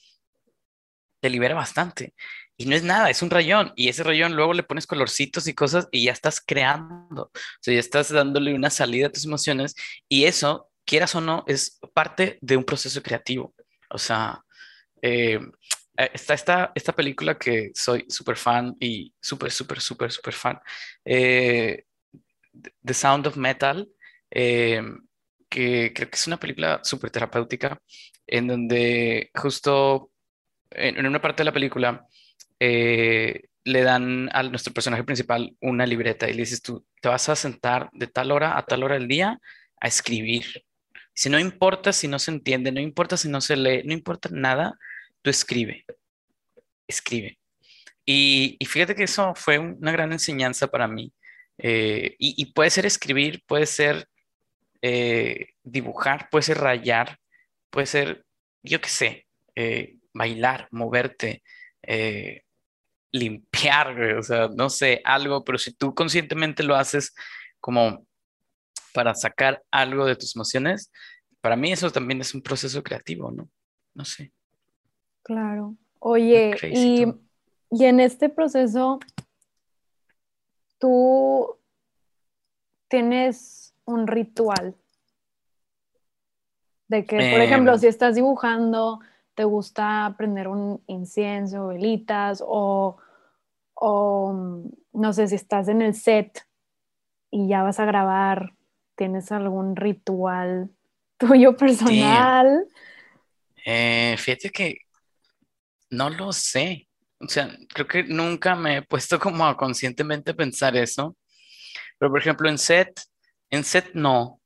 te 1.20 1.30
libera 1.30 1.54
bastante. 1.54 2.14
Y 2.60 2.66
no 2.66 2.76
es 2.76 2.82
nada, 2.82 3.08
es 3.08 3.22
un 3.22 3.30
rayón. 3.30 3.72
Y 3.74 3.88
ese 3.88 4.02
rayón 4.02 4.36
luego 4.36 4.52
le 4.52 4.62
pones 4.62 4.86
colorcitos 4.86 5.48
y 5.48 5.54
cosas 5.54 5.88
y 5.90 6.04
ya 6.04 6.12
estás 6.12 6.42
creando. 6.46 7.22
O 7.32 7.58
sea, 7.58 7.72
ya 7.72 7.80
estás 7.80 8.10
dándole 8.12 8.52
una 8.54 8.68
salida 8.68 9.06
a 9.06 9.10
tus 9.10 9.24
emociones. 9.24 9.74
Y 10.10 10.26
eso, 10.26 10.68
quieras 10.84 11.14
o 11.14 11.22
no, 11.22 11.42
es 11.46 11.80
parte 11.94 12.38
de 12.42 12.58
un 12.58 12.64
proceso 12.64 13.02
creativo. 13.02 13.54
O 13.88 13.96
sea, 13.96 14.44
eh, 15.00 15.40
está 15.96 16.34
esta, 16.34 16.70
esta 16.74 16.92
película 16.94 17.38
que 17.38 17.70
soy 17.74 18.04
súper 18.10 18.36
fan 18.36 18.76
y 18.78 19.14
súper, 19.18 19.50
súper, 19.52 19.80
súper, 19.80 20.12
súper 20.12 20.34
fan. 20.34 20.60
Eh, 21.02 21.86
The 22.84 22.92
Sound 22.92 23.26
of 23.26 23.38
Metal, 23.38 23.88
eh, 24.30 24.82
que 25.48 25.94
creo 25.94 26.10
que 26.10 26.16
es 26.16 26.26
una 26.26 26.38
película 26.38 26.80
súper 26.84 27.10
terapéutica, 27.10 27.80
en 28.26 28.48
donde 28.48 29.30
justo 29.34 30.10
en, 30.70 31.06
una 31.06 31.22
parte 31.22 31.40
de 31.40 31.46
la 31.46 31.52
película 31.52 32.06
eh, 32.60 33.44
le 33.64 33.82
dan 33.82 34.28
a 34.32 34.42
nuestro 34.42 34.72
personaje 34.74 35.02
principal 35.02 35.56
una 35.60 35.86
libreta 35.86 36.28
y 36.28 36.34
le 36.34 36.40
dices 36.40 36.60
tú, 36.62 36.86
te 37.00 37.08
vas 37.08 37.28
a 37.28 37.36
sentar 37.36 37.88
de 37.92 38.06
tal 38.06 38.30
hora 38.32 38.56
a 38.58 38.64
tal 38.66 38.82
hora 38.82 38.94
del 38.94 39.08
día 39.08 39.40
a 39.80 39.88
escribir. 39.88 40.64
Si 41.14 41.30
no 41.30 41.38
importa 41.38 41.92
si 41.92 42.06
no 42.06 42.18
se 42.18 42.30
entiende, 42.30 42.70
no 42.70 42.80
importa 42.80 43.16
si 43.16 43.28
no 43.28 43.40
se 43.40 43.56
lee, 43.56 43.82
no 43.84 43.94
importa 43.94 44.28
nada, 44.30 44.78
tú 45.22 45.30
escribe, 45.30 45.84
escribe. 46.86 47.38
Y, 48.04 48.56
y 48.58 48.66
fíjate 48.66 48.94
que 48.94 49.04
eso 49.04 49.34
fue 49.34 49.58
una 49.58 49.92
gran 49.92 50.12
enseñanza 50.12 50.66
para 50.68 50.86
mí. 50.88 51.12
Eh, 51.58 52.16
y, 52.18 52.42
y, 52.42 52.52
puede 52.52 52.70
ser 52.70 52.86
escribir, 52.86 53.42
puede 53.46 53.66
ser 53.66 54.08
eh, 54.82 55.50
dibujar, 55.62 56.28
puede 56.30 56.42
ser 56.42 56.58
rayar, 56.58 57.18
puede 57.70 57.86
ser, 57.86 58.24
yo 58.62 58.80
qué 58.80 58.88
sé, 58.88 59.26
bailar, 60.14 60.68
moverte, 60.70 61.42
limpiar, 63.12 64.00
o 64.14 64.22
sea, 64.22 64.48
no 64.54 64.70
sé, 64.70 65.00
algo, 65.04 65.44
pero 65.44 65.58
si 65.58 65.72
tú 65.72 65.94
conscientemente 65.94 66.62
lo 66.62 66.76
haces 66.76 67.14
como 67.60 68.06
para 68.92 69.14
sacar 69.14 69.62
algo 69.70 70.04
de 70.06 70.16
tus 70.16 70.36
emociones, 70.36 70.90
para 71.40 71.56
mí 71.56 71.72
eso 71.72 71.90
también 71.90 72.20
es 72.20 72.34
un 72.34 72.42
proceso 72.42 72.82
creativo, 72.82 73.30
¿no? 73.30 73.48
No 73.94 74.04
sé. 74.04 74.32
Claro. 75.22 75.76
Oye, 75.98 76.56
y, 76.72 77.06
y 77.70 77.84
en 77.84 78.00
este 78.00 78.28
proceso, 78.28 79.00
tú 80.78 81.58
tienes 82.88 83.74
un 83.84 84.06
ritual 84.06 84.76
de 86.88 87.04
que, 87.04 87.16
por 87.30 87.40
ejemplo, 87.40 87.78
si 87.78 87.86
estás 87.86 88.16
dibujando, 88.16 89.00
te 89.34 89.44
gusta 89.44 90.14
prender 90.16 90.48
un 90.48 90.82
incienso, 90.86 91.68
velitas, 91.68 92.42
o, 92.46 92.96
o 93.74 94.64
no 94.92 95.12
sé 95.12 95.28
si 95.28 95.34
estás 95.34 95.68
en 95.68 95.82
el 95.82 95.94
set 95.94 96.46
y 97.30 97.48
ya 97.48 97.62
vas 97.62 97.80
a 97.80 97.84
grabar, 97.84 98.54
tienes 98.96 99.30
algún 99.32 99.76
ritual 99.76 100.70
tuyo 101.18 101.56
personal. 101.56 102.66
Eh, 103.64 104.16
fíjate 104.18 104.50
que 104.50 104.78
no 105.90 106.10
lo 106.10 106.32
sé. 106.32 106.88
O 107.18 107.28
sea, 107.28 107.50
creo 107.74 107.86
que 107.86 108.02
nunca 108.04 108.54
me 108.54 108.78
he 108.78 108.82
puesto 108.82 109.18
como 109.18 109.44
a 109.44 109.56
conscientemente 109.56 110.32
pensar 110.32 110.76
eso. 110.76 111.16
Pero, 111.98 112.10
por 112.10 112.20
ejemplo, 112.20 112.48
en 112.48 112.56
set, 112.56 112.98
en 113.50 113.62
set 113.62 113.90
no. 113.92 114.39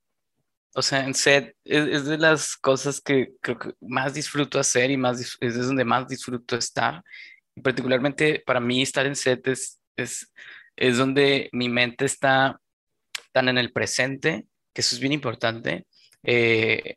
O 0.74 0.82
sea, 0.82 1.04
en 1.04 1.14
set 1.14 1.56
es, 1.64 2.04
de 2.04 2.18
las 2.18 2.56
cosas 2.56 3.00
que 3.00 3.34
creo 3.40 3.58
que 3.58 3.72
más 3.80 4.14
disfruto 4.14 4.58
hacer 4.58 4.90
y 4.90 4.96
más 4.96 5.38
es 5.40 5.66
donde 5.66 5.84
más 5.84 6.08
disfruto 6.08 6.56
estar. 6.56 7.02
Y 7.54 7.60
particularmente 7.60 8.42
para 8.44 8.60
mí 8.60 8.82
estar 8.82 9.06
en 9.06 9.14
set 9.14 9.46
es, 9.48 9.80
es, 9.96 10.32
es 10.76 10.98
donde 10.98 11.48
mi 11.52 11.68
mente 11.68 12.04
está 12.04 12.60
tan 13.32 13.48
en 13.48 13.58
el 13.58 13.72
presente, 13.72 14.46
que 14.72 14.80
eso 14.80 14.96
es 14.96 15.00
bien 15.00 15.12
importante. 15.12 15.86
Eh, 16.24 16.96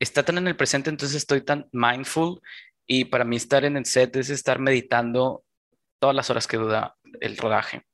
está 0.00 0.24
tan 0.24 0.38
en 0.38 0.48
el 0.48 0.56
presente, 0.56 0.90
entonces 0.90 1.16
estoy 1.16 1.42
tan 1.42 1.68
mindful 1.72 2.40
y 2.86 3.04
para 3.06 3.24
mí 3.24 3.36
estar 3.36 3.64
en 3.64 3.76
el 3.76 3.86
set 3.86 4.16
es 4.16 4.30
estar 4.30 4.58
meditando 4.58 5.44
todas 6.00 6.16
las 6.16 6.28
horas 6.30 6.46
que 6.48 6.56
dura 6.56 6.96
el 7.20 7.36
rodaje 7.36 7.84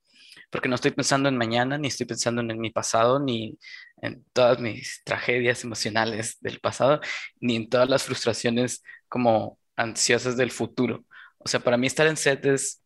porque 0.53 0.68
no 0.68 0.74
estoy 0.74 0.90
pensando 0.90 1.30
en 1.30 1.38
mañana, 1.38 1.78
ni 1.78 1.88
estoy 1.88 2.07
pensando 2.07 2.42
en 2.42 2.61
mi 2.61 2.70
pasado, 2.70 3.18
ni 3.18 3.59
en 4.03 4.22
todas 4.34 4.61
mis 4.61 5.03
tragedias 5.03 5.64
emocionales 5.64 6.36
del 6.40 6.61
pasado, 6.61 7.00
ni 7.40 7.57
en 7.57 7.70
todas 7.70 7.88
las 7.88 8.03
frustraciones 8.03 8.84
como 9.09 9.59
ansiosas 9.76 10.36
del 10.36 10.50
futuro. 10.50 11.07
O 11.38 11.48
sea, 11.48 11.61
para 11.61 11.78
mí 11.78 11.86
estar 11.86 12.07
en 12.07 12.18
set 12.18 12.44
es, 12.44 12.81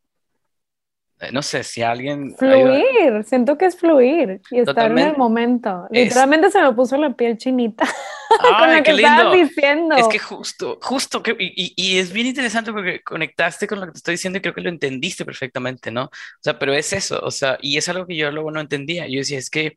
no 1.33 1.43
sé, 1.43 1.65
si 1.65 1.83
alguien... 1.83 2.35
Fluir, 2.37 3.25
siento 3.25 3.57
que 3.57 3.65
es 3.67 3.77
fluir 3.77 4.41
y 4.51 4.61
estar 4.61 4.91
en 4.91 4.99
el 4.99 5.17
momento. 5.17 5.87
Literalmente 5.91 6.51
se 6.51 6.61
me 6.61 6.73
puso 6.73 6.97
la 6.97 7.11
piel 7.15 7.39
chinita. 7.39 7.87
con 8.59 8.77
lo 8.77 8.83
que 8.83 8.91
estabas 8.91 9.33
diciendo. 9.33 9.97
Es 9.97 10.09
que 10.09 10.19
justo, 10.19 10.79
justo, 10.83 11.23
que, 11.23 11.35
y, 11.39 11.73
y, 11.77 11.99
es 11.99 12.13
bien 12.13 12.27
interesante 12.27 12.73
porque 12.73 13.03
conectaste 13.03 13.67
con 13.67 13.81
lo 13.81 13.87
que 13.87 13.93
te 13.93 13.99
estoy 13.99 14.15
diciendo 14.15 14.39
y 14.39 14.43
creo 14.43 14.55
que 14.55 14.61
lo 14.61 14.69
entendiste 14.69 15.25
perfectamente, 15.25 15.91
¿no? 15.91 16.05
O 16.05 16.41
sea, 16.41 16.59
pero 16.59 16.75
es 16.75 16.93
eso, 16.93 17.21
o 17.23 17.31
sea, 17.31 17.57
y 17.63 17.79
es 17.79 17.89
algo 17.89 18.07
que 18.07 18.17
yo 18.17 18.31
luego 18.31 18.51
no 18.51 18.61
entendía. 18.61 19.07
Yo 19.07 19.19
decía, 19.19 19.39
es 19.39 19.49
que 19.49 19.77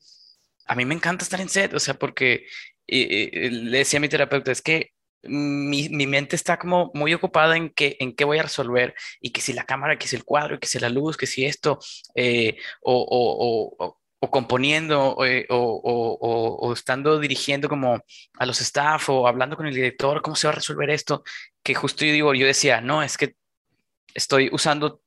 a 0.68 0.76
mí 0.76 0.86
me 0.86 0.96
encanta 0.96 1.24
estar 1.24 1.42
en 1.42 1.50
set, 1.50 1.74
o 1.74 1.80
sea, 1.80 1.94
porque 1.94 2.46
le 2.88 3.78
decía 3.78 3.98
a 3.98 4.02
mi 4.02 4.10
terapeuta, 4.10 4.52
es 4.52 4.62
que 4.62 4.92
mi, 5.24 5.90
mi, 5.90 6.08
mente 6.08 6.36
está 6.36 6.58
como 6.58 6.92
muy 6.94 7.14
ocupada 7.14 7.58
en 7.58 7.70
qué, 7.70 7.98
en 8.00 8.16
qué 8.16 8.26
voy 8.26 8.40
a 8.40 8.44
resolver 8.44 8.96
y 9.20 9.32
que 9.32 9.42
si 9.42 9.54
la 9.54 9.66
cámara, 9.66 9.98
que 9.98 10.08
si 10.08 10.16
el 10.16 10.24
cuadro, 10.24 10.60
que 10.60 10.68
si 10.68 10.80
la 10.80 10.90
luz, 10.90 11.18
que 11.18 11.28
si 11.28 11.46
esto, 11.46 11.80
eh, 12.16 12.58
o, 12.82 12.94
o, 12.94 13.76
o, 13.86 14.00
o 14.22 14.32
componiendo 14.32 15.18
eh, 15.26 15.46
o, 15.50 16.74
estando 16.74 17.20
dirigiendo 17.20 17.70
como 17.70 18.04
a 18.38 18.46
los 18.46 18.62
staff 18.62 19.10
o 19.10 19.28
hablando 19.28 19.56
con 19.56 19.68
el 19.68 19.74
director, 19.74 20.22
¿cómo 20.22 20.36
se 20.36 20.48
va 20.48 20.54
a 20.54 20.56
resolver 20.56 20.90
esto? 20.90 21.24
Que 21.64 21.74
justo 21.74 22.06
yo 22.06 22.12
digo, 22.12 22.34
yo 22.34 22.46
decía, 22.46 22.82
no, 22.82 23.02
es 23.02 23.18
que 23.18 23.36
estoy 24.14 24.50
usando 24.52 25.02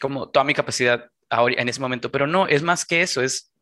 como 0.00 0.28
toda 0.28 0.44
mi 0.44 0.54
capacidad 0.54 1.10
ahora, 1.30 1.56
en 1.58 1.68
ese 1.68 1.80
momento, 1.80 2.10
pero 2.12 2.26
no, 2.26 2.46
es 2.46 2.62
más 2.62 2.84
que 2.84 3.02
eso, 3.02 3.22
es 3.22 3.52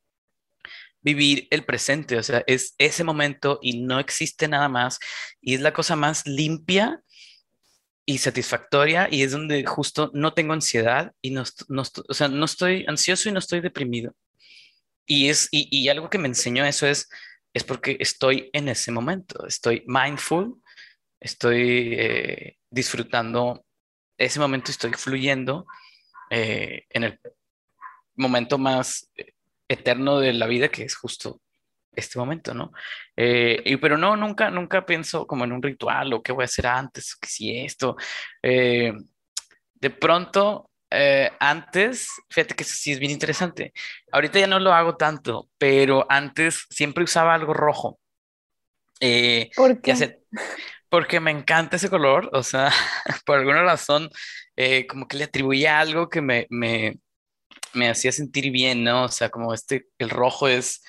vivir 1.05 1.47
el 1.51 1.65
presente, 1.65 2.17
o 2.17 2.23
sea, 2.23 2.43
es 2.47 2.75
ese 2.79 3.05
momento 3.05 3.61
y 3.63 3.83
no 3.83 4.01
existe 4.01 4.49
nada 4.49 4.69
más 4.69 4.99
y 5.41 5.55
es 5.55 5.61
la 5.61 5.75
cosa 5.75 5.95
más 5.97 6.27
limpia 6.27 7.03
y 8.07 8.19
satisfactoria 8.19 9.09
y 9.11 9.23
es 9.23 9.33
donde 9.33 9.65
justo 9.67 10.11
no 10.15 10.33
tengo 10.33 10.55
ansiedad 10.55 11.13
y 11.21 11.31
no, 11.31 11.43
o 11.43 12.15
sea, 12.15 12.29
no 12.29 12.45
estoy 12.47 12.87
ansioso 12.89 13.29
y 13.29 13.33
no 13.33 13.39
estoy 13.39 13.61
deprimido. 13.61 14.15
Y, 15.07 15.29
es, 15.29 15.49
y, 15.53 15.87
algo 15.91 16.09
que 16.09 16.17
me 16.17 16.29
enseñó 16.29 16.65
eso 16.65 16.87
es, 16.87 17.11
es 17.53 17.63
porque 17.63 17.99
estoy 18.01 18.49
en 18.55 18.71
ese 18.71 18.91
momento, 18.91 19.47
estoy 19.47 19.85
mindful, 19.87 20.55
estoy 21.21 21.95
eh, 21.99 22.57
disfrutando 22.71 23.67
ese 24.17 24.41
momento, 24.41 24.71
estoy 24.71 24.93
fluyendo 24.95 25.67
eh, 26.31 26.87
en 26.89 27.05
el 27.05 27.21
momento 28.17 28.57
más 28.57 29.11
eterno 29.69 30.21
de 30.21 30.33
la 30.33 30.47
vida, 30.47 30.69
que 30.69 30.85
es 30.85 30.97
justo 30.97 31.41
este 31.93 32.19
momento, 32.19 32.55
¿no? 32.55 32.73
Eh, 33.17 33.63
y, 33.65 33.77
pero 33.77 33.97
no, 33.97 34.17
nunca, 34.17 34.51
nunca 34.51 34.85
pienso 34.85 35.27
como 35.27 35.45
en 35.45 35.53
un 35.53 35.63
ritual 35.63 36.13
o 36.13 36.23
qué 36.23 36.33
voy 36.33 36.43
a 36.43 36.47
hacer 36.47 36.67
antes, 36.67 37.15
o 37.15 37.19
que 37.21 37.29
si 37.29 37.57
esto. 37.59 37.97
de 38.43 39.91
pronto 40.01 40.71
eh, 40.97 41.31
antes, 41.41 42.09
fíjate 42.31 42.55
que 42.55 42.63
eso 42.63 42.75
sí 42.77 42.93
es 42.93 43.01
bien 43.01 43.11
interesante. 43.11 43.73
Ahorita 44.13 44.39
ya 44.39 44.47
no 44.47 44.61
lo 44.61 44.73
hago 44.73 44.97
tanto, 44.97 45.49
pero 45.59 46.07
antes 46.09 46.67
siempre 46.71 47.03
usaba 47.03 47.35
algo 47.35 47.53
rojo. 47.53 47.99
Eh, 49.01 49.51
¿Por 49.57 49.81
qué? 49.81 50.21
porque 50.89 51.19
me 51.19 51.33
encanta 51.33 51.77
ese 51.77 51.91
color, 51.91 52.31
o 52.33 52.45
sea, 52.45 52.71
por 53.27 53.39
alguna 53.39 53.65
razón, 53.65 54.09
eh, 54.55 54.87
como 54.87 55.09
que 55.09 55.17
le 55.17 55.25
atribuía 55.25 55.81
algo 55.81 56.09
que 56.09 56.21
me, 56.21 56.47
me, 56.51 57.01
me 57.75 57.89
hacía 57.89 58.13
sentir 58.13 58.51
bien, 58.51 58.85
¿no? 58.85 59.05
O 59.05 59.09
sea, 59.09 59.31
como 59.31 59.55
este, 59.55 59.87
el 59.99 60.11
rojo 60.11 60.49
es, 60.49 60.83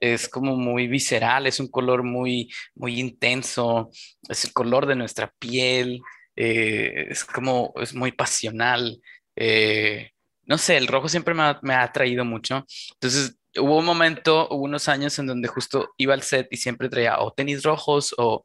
es 0.00 0.28
como 0.28 0.56
muy 0.56 0.86
visceral, 0.88 1.46
es 1.46 1.60
un 1.60 1.68
color 1.68 2.02
muy, 2.02 2.52
muy 2.74 2.98
intenso, 3.00 3.90
es 4.28 4.44
el 4.44 4.52
color 4.52 4.86
de 4.86 4.96
nuestra 4.96 5.32
piel, 5.38 6.02
es 6.36 7.24
como, 7.24 7.72
es 7.80 7.94
muy 7.94 8.12
pasional. 8.12 9.00
Eh, 9.36 10.10
no 10.44 10.58
sé, 10.58 10.76
el 10.76 10.88
rojo 10.88 11.08
siempre 11.08 11.34
me 11.34 11.42
ha, 11.42 11.58
me 11.62 11.74
atraído 11.74 12.24
mucho. 12.24 12.66
Entonces, 12.94 13.36
hubo 13.56 13.78
un 13.78 13.84
momento, 13.84 14.48
hubo 14.50 14.64
unos 14.64 14.88
años 14.88 15.18
en 15.18 15.26
donde 15.26 15.48
justo 15.48 15.92
iba 15.98 16.14
al 16.14 16.22
set 16.22 16.48
y 16.50 16.56
siempre 16.56 16.88
traía 16.88 17.20
o 17.20 17.32
tenis 17.32 17.62
rojos 17.62 18.14
o, 18.18 18.44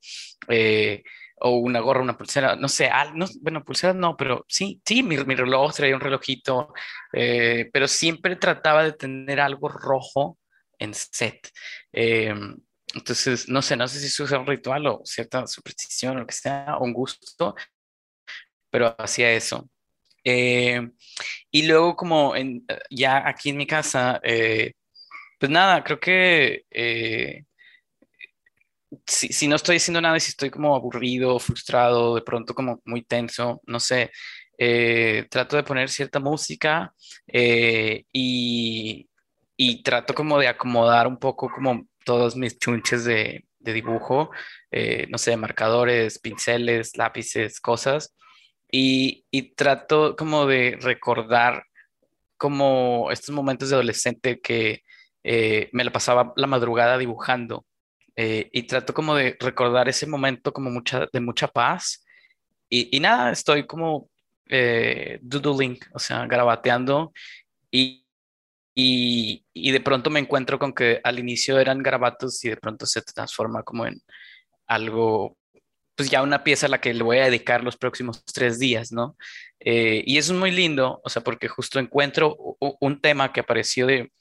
eh, 0.49 1.03
o 1.39 1.57
una 1.57 1.79
gorra, 1.79 2.01
una 2.01 2.17
pulsera, 2.17 2.55
no 2.55 2.67
sé, 2.67 2.89
no, 3.13 3.25
bueno, 3.41 3.63
pulseras 3.63 3.95
no, 3.95 4.15
pero 4.17 4.45
sí, 4.47 4.81
sí, 4.85 5.03
mi, 5.03 5.17
mi 5.17 5.35
reloj 5.35 5.73
traía 5.73 5.95
un 5.95 6.01
relojito, 6.01 6.73
eh, 7.13 7.69
pero 7.71 7.87
siempre 7.87 8.35
trataba 8.35 8.83
de 8.83 8.93
tener 8.93 9.39
algo 9.39 9.69
rojo 9.69 10.37
en 10.79 10.93
set. 10.93 11.49
Em, 11.91 12.57
entonces, 12.93 13.49
no 13.49 13.61
sé, 13.61 13.75
no 13.75 13.87
sé 13.87 13.99
si 13.99 14.07
eso 14.07 14.23
es 14.23 14.31
un 14.31 14.47
ritual 14.47 14.87
o 14.87 15.01
cierta 15.05 15.45
superstición 15.47 16.17
o 16.17 16.19
lo 16.21 16.27
que 16.27 16.33
sea, 16.33 16.77
o 16.79 16.85
un 16.85 16.93
gusto, 16.93 17.55
pero 18.69 18.95
hacía 18.99 19.31
eso. 19.31 19.69
Em, 20.23 20.93
y 21.51 21.67
luego 21.67 21.95
como 21.95 22.35
en, 22.35 22.65
ya 22.89 23.27
aquí 23.27 23.49
en 23.49 23.57
mi 23.57 23.67
casa, 23.67 24.19
eh, 24.23 24.73
pues 25.39 25.51
nada, 25.51 25.83
creo 25.83 25.99
que 25.99 26.65
eh, 29.05 29.33
si, 29.33 29.47
no 29.47 29.55
estoy 29.55 29.75
diciendo 29.75 30.01
nada 30.01 30.17
y 30.17 30.19
si 30.19 30.29
estoy 30.29 30.49
como 30.49 30.75
aburrido, 30.75 31.39
frustrado, 31.39 32.15
de 32.15 32.21
pronto 32.21 32.53
como 32.53 32.81
muy 32.85 33.03
tenso, 33.03 33.61
no 33.65 33.79
sé, 33.79 34.11
eh, 34.57 35.27
trato 35.29 35.55
de 35.55 35.63
poner 35.63 35.89
cierta 35.89 36.19
música 36.19 36.93
y, 37.27 39.07
y 39.57 39.83
trato 39.83 40.13
como 40.13 40.39
de 40.39 40.47
acomodar 40.47 41.07
un 41.07 41.17
poco 41.17 41.49
como 41.49 41.87
todos 42.07 42.37
mis 42.37 42.57
chunches 42.57 43.03
de, 43.03 43.43
dibujo, 43.59 44.31
eh, 44.71 45.07
no 45.09 45.17
sé, 45.17 45.35
marcadores, 45.35 46.19
pinceles, 46.19 46.95
lápices, 46.97 47.59
cosas, 47.59 48.15
y, 48.71 49.25
trato 49.55 50.15
como 50.15 50.45
de 50.45 50.77
recordar 50.81 51.65
como 52.37 53.09
estos 53.11 53.35
momentos 53.35 53.69
de 53.69 53.75
adolescente 53.75 54.39
que 54.39 54.83
eh, 55.23 55.69
me 55.73 55.83
la 55.83 55.91
pasaba 55.91 56.33
la 56.37 56.47
madrugada 56.47 56.97
dibujando, 56.97 57.65
eh, 58.17 58.49
y 58.51 58.63
trato 58.63 58.93
como 58.93 59.15
de 59.15 59.37
recordar 59.39 59.87
ese 59.87 60.07
momento 60.07 60.51
como 60.51 60.81
de 61.13 61.19
mucha 61.21 61.47
paz, 61.47 62.03
y, 62.67 62.97
y 62.97 62.99
nada, 62.99 63.31
estoy 63.31 63.65
como 63.65 64.09
doodling, 65.21 65.77
o 65.93 65.99
sea, 65.99 66.25
grabateando, 66.25 67.13
y, 67.69 68.05
y, 69.53 69.71
de 69.71 69.79
pronto 69.81 70.09
me 70.09 70.19
encuentro 70.19 70.59
con 70.59 70.73
que 70.73 70.99
al 71.03 71.19
inicio 71.19 71.59
eran 71.59 71.81
garabatos 71.81 72.43
y 72.45 72.49
de 72.49 72.57
pronto 72.57 72.85
se 72.85 73.01
transforma 73.01 73.63
como 73.63 73.85
en 73.85 74.01
algo, 74.67 75.37
pues 75.95 76.09
ya 76.09 76.21
una 76.21 76.43
pieza 76.43 76.67
a 76.67 76.69
la 76.69 76.79
que 76.79 76.93
le 76.93 77.03
voy 77.03 77.17
a 77.17 77.25
dedicar 77.25 77.63
los 77.63 77.77
próximos 77.77 78.23
tres 78.25 78.59
días, 78.59 78.91
¿no? 78.91 79.17
Eh, 79.59 80.03
y 80.05 80.17
eso 80.17 80.33
es 80.33 80.39
muy 80.39 80.51
lindo, 80.51 81.01
o 81.03 81.09
sea, 81.09 81.23
porque 81.23 81.47
justo 81.47 81.79
encuentro 81.79 82.37
un 82.59 83.01
tema 83.01 83.33
que 83.33 83.41
apareció 83.41 83.87
de 83.87 84.11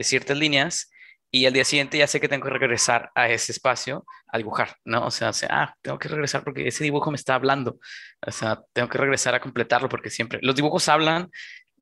ciertas 0.00 0.38
líneas 0.38 0.90
y 1.30 1.46
al 1.46 1.52
día 1.52 1.64
siguiente 1.64 1.98
ya 1.98 2.06
sé 2.06 2.20
que 2.20 2.28
tengo 2.28 2.44
que 2.44 2.50
regresar 2.50 3.10
a 3.14 3.28
ese 3.28 3.52
espacio 3.52 4.04
a 4.28 4.38
dibujar, 4.38 4.76
¿no? 4.84 5.06
O 5.06 5.10
sea, 5.10 5.32
ah, 5.50 5.74
tengo 5.82 5.98
que 5.98 6.08
regresar 6.08 6.44
porque 6.44 6.68
ese 6.68 6.84
dibujo 6.84 7.10
me 7.10 7.16
está 7.16 7.34
hablando, 7.34 7.78
o 8.26 8.30
sea, 8.30 8.62
tengo 8.72 8.88
que 8.88 8.98
regresar 8.98 9.34
a 9.34 9.40
completarlo 9.40 9.88
porque 9.88 10.10
siempre, 10.10 10.38
los 10.42 10.54
dibujos 10.54 10.88
hablan 10.88 11.30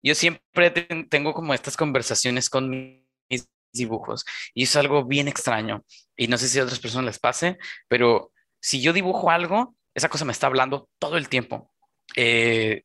yo 0.05 0.15
siempre 0.15 0.71
tengo 1.09 1.33
como 1.33 1.55
estas 1.55 1.79
conversaciones 1.79 2.51
con 2.51 2.69
mis 2.69 3.49
dibujos 3.73 4.27
y 4.53 4.65
es 4.65 4.77
algo 4.77 5.07
bien 5.07 5.29
extraño 5.29 5.83
y 6.15 6.29
no 6.29 6.37
sé 6.37 6.47
si 6.49 6.61
a 6.61 6.65
otras 6.65 6.79
personas 6.79 7.07
les 7.07 7.19
pase, 7.19 7.57
pero 7.89 8.31
si 8.61 8.83
yo 8.83 8.93
dibujo 8.93 9.31
algo, 9.31 9.75
esa 9.95 10.11
cosa 10.11 10.27
me 10.27 10.33
está 10.33 10.47
hablando 10.47 10.91
todo 10.99 11.17
el 11.17 11.31
tiempo. 11.31 11.73
Eh, 12.17 12.83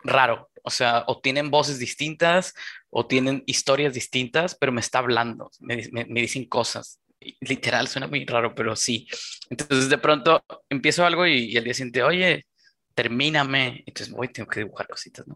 raro, 0.00 0.49
o 0.64 0.70
sea, 0.70 1.04
o 1.06 1.20
tienen 1.20 1.50
voces 1.50 1.78
distintas 1.78 2.54
o 2.90 3.06
tienen 3.06 3.42
historias 3.46 3.94
distintas, 3.94 4.54
pero 4.54 4.72
me 4.72 4.80
está 4.80 4.98
hablando, 4.98 5.50
me, 5.60 5.88
me 5.92 6.20
dicen 6.20 6.46
cosas. 6.46 7.00
Literal, 7.40 7.86
suena 7.86 8.06
muy 8.06 8.24
raro, 8.24 8.54
pero 8.54 8.74
sí. 8.76 9.06
Entonces 9.50 9.90
de 9.90 9.98
pronto 9.98 10.42
empiezo 10.70 11.04
algo 11.04 11.26
y, 11.26 11.52
y 11.52 11.56
el 11.56 11.64
día 11.64 11.74
siguiente, 11.74 12.02
oye, 12.02 12.46
termíname. 12.94 13.84
Entonces 13.86 14.10
voy, 14.14 14.28
tengo 14.28 14.48
que 14.48 14.60
dibujar 14.60 14.88
cositas, 14.88 15.26
¿no? 15.26 15.34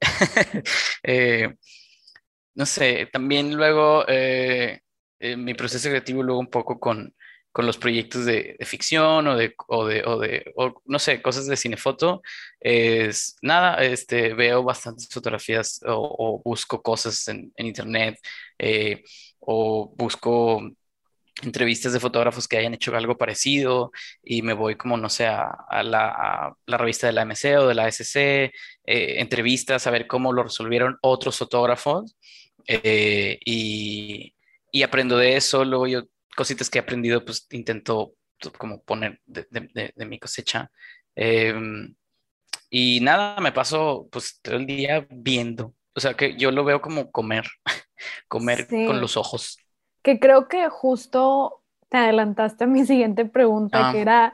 Eh, 1.02 1.54
sé, 2.66 3.08
también 3.12 3.54
luego 3.54 4.04
eh, 4.08 4.80
eh, 5.18 5.36
mi 5.36 5.54
proceso 5.54 5.88
creativo 5.88 6.22
luego 6.22 6.40
un 6.40 6.50
poco 6.50 6.78
con, 6.78 7.14
con 7.52 7.66
los 7.66 7.78
proyectos 7.78 8.24
de, 8.24 8.56
ficción 8.62 9.26
o 9.26 9.36
de, 9.36 9.54
o 9.68 9.86
de, 9.86 10.02
o 10.06 10.18
de 10.18 10.52
no 10.84 10.98
sé, 10.98 11.20
cosas 11.22 11.46
de 11.46 11.56
cinefoto, 11.56 12.22
es 12.60 13.36
nada, 13.42 13.82
este, 13.84 14.34
veo 14.34 14.62
bastantes 14.62 15.08
fotografías 15.10 15.80
o, 15.86 16.40
busco 16.44 16.82
cosas 16.82 17.26
en, 17.28 17.52
en 17.56 17.66
internet 17.66 18.18
o 19.40 19.92
busco 19.96 20.62
entrevistas 21.42 21.92
de 21.92 22.00
fotógrafos 22.00 22.48
que 22.48 22.58
hayan 22.58 22.74
hecho 22.74 22.94
algo 22.96 23.16
parecido 23.16 23.92
y 24.22 24.42
me 24.42 24.52
voy 24.52 24.76
como, 24.76 24.96
no 24.96 25.08
sé, 25.08 25.26
a, 25.26 25.82
la, 25.82 26.54
revista 26.66 27.06
de 27.06 27.12
la 27.12 27.22
MC 27.22 27.58
o 27.58 27.66
de 27.66 27.74
la 27.74 27.88
SC, 27.88 28.16
eh, 28.16 28.50
entrevistas 29.20 29.86
a 29.86 29.90
ver 29.90 30.06
cómo 30.06 30.32
lo 30.32 30.42
resolvieron 30.42 30.98
otros 31.02 31.38
fotógrafos 31.38 32.16
eh, 32.66 33.38
y, 33.44 34.34
aprendo 34.82 35.16
de 35.16 35.36
eso, 35.36 35.64
luego 35.64 35.86
yo 35.86 36.02
cositas 36.36 36.70
que 36.70 36.78
he 36.78 36.82
aprendido 36.82 37.24
pues 37.24 37.46
intento 37.50 38.14
como 38.58 38.82
poner 38.82 39.20
de, 39.26 39.92
mi 40.06 40.18
cosecha. 40.18 40.70
Em, 41.14 41.94
y 42.70 43.00
nada, 43.00 43.40
me 43.40 43.52
paso 43.52 44.08
pues 44.10 44.40
todo 44.40 44.56
el 44.56 44.66
día 44.66 45.06
viendo, 45.10 45.74
o 45.94 46.00
sea 46.00 46.14
que 46.14 46.36
yo 46.36 46.50
lo 46.50 46.64
veo 46.64 46.80
como 46.80 47.10
comer, 47.10 47.44
comer 48.28 48.66
con 48.68 49.00
los 49.00 49.16
ojos 49.16 49.58
que 50.02 50.18
creo 50.18 50.48
que 50.48 50.68
justo 50.68 51.62
te 51.88 51.98
adelantaste 51.98 52.64
a 52.64 52.66
mi 52.66 52.86
siguiente 52.86 53.24
pregunta, 53.24 53.90
que 53.92 53.98
ah. 53.98 54.02
era 54.02 54.32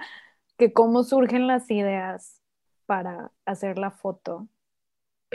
que 0.58 0.72
cómo 0.72 1.02
surgen 1.02 1.46
las 1.46 1.70
ideas 1.70 2.42
para 2.86 3.32
hacer 3.44 3.78
la 3.78 3.90
foto 3.90 4.48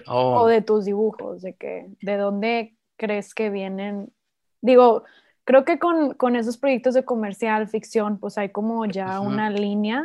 o 0.07 0.41
oh. 0.41 0.47
de 0.47 0.61
tus 0.61 0.85
dibujos, 0.85 1.41
de 1.41 1.55
que 1.55 1.89
de 2.01 2.17
dónde 2.17 2.75
crees 2.95 3.33
que 3.33 3.49
vienen. 3.49 4.13
Digo, 4.61 5.03
creo 5.43 5.65
que 5.65 5.79
con, 5.79 6.35
esos 6.35 6.57
proyectos 6.57 6.93
de 6.93 7.05
comercial, 7.05 7.67
ficción, 7.67 8.19
pues 8.19 8.37
hay 8.37 8.49
como 8.49 8.85
ya 8.85 9.19
una 9.19 9.49
línea 9.49 10.03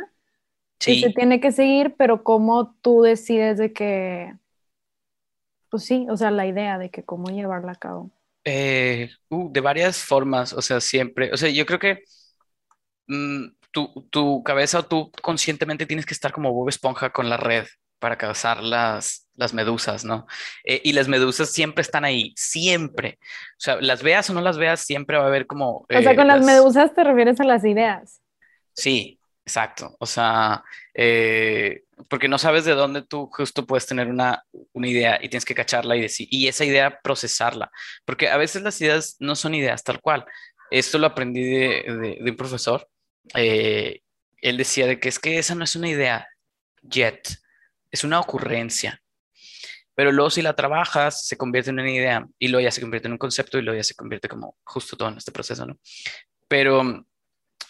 que 0.79 0.99
se 0.99 1.09
tiene 1.11 1.39
que 1.39 1.51
seguir, 1.51 1.95
pero 1.97 2.23
cómo 2.23 2.75
tú 2.81 3.01
decides 3.01 3.57
de 3.57 3.73
que, 3.73 4.33
pues 5.69 5.83
sí, 5.83 6.07
o 6.09 6.17
sea, 6.17 6.31
la 6.31 6.45
idea 6.45 6.77
de 6.77 6.89
que 6.89 7.03
cómo 7.03 7.29
llevarla 7.29 7.73
a 7.73 7.75
cabo. 7.75 8.11
Eh, 8.43 9.09
uh, 9.29 9.51
de 9.51 9.61
varias 9.61 10.03
formas, 10.03 10.53
o 10.53 10.61
sea, 10.61 10.79
siempre, 10.79 11.31
o 11.33 11.37
sea, 11.37 11.49
yo 11.49 11.65
creo 11.65 11.79
que 11.79 12.03
mm, 13.07 13.47
tu, 13.71 14.07
tu, 14.09 14.43
cabeza 14.43 14.79
o 14.79 14.85
tú 14.85 15.11
conscientemente 15.21 15.85
tienes 15.85 16.05
que 16.05 16.13
estar 16.13 16.31
como 16.31 16.53
Bob 16.53 16.69
Esponja 16.69 17.11
con 17.11 17.29
la 17.29 17.37
red 17.37 17.65
para 17.99 18.17
cazar 18.17 18.63
las, 18.63 19.27
las 19.35 19.53
medusas, 19.53 20.03
¿no? 20.03 20.27
Eh, 20.63 20.81
y 20.83 20.93
las 20.93 21.07
medusas 21.07 21.51
siempre 21.51 21.81
están 21.81 22.05
ahí, 22.05 22.33
siempre. 22.35 23.19
O 23.21 23.59
sea, 23.59 23.81
las 23.81 24.03
veas 24.03 24.29
o 24.29 24.33
no 24.33 24.41
las 24.41 24.57
veas, 24.57 24.81
siempre 24.81 25.17
va 25.17 25.23
a 25.23 25.27
haber 25.27 25.47
como... 25.47 25.79
o 25.79 25.87
sea, 25.89 26.15
con 26.15 26.27
las, 26.27 26.39
las 26.39 26.45
medusas 26.45 26.93
te 26.93 27.03
refieres 27.03 27.39
a 27.39 27.43
las 27.43 27.63
ideas. 27.63 28.21
Sí, 28.73 29.19
exacto. 29.45 29.95
O 29.99 30.05
sea, 30.05 30.63
eh, 30.93 31.83
porque 32.09 32.27
no 32.27 32.37
sabes 32.37 32.65
de 32.65 32.73
dónde 32.73 33.01
tú 33.01 33.29
justo 33.31 33.65
puedes 33.65 33.85
tener 33.85 34.07
una, 34.07 34.43
una, 34.73 34.87
idea 34.87 35.17
y 35.21 35.29
tienes 35.29 35.45
que 35.45 35.55
cacharla 35.55 35.95
y 35.95 36.01
decir, 36.01 36.27
y 36.29 36.47
esa 36.47 36.65
idea 36.65 36.99
procesarla, 37.01 37.71
porque 38.05 38.29
a 38.29 38.37
veces 38.37 38.61
las 38.61 38.79
ideas 38.81 39.15
no 39.19 39.35
son 39.35 39.55
ideas 39.55 39.83
tal 39.83 40.01
cual. 40.01 40.25
Esto 40.69 40.97
lo 40.97 41.07
aprendí 41.07 41.43
de, 41.43 42.17
de, 42.21 42.29
un 42.29 42.35
profesor. 42.35 42.87
Eh, 43.35 44.01
él 44.41 44.57
decía 44.57 44.85
de 44.85 44.99
que 44.99 45.09
es 45.09 45.19
que 45.19 45.39
esa 45.39 45.55
no 45.55 45.63
es 45.63 45.75
una 45.75 45.89
idea 45.89 46.27
yet, 46.81 47.21
es 47.97 48.03
una 48.03 48.19
ocurrencia. 48.19 49.01
Pero 49.95 50.11
luego 50.11 50.29
si 50.29 50.43
la 50.43 50.55
trabajas, 50.55 51.25
se 51.25 51.37
convierte 51.37 51.71
en 51.71 51.79
una 51.79 51.91
idea 51.91 52.27
y 52.37 52.49
luego 52.49 52.63
ya 52.63 52.71
se 52.71 52.81
convierte 52.81 53.07
en 53.07 53.13
un 53.13 53.17
concepto 53.17 53.57
y 53.57 53.63
luego 53.63 53.77
ya 53.77 53.83
se 53.83 53.95
convierte 53.95 54.29
como 54.29 54.55
justo 54.63 54.95
todo 54.95 55.09
en 55.09 55.17
este 55.17 55.31
proceso, 55.31 55.65
¿no? 55.65 55.77
Pero 56.47 57.03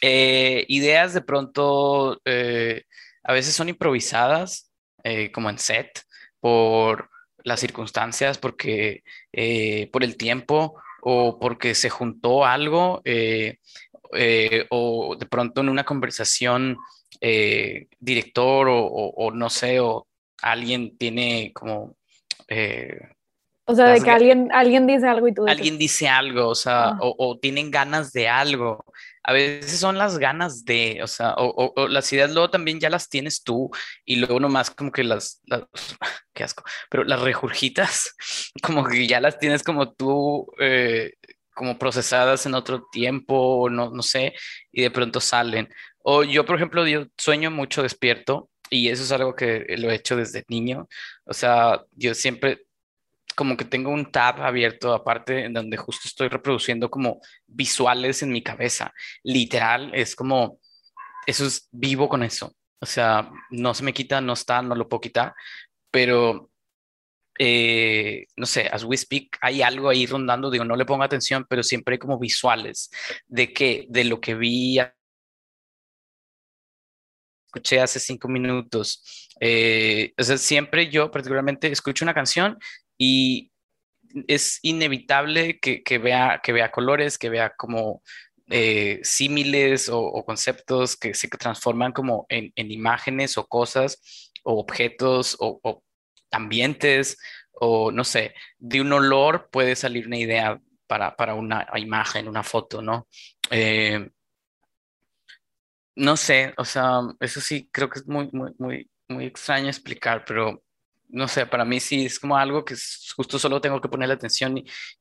eh, 0.01 0.65
ideas 0.67 1.13
de 1.13 1.21
pronto 1.21 2.21
eh, 2.25 2.83
a 3.23 3.33
veces 3.33 3.55
son 3.55 3.69
improvisadas, 3.69 4.71
eh, 5.03 5.31
como 5.31 5.49
en 5.49 5.57
set, 5.57 6.01
por 6.39 7.09
las 7.43 7.61
circunstancias, 7.61 8.37
porque 8.37 9.03
por 9.91 10.03
el 10.03 10.17
tiempo 10.17 10.81
o 11.01 11.39
porque 11.39 11.75
se 11.75 11.89
juntó 11.89 12.45
algo 12.45 13.01
o 14.69 15.15
de 15.15 15.25
pronto 15.29 15.61
en 15.61 15.69
una 15.69 15.85
conversación 15.85 16.77
director 17.99 18.67
o, 18.69 19.31
no 19.33 19.49
sé, 19.49 19.79
o 19.79 20.06
alguien 20.41 20.97
tiene 20.97 21.51
como 21.53 21.95
o 23.69 23.75
sea, 23.75 23.87
de 23.87 24.01
que 24.01 24.09
alguien, 24.09 24.47
alguien 24.53 24.87
dice 24.87 25.07
algo 25.07 25.27
y 25.27 25.33
tú... 25.33 25.45
Alguien 25.45 25.77
dice 25.77 26.07
algo, 26.07 26.47
o 26.47 26.55
sea, 26.55 26.91
ah. 26.91 26.99
o, 27.01 27.37
tienen 27.37 27.69
ganas 27.69 28.13
de 28.13 28.29
algo. 28.29 28.85
A 29.23 29.33
veces 29.33 29.77
son 29.77 29.97
las 29.97 30.19
ganas 30.19 30.63
de, 30.63 31.01
o 31.03 31.07
sea, 31.07 31.33
o, 31.37 31.89
las 31.89 32.11
ideas 32.13 32.31
luego 32.31 32.49
también 32.49 32.79
ya 32.79 32.89
las 32.89 33.09
tienes 33.09 33.43
tú 33.43 33.69
y 34.05 34.15
luego 34.15 34.39
nomás 34.39 34.71
como 34.71 34.89
que 34.89 35.03
las, 35.03 35.41
qué 36.33 36.45
asco, 36.45 36.63
pero 36.89 37.03
las 37.03 37.19
rejurgitas, 37.19 38.15
como 38.63 38.85
que 38.85 39.05
ya 39.05 39.19
las 39.19 39.37
tienes 39.37 39.63
como 39.63 39.91
tú, 39.91 40.47
eh, 40.61 41.15
como 41.53 41.77
procesadas 41.77 42.45
en 42.45 42.55
otro 42.55 42.87
tiempo, 42.89 43.67
no, 43.69 43.89
no 43.89 44.01
sé, 44.01 44.33
y 44.71 44.83
de 44.83 44.91
pronto 44.91 45.19
salen. 45.19 45.67
O 46.03 46.23
yo, 46.23 46.45
por 46.45 46.55
ejemplo, 46.55 46.87
yo 46.87 47.07
sueño 47.17 47.51
mucho 47.51 47.83
despierto 47.83 48.49
y 48.69 48.89
eso 48.89 49.03
es 49.03 49.11
algo 49.11 49.35
que 49.35 49.65
lo 49.77 49.89
he 49.89 49.95
hecho 49.95 50.15
desde 50.15 50.43
niño. 50.47 50.87
O 51.25 51.33
sea, 51.33 51.83
yo 51.91 52.13
siempre 52.13 52.67
como 53.35 53.55
que 53.55 53.65
tengo 53.65 53.91
un 53.91 54.11
tab 54.11 54.41
abierto 54.41 54.93
aparte 54.93 55.45
en 55.45 55.53
donde 55.53 55.77
justo 55.77 56.07
estoy 56.07 56.27
reproduciendo 56.27 56.89
como 56.89 57.21
visuales 57.45 58.23
en 58.23 58.31
mi 58.31 58.41
cabeza. 58.41 58.91
Literal, 59.23 59.91
es 59.93 60.15
como, 60.15 60.59
eso 61.27 61.45
es 61.45 61.69
vivo 61.71 62.09
con 62.09 62.23
eso. 62.23 62.55
O 62.79 62.85
sea, 62.87 63.29
no 63.51 63.75
se 63.75 63.83
me 63.83 63.93
quita, 63.93 64.21
no 64.21 64.33
está, 64.33 64.61
no 64.63 64.73
lo 64.73 64.89
puedo 64.89 65.01
quitar, 65.01 65.35
pero 65.91 66.49
eh, 67.37 68.25
no 68.35 68.47
sé, 68.47 68.67
as 68.71 68.83
we 68.83 68.97
speak, 68.97 69.37
hay 69.41 69.61
algo 69.61 69.89
ahí 69.89 70.07
rondando, 70.07 70.49
digo, 70.49 70.65
no 70.65 70.75
le 70.75 70.85
pongo 70.85 71.03
atención, 71.03 71.45
pero 71.47 71.61
siempre 71.61 71.93
hay 71.93 71.99
como 71.99 72.17
visuales 72.17 72.89
de 73.27 73.53
que, 73.53 73.85
de 73.89 74.03
lo 74.05 74.19
que 74.19 74.33
vi, 74.33 74.79
escuché 77.47 77.79
hace 77.79 77.99
cinco 77.99 78.27
minutos. 78.27 79.27
Eh, 79.39 80.13
o 80.17 80.23
sea, 80.23 80.37
siempre 80.37 80.89
yo 80.89 81.09
particularmente 81.09 81.71
escucho 81.71 82.05
una 82.05 82.13
canción 82.13 82.57
y 82.97 83.51
es 84.27 84.59
inevitable 84.61 85.59
que, 85.59 85.83
que 85.83 85.97
vea, 85.97 86.41
que 86.43 86.53
vea 86.53 86.71
colores, 86.71 87.17
que 87.17 87.29
vea 87.29 87.53
como 87.55 88.01
eh, 88.49 88.99
símiles 89.03 89.89
o, 89.89 90.23
conceptos 90.25 90.95
que 90.95 91.13
se 91.13 91.27
transforman 91.27 91.91
como 91.91 92.25
en, 92.29 92.51
en 92.55 92.71
imágenes 92.71 93.37
o 93.37 93.47
cosas 93.47 94.31
o 94.43 94.59
objetos 94.59 95.35
o, 95.39 95.59
o, 95.63 95.83
ambientes 96.31 97.17
o 97.51 97.91
no 97.91 98.03
sé, 98.03 98.33
de 98.57 98.81
un 98.81 98.93
olor 98.93 99.49
puede 99.51 99.75
salir 99.75 100.07
una 100.07 100.17
idea 100.17 100.61
para, 100.85 101.15
para 101.15 101.33
una 101.33 101.67
imagen, 101.75 102.27
una 102.27 102.43
foto, 102.43 102.81
¿no? 102.81 103.07
Eh, 103.49 104.09
no 105.97 106.15
sé, 106.15 106.53
o 106.57 106.65
sea, 106.65 107.01
eso 107.19 107.41
sí 107.41 107.69
creo 107.71 107.89
que 107.89 107.99
es 107.99 108.07
muy, 108.07 108.29
muy, 108.31 108.51
muy, 108.59 108.89
muy 109.09 109.25
extraño 109.25 109.67
explicar, 109.67 110.23
pero 110.25 110.63
no 111.09 111.27
sé, 111.27 111.45
para 111.47 111.65
mí 111.65 111.79
sí 111.79 112.05
es 112.05 112.19
como 112.19 112.37
algo 112.37 112.63
que 112.65 112.75
justo 113.15 113.39
solo 113.39 113.61
tengo 113.61 113.81
que 113.81 113.89
ponerle 113.89 114.13
atención 114.13 114.57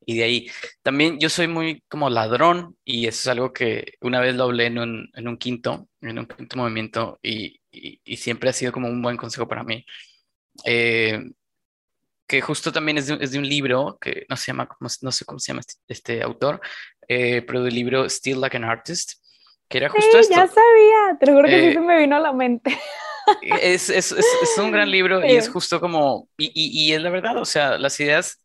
y, 0.06 0.16
de 0.16 0.24
ahí. 0.24 0.50
También 0.82 1.18
yo 1.18 1.28
soy 1.28 1.48
muy 1.48 1.82
como 1.88 2.08
ladrón 2.08 2.76
y 2.84 3.06
eso 3.06 3.20
es 3.20 3.26
algo 3.28 3.52
que 3.52 3.94
una 4.00 4.20
vez 4.20 4.34
lo 4.36 4.44
hablé 4.44 4.66
en 4.66 4.78
un, 4.78 5.10
en 5.14 5.28
un 5.28 5.36
quinto, 5.36 5.88
en 6.00 6.18
un 6.18 6.26
quinto 6.26 6.56
movimiento 6.56 7.18
y, 7.22 7.60
y, 7.70 8.16
siempre 8.16 8.50
ha 8.50 8.52
sido 8.52 8.72
como 8.72 8.88
un 8.88 9.02
buen 9.02 9.16
consejo 9.16 9.48
para 9.48 9.64
mí. 9.64 9.84
Eh, 10.64 11.20
que 12.26 12.40
justo 12.40 12.72
también 12.72 12.98
es 12.98 13.06
de, 13.06 13.18
es 13.20 13.32
de, 13.32 13.38
un 13.38 13.48
libro 13.48 13.98
que 14.00 14.26
no 14.28 14.36
se 14.36 14.46
llama, 14.46 14.68
no 14.80 15.12
sé 15.12 15.24
cómo 15.24 15.38
se 15.38 15.52
llama 15.52 15.60
este, 15.60 15.74
este 15.88 16.22
autor, 16.22 16.60
eh, 17.08 17.42
pero 17.42 17.62
del 17.62 17.74
libro 17.74 18.08
Still 18.08 18.40
Like 18.40 18.56
an 18.56 18.64
Artist, 18.64 19.25
que 19.68 19.78
era 19.78 19.88
justo 19.88 20.10
sí, 20.12 20.18
esto. 20.18 20.34
ya 20.34 20.46
sabía, 20.46 21.18
te 21.18 21.26
lo 21.26 21.32
juro 21.34 21.48
que 21.48 21.60
sí 21.60 21.66
eh, 21.66 21.72
se 21.74 21.80
me 21.80 21.98
vino 21.98 22.16
a 22.16 22.20
la 22.20 22.32
mente. 22.32 22.78
Es, 23.60 23.90
es, 23.90 24.12
es, 24.12 24.26
es, 24.42 24.58
un 24.58 24.70
gran 24.70 24.88
libro 24.88 25.24
y 25.24 25.34
es 25.34 25.48
justo 25.48 25.80
como, 25.80 26.28
y, 26.38 26.46
y, 26.54 26.84
y, 26.84 26.92
es 26.92 27.02
la 27.02 27.10
verdad, 27.10 27.36
o 27.38 27.44
sea, 27.44 27.76
las 27.76 27.98
ideas, 27.98 28.40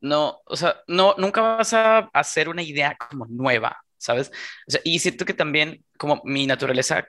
no, 0.00 0.40
o 0.44 0.56
sea, 0.56 0.76
no, 0.86 1.16
nunca 1.18 1.40
vas 1.40 1.72
a 1.72 2.08
hacer 2.12 2.48
una 2.48 2.62
idea 2.62 2.96
como 2.96 3.26
nueva, 3.26 3.76
¿sabes? 3.98 4.30
O 4.68 4.70
sea, 4.70 4.80
y 4.84 5.00
siento 5.00 5.24
que 5.24 5.34
también 5.34 5.84
como 5.98 6.20
mi 6.24 6.46
naturaleza 6.46 7.04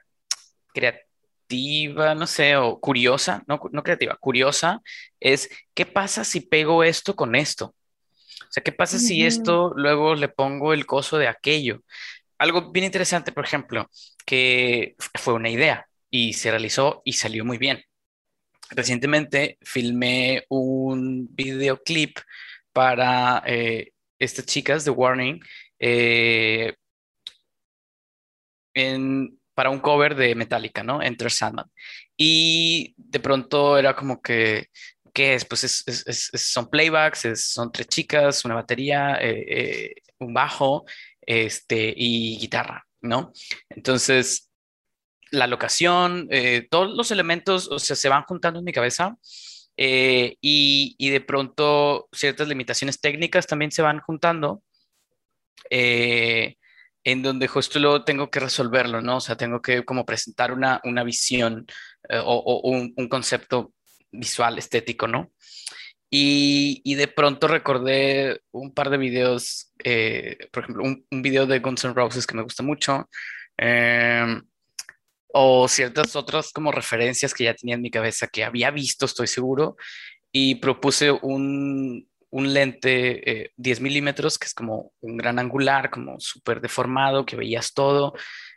creativa, 0.73 2.15
no 2.15 2.25
sé, 2.25 2.55
o 2.55 2.79
curiosa, 2.79 3.43
no, 3.45 3.59
no 3.71 3.83
creativa, 3.83 4.17
curiosa, 4.19 4.81
es, 5.19 5.49
¿qué 5.75 5.85
pasa 5.85 6.23
si 6.23 6.41
pego 6.41 6.83
esto 6.83 7.15
con 7.15 7.35
esto? 7.35 7.75
O 8.41 8.51
sea, 8.51 8.63
¿qué 8.63 8.71
pasa 8.71 8.97
si 8.97 9.25
esto 9.25 9.73
luego 9.75 10.15
le 10.15 10.29
pongo 10.29 10.73
el 10.73 10.85
coso 10.85 11.17
de 11.17 11.27
aquello? 11.27 11.81
Algo 12.38 12.71
bien 12.71 12.85
interesante, 12.85 13.31
por 13.31 13.45
ejemplo, 13.45 13.89
que 14.25 14.95
fue 15.15 15.33
una 15.33 15.49
idea, 15.49 15.88
y 16.09 16.33
se 16.33 16.51
realizó 16.51 17.01
y 17.05 17.13
salió 17.13 17.43
muy 17.45 17.57
bien. 17.57 17.81
Recientemente 18.71 19.57
filmé 19.61 20.45
un 20.49 21.27
videoclip 21.31 22.17
para 22.73 23.43
eh, 23.45 23.93
estas 24.19 24.45
chicas 24.45 24.85
de 24.85 24.91
Warning 24.91 25.39
eh, 25.79 26.75
para 29.53 29.69
un 29.69 29.79
cover 29.79 30.15
de 30.15 30.35
Metallica, 30.35 30.83
¿no? 30.83 31.01
Enter 31.01 31.31
Sandman. 31.31 31.65
Y 32.15 32.93
de 32.97 33.19
pronto 33.19 33.77
era 33.77 33.95
como 33.95 34.21
que, 34.21 34.67
¿qué 35.13 35.33
es? 35.35 35.45
Pues 35.45 35.63
es, 35.63 35.83
es, 36.05 36.29
son 36.33 36.69
playbacks, 36.69 37.27
son 37.41 37.71
tres 37.71 37.88
chicas, 37.88 38.45
una 38.45 38.55
batería, 38.55 39.17
eh, 39.21 39.95
un 40.19 40.33
bajo 40.33 40.85
este, 41.28 41.93
y 41.95 42.39
guitarra, 42.39 42.88
¿no? 43.01 43.32
Entonces 43.69 44.49
la 45.32 45.47
locación, 45.47 46.28
eh, 46.32 46.67
todos 46.71 46.95
los 46.95 47.11
elementos, 47.11 47.67
o 47.69 47.80
sea, 47.80 47.95
se 47.95 48.09
van 48.09 48.23
juntando 48.23 48.59
en 48.59 48.65
mi 48.65 48.71
cabeza 48.71 49.17
eh, 49.75 50.38
y, 50.41 50.95
y, 50.97 51.09
de 51.09 51.21
pronto 51.21 52.07
ciertas 52.11 52.47
limitaciones 52.47 52.99
técnicas 52.99 53.45
también 53.45 53.71
se 53.71 53.82
van 53.82 53.99
juntando, 53.99 54.63
eh, 55.69 56.55
en 57.03 57.21
donde 57.23 57.47
justo 57.47 57.78
luego 57.80 58.03
tengo 58.03 58.32
que 58.32 58.39
resolverlo, 58.39 59.01
¿no? 59.01 59.17
O 59.17 59.21
sea, 59.21 59.36
tengo 59.36 59.61
que 59.61 59.86
como 59.86 60.05
presentar 60.05 60.51
una, 60.51 60.82
una 60.84 61.03
visión 61.03 61.65
o, 62.09 62.34
o 62.34 62.69
un, 62.69 62.93
un, 62.97 63.09
concepto 63.09 63.73
visual, 64.11 64.57
estético, 64.57 65.07
¿no? 65.07 65.32
Y, 66.09 66.95
de 66.95 67.07
pronto 67.07 67.47
recordé 67.47 68.41
un 68.51 68.73
par 68.73 68.89
de 68.89 68.97
videos, 68.97 69.73
por 70.51 70.63
ejemplo, 70.63 70.83
un, 70.83 71.21
video 71.21 71.45
de 71.45 71.59
Guns 71.59 71.83
N' 71.83 71.93
Roses 71.93 72.25
que 72.25 72.35
me 72.35 72.43
gusta 72.43 72.63
mucho. 72.63 73.09
Eh, 73.57 74.41
o 75.33 75.67
ciertas 75.67 76.15
otras 76.15 76.51
como 76.51 76.71
referencias 76.71 77.33
que 77.33 77.43
ya 77.43 77.53
tenía 77.53 77.75
en 77.75 77.81
mi 77.81 77.91
cabeza 77.91 78.27
que 78.27 78.43
había 78.43 78.71
visto, 78.71 79.05
estoy 79.05 79.27
seguro, 79.27 79.75
y 80.31 80.55
propuse 80.55 81.11
un, 81.11 82.07
un 82.29 82.53
lente 82.53 83.51
10 83.55 83.79
eh, 83.79 83.81
milímetros, 83.81 84.37
que 84.37 84.47
es 84.47 84.53
como 84.53 84.93
un 85.01 85.17
gran 85.17 85.39
angular, 85.39 85.89
como 85.89 86.19
súper 86.19 86.61
deformado, 86.61 87.25
que 87.25 87.35
veías 87.35 87.73
todo, 87.73 88.13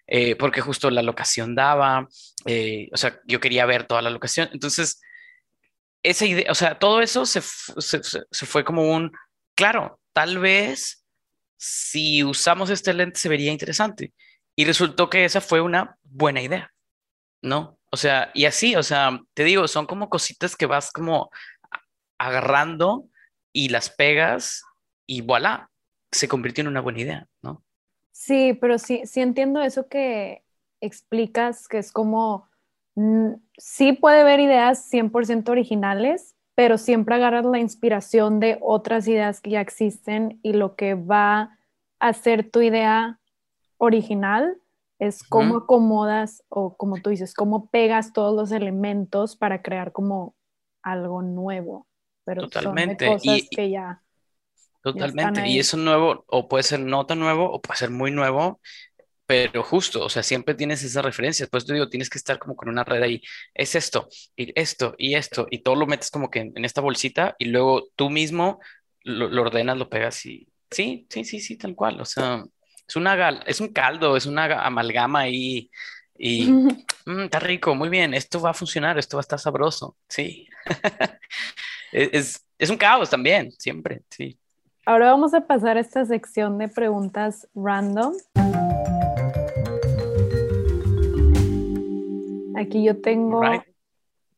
eh, 0.06 0.36
porque 0.36 0.60
justo 0.60 0.90
la 0.90 1.02
locación 1.02 1.54
daba, 1.54 2.08
eh, 2.46 2.88
o 2.92 2.96
sea, 2.96 3.20
yo 3.26 3.40
quería 3.40 3.66
ver 3.66 3.86
toda 3.86 4.02
la 4.02 4.10
locación. 4.10 4.48
Entonces, 4.52 5.00
esa 6.02 6.26
idea, 6.26 6.50
o 6.50 6.54
sea, 6.54 6.78
todo 6.78 7.00
eso 7.00 7.26
se, 7.26 7.40
se, 7.40 8.00
se 8.02 8.46
fue 8.46 8.64
como 8.64 8.92
un, 8.92 9.12
claro, 9.54 10.00
tal 10.12 10.38
vez 10.38 11.04
si 11.56 12.24
usamos 12.24 12.70
este 12.70 12.94
lente 12.94 13.20
se 13.20 13.28
vería 13.28 13.52
interesante. 13.52 14.12
Y 14.56 14.64
resultó 14.64 15.08
que 15.08 15.24
esa 15.24 15.40
fue 15.40 15.60
una 15.60 15.96
buena 16.02 16.42
idea, 16.42 16.72
¿no? 17.42 17.78
O 17.90 17.96
sea, 17.96 18.30
y 18.34 18.44
así, 18.44 18.76
o 18.76 18.82
sea, 18.82 19.20
te 19.34 19.44
digo, 19.44 19.66
son 19.68 19.86
como 19.86 20.08
cositas 20.08 20.56
que 20.56 20.66
vas 20.66 20.92
como 20.92 21.30
agarrando 22.18 23.08
y 23.52 23.68
las 23.70 23.90
pegas 23.90 24.62
y 25.06 25.22
voilà, 25.22 25.70
se 26.12 26.28
convirtió 26.28 26.62
en 26.62 26.68
una 26.68 26.80
buena 26.80 27.00
idea, 27.00 27.26
¿no? 27.42 27.64
Sí, 28.12 28.52
pero 28.60 28.78
sí, 28.78 29.02
sí 29.06 29.20
entiendo 29.20 29.62
eso 29.62 29.88
que 29.88 30.44
explicas, 30.80 31.66
que 31.66 31.78
es 31.78 31.90
como, 31.90 32.49
sí 33.56 33.92
puede 33.92 34.20
haber 34.20 34.40
ideas 34.40 34.90
100% 34.90 35.48
originales, 35.50 36.34
pero 36.54 36.78
siempre 36.78 37.14
agarras 37.14 37.44
la 37.44 37.58
inspiración 37.58 38.40
de 38.40 38.58
otras 38.60 39.08
ideas 39.08 39.40
que 39.40 39.50
ya 39.50 39.60
existen 39.60 40.40
y 40.42 40.52
lo 40.52 40.74
que 40.74 40.94
va 40.94 41.58
a 41.98 42.12
ser 42.12 42.50
tu 42.50 42.60
idea 42.60 43.18
original 43.78 44.58
es 44.98 45.22
cómo 45.22 45.58
acomodas 45.58 46.44
o 46.50 46.76
como 46.76 47.00
tú 47.00 47.10
dices, 47.10 47.32
cómo 47.32 47.70
pegas 47.70 48.12
todos 48.12 48.36
los 48.36 48.52
elementos 48.52 49.34
para 49.34 49.62
crear 49.62 49.92
como 49.92 50.34
algo 50.82 51.22
nuevo. 51.22 51.86
Pero 52.24 52.42
totalmente. 52.42 53.06
Son 53.06 53.14
cosas 53.14 53.38
y, 53.38 53.48
que 53.48 53.70
ya. 53.70 54.02
Totalmente. 54.82 55.48
y 55.48 55.58
eso 55.58 55.78
nuevo, 55.78 56.24
o 56.26 56.48
puede 56.48 56.64
ser 56.64 56.80
no 56.80 57.06
tan 57.06 57.18
nuevo, 57.18 57.50
o 57.50 57.60
puede 57.60 57.78
ser 57.78 57.90
muy 57.90 58.10
nuevo, 58.10 58.60
pero 59.30 59.62
justo, 59.62 60.04
o 60.04 60.08
sea, 60.08 60.24
siempre 60.24 60.56
tienes 60.56 60.82
esas 60.82 61.04
referencias. 61.04 61.48
Pues 61.48 61.64
te 61.64 61.72
digo, 61.72 61.88
tienes 61.88 62.10
que 62.10 62.18
estar 62.18 62.40
como 62.40 62.56
con 62.56 62.68
una 62.68 62.82
red 62.82 63.00
ahí. 63.00 63.22
Es 63.54 63.76
esto, 63.76 64.08
y 64.34 64.52
esto, 64.60 64.96
y 64.98 65.14
esto, 65.14 65.46
y 65.52 65.62
todo 65.62 65.76
lo 65.76 65.86
metes 65.86 66.10
como 66.10 66.28
que 66.28 66.40
en, 66.40 66.64
esta 66.64 66.80
bolsita, 66.80 67.36
y 67.38 67.44
luego 67.44 67.84
tú 67.94 68.10
mismo 68.10 68.58
lo, 69.04 69.28
lo 69.28 69.42
ordenas, 69.42 69.78
lo 69.78 69.88
pegas 69.88 70.26
y. 70.26 70.48
Sí, 70.68 71.06
sí, 71.08 71.22
sí, 71.22 71.38
sí, 71.38 71.56
tal 71.56 71.76
cual. 71.76 72.00
O 72.00 72.04
sea, 72.04 72.42
es, 72.88 72.96
una, 72.96 73.44
es 73.46 73.60
un 73.60 73.68
caldo, 73.68 74.16
es 74.16 74.26
una 74.26 74.66
amalgama 74.66 75.20
ahí 75.20 75.70
y 76.18 76.50
mm, 77.06 77.20
está 77.20 77.38
rico, 77.38 77.76
muy 77.76 77.88
bien, 77.88 78.14
esto 78.14 78.40
va 78.40 78.50
a 78.50 78.54
funcionar, 78.54 78.98
esto 78.98 79.16
va 79.16 79.20
a 79.20 79.28
estar 79.28 79.38
sabroso, 79.38 79.96
sí. 80.08 80.48
es, 81.92 82.44
es, 82.58 82.68
un 82.68 82.76
caos 82.76 83.08
también, 83.08 83.52
siempre, 83.52 84.02
sí. 84.10 84.36
Ahora 84.86 85.12
vamos 85.12 85.34
a 85.34 85.46
pasar 85.46 85.76
a 85.76 85.80
esta 85.80 86.04
sección 86.04 86.58
de 86.58 86.66
preguntas 86.66 87.46
random. 87.54 88.14
Aquí 92.60 92.84
yo 92.84 93.00
tengo 93.00 93.40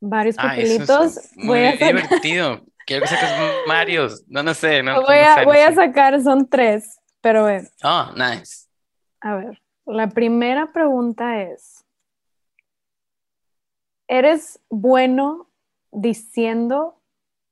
varios 0.01 0.37
ah, 0.39 0.49
papelitos. 0.49 1.19
muy 1.35 1.59
divertido. 1.73 2.63
Quiero 2.87 3.03
que 3.03 3.09
saques 3.09 3.31
varios. 3.67 4.25
No, 4.29 4.43
no 4.43 4.55
sé. 4.55 4.83
No, 4.83 5.03
voy, 5.03 5.19
a, 5.19 5.45
voy 5.45 5.59
a 5.59 5.75
sacar, 5.75 6.21
son 6.23 6.49
tres. 6.49 6.99
Pero 7.21 7.41
a 7.41 7.47
ver, 7.47 7.71
Oh, 7.83 8.11
nice. 8.17 8.69
a 9.21 9.37
ver, 9.37 9.63
la 9.87 10.09
primera 10.09 10.73
pregunta 10.73 11.41
es, 11.43 11.85
¿eres 14.09 14.61
bueno 14.69 15.49
diciendo 15.93 17.01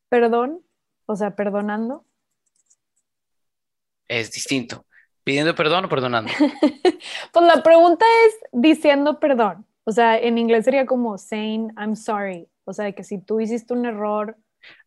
perdón? 0.09 0.61
O 1.07 1.17
sea, 1.17 1.35
perdonando. 1.37 2.05
Es 4.09 4.31
distinto. 4.33 4.85
¿Pidiendo 5.25 5.55
perdón 5.55 5.85
o 5.85 5.89
perdonando? 5.89 6.33
Pues 7.33 7.47
la 7.47 7.63
pregunta 7.63 8.05
es 8.27 8.35
diciendo 8.53 9.21
perdón. 9.21 9.65
O 9.85 9.93
sea, 9.93 10.19
en 10.19 10.39
inglés 10.39 10.65
sería 10.65 10.87
como 10.87 11.19
saying 11.19 11.73
I'm 11.79 11.97
sorry. 11.97 12.49
O 12.65 12.73
sea, 12.73 12.93
que 12.93 13.05
si 13.05 13.19
tú 13.21 13.41
hiciste 13.41 13.75
un 13.75 13.87
error, 13.87 14.37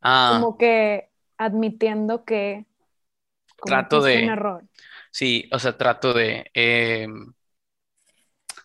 Ah, 0.01 0.45
como 0.45 0.57
que 0.57 1.09
admitiendo 1.37 2.25
que 2.25 2.65
Trato 3.65 4.01
de- 4.03 4.23
un 4.23 4.29
error. 4.29 4.65
sí, 5.11 5.49
o 5.51 5.59
sea, 5.59 5.77
trato 5.77 6.13
de... 6.13 6.49
em, 6.53 7.33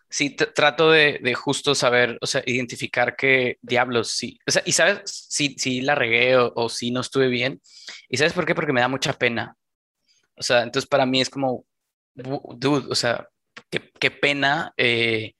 sí, 0.09 0.35
trato 0.35 0.91
de, 0.91 1.19
de 1.21 1.33
justo 1.35 1.75
saber, 1.75 2.17
o 2.21 2.27
sea, 2.27 2.41
identificar 2.45 3.15
qué 3.15 3.57
diablos, 3.61 4.11
sí. 4.11 4.39
O 4.47 4.51
sea, 4.51 4.61
y 4.65 4.71
sabes, 4.73 5.01
si 5.05 5.55
si 5.57 5.81
la 5.81 5.95
regué 5.95 6.37
o, 6.37 6.51
o 6.55 6.69
si 6.69 6.91
no 6.91 7.01
estuve 7.01 7.27
bien. 7.27 7.61
¿Y 8.09 8.17
sabes 8.17 8.33
por 8.33 8.45
qué? 8.45 8.55
Porque 8.55 8.73
me 8.73 8.81
da 8.81 8.87
mucha 8.87 9.13
pena. 9.13 9.55
O 10.37 10.43
sea, 10.43 10.63
entonces 10.63 10.89
para 10.89 11.05
mí 11.05 11.21
es 11.21 11.29
como, 11.29 11.65
dude, 12.15 12.87
o 12.91 12.95
sea, 12.95 13.27
qué, 13.69 13.91
qué 13.99 14.11
pena, 14.11 14.73
eh, 14.77 15.33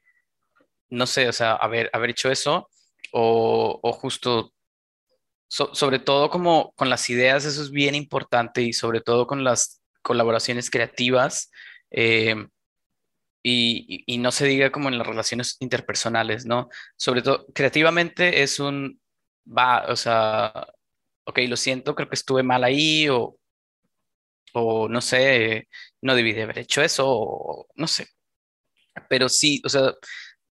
no 0.89 1.05
sé, 1.07 1.27
o 1.29 1.33
sea, 1.33 1.53
haber, 1.55 1.89
haber 1.93 2.11
hecho 2.11 2.31
eso 2.31 2.69
o, 3.13 3.79
o 3.81 3.93
justo, 3.93 4.53
so- 5.47 5.73
sobre 5.75 5.99
todo 5.99 6.29
como 6.29 6.73
con 6.75 6.89
las 6.89 7.09
ideas, 7.09 7.45
eso 7.45 7.61
es 7.63 7.71
bien 7.71 7.95
importante 7.95 8.61
y 8.61 8.73
sobre 8.73 9.01
todo 9.01 9.27
con 9.27 9.43
las 9.43 9.81
colaboraciones 10.03 10.69
creativas 10.69 11.51
eh, 11.91 12.35
y, 13.43 14.03
y- 14.07 14.15
y 14.15 14.17
no 14.19 14.31
se 14.31 14.45
diga 14.47 14.71
como 14.71 14.89
en 14.89 14.97
las 14.97 15.07
relaciones 15.07 15.57
interpersonales, 15.59 16.45
¿no? 16.45 16.69
Sobre 16.97 17.21
todo, 17.21 17.47
creativamente 17.53 18.43
es 18.43 18.59
un, 18.59 18.99
va, 19.45 19.85
o 19.89 19.95
sea, 19.95 20.67
ok, 21.25 21.39
lo 21.47 21.57
siento, 21.57 21.95
creo 21.95 22.09
que 22.09 22.15
estuve 22.15 22.43
mal 22.43 22.63
ahí 22.63 23.07
o 23.09 23.37
o 24.53 24.87
no 24.89 25.01
sé, 25.01 25.67
no 26.01 26.15
debí 26.15 26.33
de 26.33 26.43
haber 26.43 26.59
hecho 26.59 26.81
eso, 26.81 27.05
o 27.07 27.67
no 27.75 27.87
sé. 27.87 28.07
Pero 29.09 29.29
sí, 29.29 29.61
o 29.65 29.69
sea, 29.69 29.93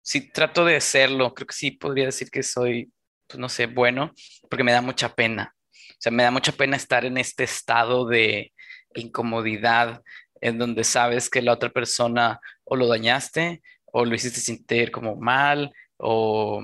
sí 0.07 0.30
trato 0.30 0.64
de 0.64 0.76
hacerlo. 0.76 1.34
Creo 1.34 1.48
que 1.48 1.54
sí 1.54 1.72
podría 1.72 2.07
decir 2.07 2.30
que 2.30 2.42
soy, 2.44 2.92
pues 3.26 3.40
no 3.40 3.48
sé, 3.48 3.66
bueno, 3.66 4.12
porque 4.48 4.62
me 4.64 4.72
da 4.72 4.80
mucha 4.80 5.14
pena. 5.14 5.54
O 5.90 5.96
sea, 5.98 6.12
me 6.12 6.22
da 6.22 6.30
mucha 6.30 6.52
pena 6.52 6.76
estar 6.76 7.04
en 7.04 7.18
este 7.18 7.44
estado 7.44 8.07
de 8.07 8.52
incomodidad 8.94 10.02
en 10.40 10.59
donde 10.59 10.84
sabes 10.84 11.28
que 11.28 11.42
la 11.42 11.52
otra 11.52 11.70
persona 11.70 12.40
o 12.64 12.76
lo 12.76 12.86
dañaste 12.86 13.62
o 13.86 14.04
lo 14.04 14.14
hiciste 14.14 14.40
sentir 14.40 14.92
como 14.92 15.16
mal 15.16 15.72
o, 15.96 16.62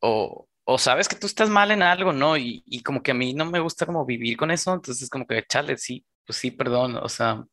o, 0.00 0.48
o 0.64 0.78
sabes 0.78 1.08
que 1.08 1.16
tú 1.16 1.26
estás 1.26 1.50
mal 1.50 1.72
en 1.72 1.82
algo, 1.82 2.12
¿no? 2.12 2.36
Y, 2.36 2.62
y 2.66 2.82
como 2.82 3.02
que 3.02 3.10
a 3.10 3.14
mí 3.14 3.34
no 3.34 3.44
me 3.46 3.60
gusta 3.60 3.86
como 3.86 4.06
vivir 4.06 4.36
con 4.36 4.50
eso, 4.52 4.72
entonces 4.72 5.08
como 5.10 5.26
que, 5.26 5.44
chale, 5.46 5.76
sí, 5.78 6.04
pues 6.24 6.38
sí, 6.38 6.50
perdón, 6.52 6.96
o 6.96 7.08
sea, 7.08 7.44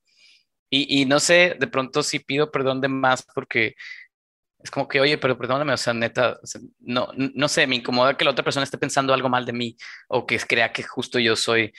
y, 0.69 1.01
y 1.01 1.05
no 1.05 1.19
sé, 1.19 1.55
de 1.59 1.67
pronto 1.67 2.03
sí 2.03 2.19
pido 2.19 2.51
perdón 2.51 2.81
de 2.81 2.87
más 2.89 3.23
porque 3.33 3.75
es 4.61 4.71
como 4.71 4.87
que, 4.87 4.99
oye, 4.99 5.17
pero 5.17 5.37
perdóname, 5.37 5.73
o 5.73 5.77
sea, 5.77 5.93
neta, 5.93 6.37
o 6.41 6.45
sea, 6.45 6.61
no, 6.79 7.09
no 7.15 7.47
sé, 7.47 7.65
me 7.67 7.75
incomoda 7.77 8.17
que 8.17 8.25
la 8.25 8.31
otra 8.31 8.43
persona 8.43 8.63
esté 8.63 8.77
pensando 8.77 9.13
algo 9.13 9.29
mal 9.29 9.45
de 9.45 9.53
mí 9.53 9.77
o 10.09 10.25
que 10.25 10.37
crea 10.39 10.73
que 10.73 10.83
justo 10.83 11.17
yo 11.19 11.35
soy, 11.35 11.61
eh, 11.63 11.73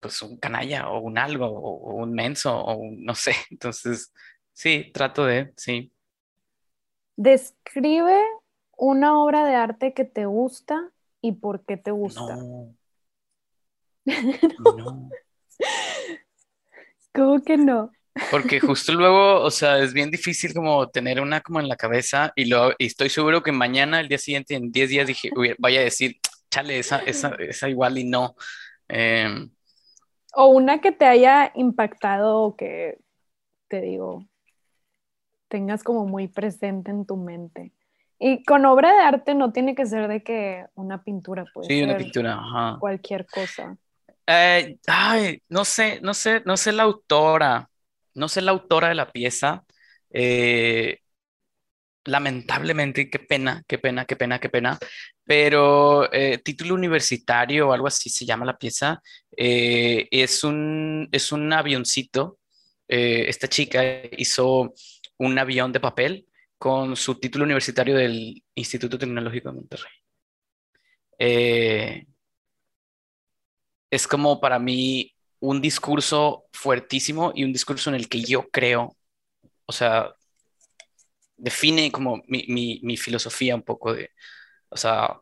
pues, 0.00 0.20
un 0.22 0.38
canalla 0.38 0.88
o 0.90 1.00
un 1.00 1.18
algo 1.18 1.46
o, 1.46 1.92
o 1.92 1.94
un 2.02 2.12
menso 2.12 2.56
o 2.56 2.74
un- 2.76 3.04
no 3.04 3.14
sé, 3.14 3.32
entonces, 3.50 4.12
sí, 4.52 4.90
trato 4.92 5.24
de, 5.24 5.52
sí. 5.56 5.92
Describe 7.16 8.20
una 8.76 9.18
obra 9.18 9.44
de 9.44 9.54
arte 9.54 9.94
que 9.94 10.04
te 10.04 10.26
gusta 10.26 10.90
y 11.20 11.32
por 11.32 11.64
qué 11.64 11.76
te 11.76 11.90
gusta. 11.90 12.36
No, 12.36 12.74
no. 14.58 15.10
¿Cómo 17.14 17.42
que 17.42 17.56
no? 17.56 17.93
Porque 18.28 18.60
justo 18.60 18.92
luego, 18.94 19.40
o 19.42 19.50
sea, 19.50 19.78
es 19.78 19.92
bien 19.92 20.10
difícil 20.10 20.54
como 20.54 20.88
tener 20.90 21.20
una 21.20 21.40
como 21.40 21.60
en 21.60 21.68
la 21.68 21.76
cabeza 21.76 22.32
y, 22.36 22.46
lo, 22.46 22.72
y 22.78 22.86
estoy 22.86 23.08
seguro 23.10 23.42
que 23.42 23.52
mañana, 23.52 24.00
el 24.00 24.08
día 24.08 24.18
siguiente, 24.18 24.54
en 24.54 24.72
10 24.72 24.88
días, 24.90 25.06
dije, 25.06 25.30
"Uy, 25.36 25.54
vaya 25.58 25.80
a 25.80 25.84
decir, 25.84 26.18
chale, 26.50 26.78
esa, 26.78 26.98
esa, 27.00 27.34
esa 27.38 27.68
igual 27.68 27.98
y 27.98 28.04
no. 28.04 28.34
Em, 28.88 29.50
O 30.34 30.46
una 30.48 30.80
que 30.82 30.92
te 30.92 31.06
haya 31.06 31.50
impactado 31.54 32.42
o 32.42 32.56
que 32.56 32.98
te 33.68 33.80
digo, 33.82 34.26
tengas 35.48 35.82
como 35.84 36.06
muy 36.06 36.28
presente 36.28 36.90
en 36.90 37.06
tu 37.06 37.16
mente. 37.16 37.72
Y 38.18 38.44
con 38.44 38.64
obra 38.66 38.92
de 38.94 39.00
arte 39.02 39.34
no 39.34 39.52
tiene 39.52 39.74
que 39.74 39.86
ser 39.86 40.08
de 40.08 40.22
que 40.22 40.66
una 40.74 41.02
pintura 41.04 41.46
puede 41.46 41.70
sí, 41.70 41.82
una 41.82 41.96
ser 41.96 41.96
pintura, 41.96 42.34
ajá. 42.34 42.80
cualquier 42.80 43.28
cosa. 43.28 43.78
Eh, 44.26 44.78
ay, 44.86 45.42
no 45.48 45.64
sé, 45.64 46.00
no 46.02 46.14
sé, 46.14 46.42
no 46.46 46.56
sé 46.56 46.72
la 46.72 46.84
autora, 46.84 47.70
no 48.14 48.28
sé 48.28 48.42
la 48.42 48.52
autora 48.52 48.88
de 48.88 48.94
la 48.94 49.12
pieza. 49.12 49.64
Eh, 50.10 51.00
lamentablemente, 52.04 53.08
qué 53.10 53.18
pena, 53.18 53.62
qué 53.66 53.78
pena, 53.78 54.04
qué 54.04 54.16
pena, 54.16 54.38
qué 54.40 54.48
pena. 54.50 54.78
Pero 55.24 56.12
eh, 56.12 56.38
título 56.38 56.74
universitario 56.74 57.68
o 57.68 57.72
algo 57.72 57.86
así 57.86 58.10
se 58.10 58.26
llama 58.26 58.44
la 58.46 58.58
pieza. 58.58 59.00
eh, 59.36 60.06
es 60.10 60.44
un, 60.44 61.08
es 61.12 61.32
un 61.32 61.52
avioncito. 61.52 62.38
eh, 62.88 63.24
esta 63.28 63.48
chica 63.48 63.82
hizo 64.18 64.74
un 65.18 65.38
avión 65.38 65.72
de 65.72 65.80
papel 65.80 66.26
con 66.58 66.96
su 66.96 67.14
título 67.18 67.44
universitario 67.44 67.96
del 67.96 68.42
Instituto 68.54 68.98
Tecnológico 68.98 69.48
de 69.50 69.54
Monterrey. 69.56 69.92
Es 73.90 74.06
como 74.06 74.40
para 74.40 74.58
mí 74.58 75.13
un 75.44 75.60
discurso 75.60 76.46
fuertísimo 76.52 77.32
y 77.34 77.44
un 77.44 77.52
discurso 77.52 77.90
en 77.90 77.96
el 77.96 78.08
que 78.08 78.22
yo 78.22 78.48
creo, 78.50 78.96
o 79.66 79.72
sea, 79.72 80.14
define 81.36 81.92
como 81.92 82.22
mi, 82.28 82.46
mi, 82.82 82.96
filosofía 82.96 83.54
un 83.54 83.62
poco 83.62 83.92
de, 83.94 84.10
o 84.70 84.76
sea, 84.76 85.20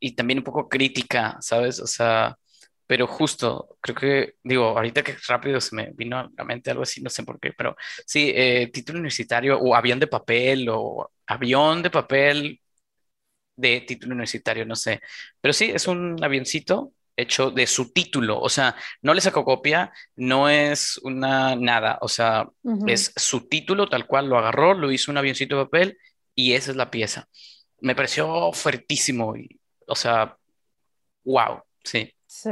y 0.00 0.12
también 0.14 0.38
un 0.38 0.44
poco 0.44 0.68
crítica, 0.68 1.36
¿sabes? 1.40 1.80
O 1.80 1.86
sea, 1.86 2.36
pero 2.86 3.06
justo, 3.06 3.78
creo 3.80 3.96
que, 3.96 4.34
digo, 4.42 4.66
ahorita 4.78 5.02
que 5.02 5.16
rápido 5.28 5.60
se 5.60 5.74
me 5.76 5.90
vino 5.94 6.18
a 6.18 6.30
la 6.36 6.44
mente 6.44 6.70
algo 6.70 6.82
así, 6.82 7.02
no 7.02 7.10
sé 7.10 7.24
por 7.24 7.40
qué, 7.40 7.52
pero 7.56 7.76
sí, 8.06 8.32
eh, 8.34 8.70
título 8.72 8.98
universitario 8.98 9.58
o 9.58 9.74
avión 9.74 9.98
de 10.00 10.06
papel 10.06 10.68
o 10.70 11.10
avión 11.26 11.82
de 11.82 11.90
papel 11.90 12.60
de 13.56 13.80
título 13.82 14.12
universitario, 14.14 14.66
no 14.66 14.76
sé, 14.76 15.00
pero 15.40 15.52
sí, 15.52 15.70
es 15.72 15.86
un 15.88 16.22
avioncito 16.22 16.92
hecho 17.16 17.50
de 17.50 17.66
su 17.66 17.92
título, 17.92 18.40
o 18.40 18.48
sea, 18.48 18.74
no 19.02 19.14
le 19.14 19.20
sacó 19.20 19.44
copia, 19.44 19.92
no 20.16 20.48
es 20.48 20.98
una 20.98 21.54
nada, 21.56 21.98
o 22.00 22.08
sea, 22.08 22.48
es 22.86 23.12
su 23.16 23.48
título 23.48 23.88
tal 23.88 24.06
cual, 24.06 24.28
lo 24.28 24.38
agarró, 24.38 24.74
lo 24.74 24.90
hizo 24.90 25.10
un 25.10 25.18
avioncito 25.18 25.56
de 25.56 25.64
papel 25.64 25.98
y 26.34 26.52
esa 26.52 26.72
es 26.72 26.76
la 26.76 26.90
pieza. 26.90 27.28
Me 27.80 27.94
pareció 27.94 28.52
fuertísimo, 28.52 29.36
y, 29.36 29.60
o 29.86 29.94
sea, 29.94 30.36
wow, 31.24 31.62
sí. 31.82 32.12
Sí. 32.26 32.50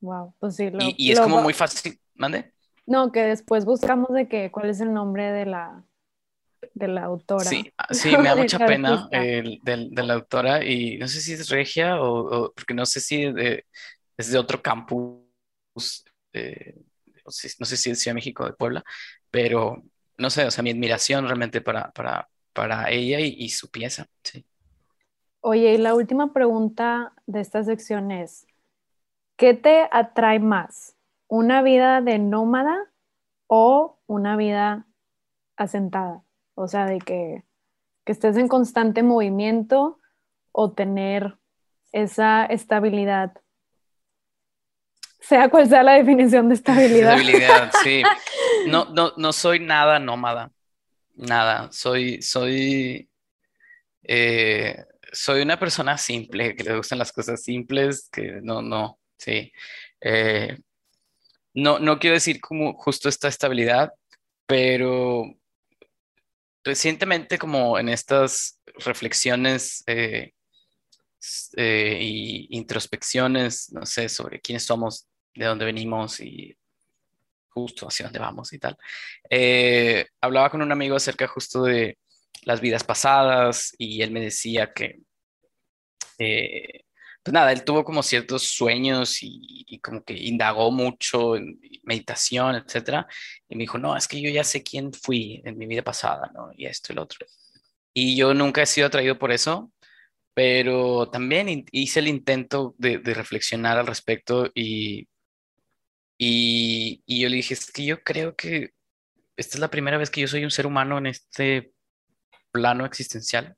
Wow, 0.00 0.34
pues 0.38 0.56
sí, 0.56 0.70
lo, 0.70 0.82
Y, 0.82 0.94
y 0.98 1.12
es 1.12 1.18
lo 1.18 1.24
como 1.24 1.42
muy 1.42 1.54
fácil, 1.54 1.98
¿mande? 2.14 2.52
No, 2.86 3.12
que 3.12 3.20
después 3.20 3.64
buscamos 3.64 4.10
de 4.12 4.28
que 4.28 4.50
cuál 4.50 4.68
es 4.68 4.80
el 4.80 4.92
nombre 4.92 5.32
de 5.32 5.46
la 5.46 5.82
de 6.74 6.88
la 6.88 7.04
autora. 7.04 7.50
Sí, 7.50 7.72
ah, 7.78 7.88
sí, 7.92 8.16
me 8.16 8.28
da 8.28 8.34
mucha 8.36 8.60
pena 8.64 9.08
del- 9.10 9.60
de 9.94 10.02
la 10.02 10.14
autora 10.14 10.64
y 10.64 10.96
no 10.98 11.08
sé 11.08 11.20
si 11.20 11.32
es 11.32 11.48
regia 11.50 12.00
o, 12.00 12.46
o- 12.46 12.52
porque 12.54 12.74
no 12.74 12.86
sé 12.86 13.00
si 13.00 13.32
de- 13.32 13.66
es 14.16 14.30
de 14.30 14.38
otro 14.38 14.62
campus, 14.62 15.24
eh, 16.32 16.74
o 17.24 17.30
si- 17.30 17.48
no 17.58 17.66
sé 17.66 17.76
si 17.76 17.90
es 17.90 18.00
Ciudad 18.00 18.12
de 18.12 18.16
México 18.16 18.44
o 18.44 18.46
de 18.46 18.52
Puebla, 18.54 18.84
pero 19.30 19.82
no 20.18 20.30
sé, 20.30 20.44
o 20.46 20.50
sea, 20.50 20.62
mi 20.62 20.70
admiración 20.70 21.24
realmente 21.26 21.60
para, 21.60 21.90
para, 21.92 22.28
para 22.52 22.90
ella 22.90 23.20
y, 23.20 23.34
y 23.38 23.48
su 23.50 23.70
pieza, 23.70 24.06
sí. 24.22 24.46
Oye, 25.40 25.74
y 25.74 25.78
la 25.78 25.94
última 25.94 26.32
pregunta 26.32 27.12
de 27.26 27.40
esta 27.40 27.62
sección 27.64 28.10
es, 28.10 28.46
¿qué 29.36 29.54
te 29.54 29.88
atrae 29.92 30.40
más? 30.40 30.96
¿Una 31.28 31.62
vida 31.62 32.00
de 32.02 32.18
nómada 32.20 32.92
o 33.48 34.00
una 34.06 34.36
vida 34.36 34.86
asentada? 35.56 36.23
O 36.54 36.68
sea, 36.68 36.86
de 36.86 36.98
que, 36.98 37.44
que 38.04 38.12
estés 38.12 38.36
en 38.36 38.48
constante 38.48 39.02
movimiento 39.02 40.00
o 40.52 40.72
tener 40.72 41.36
esa 41.92 42.44
estabilidad. 42.46 43.32
Sea 45.20 45.48
cual 45.48 45.68
sea 45.68 45.82
la 45.82 45.94
definición 45.94 46.48
de 46.48 46.54
estabilidad. 46.54 47.18
Estabilidad, 47.18 47.72
sí. 47.82 48.02
No, 48.66 48.86
no, 48.86 49.12
no 49.18 49.32
soy 49.34 49.60
nada 49.60 49.98
nómada, 49.98 50.50
nada. 51.14 51.70
Soy, 51.70 52.22
soy, 52.22 53.10
eh, 54.02 54.86
soy 55.12 55.42
una 55.42 55.58
persona 55.58 55.98
simple, 55.98 56.56
que 56.56 56.64
le 56.64 56.76
gustan 56.76 56.98
las 56.98 57.12
cosas 57.12 57.42
simples, 57.42 58.08
que 58.10 58.40
no, 58.42 58.62
no, 58.62 58.98
sí. 59.18 59.52
Eh, 60.00 60.56
no, 61.52 61.78
no 61.78 61.98
quiero 61.98 62.14
decir 62.14 62.40
como 62.40 62.72
justo 62.74 63.08
esta 63.08 63.28
estabilidad, 63.28 63.92
pero 64.46 65.24
recientemente 66.64 67.38
como 67.38 67.78
en 67.78 67.90
estas 67.90 68.58
reflexiones 68.84 69.84
eh, 69.86 70.32
eh, 71.56 71.98
y 72.00 72.48
introspecciones, 72.56 73.70
no 73.72 73.86
sé, 73.86 74.08
sobre 74.08 74.40
quiénes 74.40 74.64
somos, 74.64 75.06
de 75.34 75.46
dónde 75.46 75.64
venimos 75.64 76.20
y 76.20 76.56
justo 77.48 77.86
hacia 77.86 78.06
dónde 78.06 78.18
vamos 78.18 78.52
y 78.52 78.58
tal, 78.58 78.76
eh, 79.30 80.06
hablaba 80.20 80.50
con 80.50 80.62
un 80.62 80.72
amigo 80.72 80.96
acerca 80.96 81.28
justo 81.28 81.64
de 81.64 81.98
las 82.42 82.60
vidas 82.60 82.84
pasadas 82.84 83.74
y 83.78 84.02
él 84.02 84.10
me 84.10 84.20
decía 84.20 84.72
que, 84.72 85.00
pues 87.24 87.32
nada, 87.32 87.52
él 87.52 87.64
tuvo 87.64 87.84
como 87.84 88.02
ciertos 88.02 88.42
sueños 88.50 89.22
y, 89.22 89.64
y, 89.66 89.80
como 89.80 90.04
que 90.04 90.12
indagó 90.14 90.70
mucho 90.70 91.36
en 91.36 91.58
meditación, 91.84 92.54
etcétera, 92.56 93.06
y 93.48 93.56
me 93.56 93.62
dijo, 93.62 93.78
no, 93.78 93.96
es 93.96 94.06
que 94.06 94.20
yo 94.20 94.28
ya 94.30 94.44
sé 94.44 94.62
quién 94.62 94.92
fui 94.92 95.40
en 95.44 95.56
mi 95.56 95.66
vida 95.66 95.82
pasada, 95.82 96.30
¿no? 96.34 96.50
Y 96.54 96.66
esto 96.66 96.92
y 96.92 96.96
lo 96.96 97.02
otro. 97.02 97.26
Y 97.94 98.16
yo 98.16 98.34
nunca 98.34 98.62
he 98.62 98.66
sido 98.66 98.88
atraído 98.88 99.18
por 99.18 99.32
eso, 99.32 99.72
pero 100.34 101.08
también 101.10 101.64
hice 101.72 102.00
el 102.00 102.08
intento 102.08 102.74
de, 102.78 102.98
reflexionar 102.98 103.78
al 103.78 103.86
respecto 103.86 104.50
y, 104.54 105.08
y, 106.18 107.02
y, 107.06 107.22
yo 107.22 107.28
le 107.30 107.36
dije, 107.36 107.54
es 107.54 107.72
que 107.72 107.86
yo 107.86 108.02
creo 108.02 108.36
que 108.36 108.72
esta 109.36 109.56
es 109.56 109.60
la 109.60 109.70
primera 109.70 109.96
vez 109.96 110.10
que 110.10 110.20
yo 110.20 110.28
soy 110.28 110.44
un 110.44 110.50
ser 110.50 110.66
humano 110.66 110.98
en 110.98 111.06
este 111.06 111.72
plano 112.52 112.84
existencial. 112.84 113.56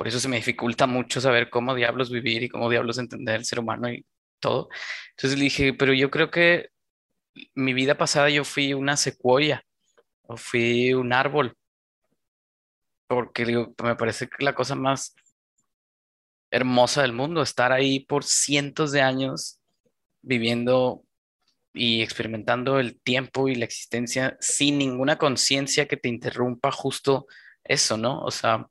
Por 0.00 0.08
eso 0.08 0.18
se 0.18 0.28
me 0.28 0.36
dificulta 0.36 0.86
mucho 0.86 1.20
saber 1.20 1.50
cómo 1.50 1.74
diablos 1.74 2.10
vivir 2.10 2.42
y 2.42 2.48
cómo 2.48 2.70
diablos 2.70 2.96
entender 2.96 3.34
el 3.34 3.44
ser 3.44 3.60
humano 3.60 3.92
y 3.92 4.06
todo. 4.38 4.70
Entonces 5.10 5.38
le 5.38 5.44
dije, 5.44 5.74
pero 5.74 5.92
yo 5.92 6.10
creo 6.10 6.30
que 6.30 6.70
mi 7.54 7.74
vida 7.74 7.98
pasada 7.98 8.30
yo 8.30 8.42
fui 8.44 8.72
una 8.72 8.96
secuoya 8.96 9.62
o 10.22 10.38
fui 10.38 10.94
un 10.94 11.12
árbol. 11.12 11.54
Porque 13.08 13.44
digo, 13.44 13.74
me 13.84 13.94
parece 13.94 14.26
que 14.26 14.42
la 14.42 14.54
cosa 14.54 14.74
más 14.74 15.14
hermosa 16.50 17.02
del 17.02 17.12
mundo, 17.12 17.42
estar 17.42 17.70
ahí 17.70 18.00
por 18.00 18.24
cientos 18.24 18.92
de 18.92 19.02
años 19.02 19.60
viviendo 20.22 21.04
y 21.74 22.00
experimentando 22.00 22.78
el 22.78 22.98
tiempo 23.02 23.48
y 23.48 23.54
la 23.54 23.66
existencia 23.66 24.38
sin 24.40 24.78
ninguna 24.78 25.18
conciencia 25.18 25.86
que 25.86 25.98
te 25.98 26.08
interrumpa 26.08 26.72
justo 26.72 27.26
eso, 27.62 27.98
¿no? 27.98 28.22
O 28.22 28.30
sea, 28.30 28.66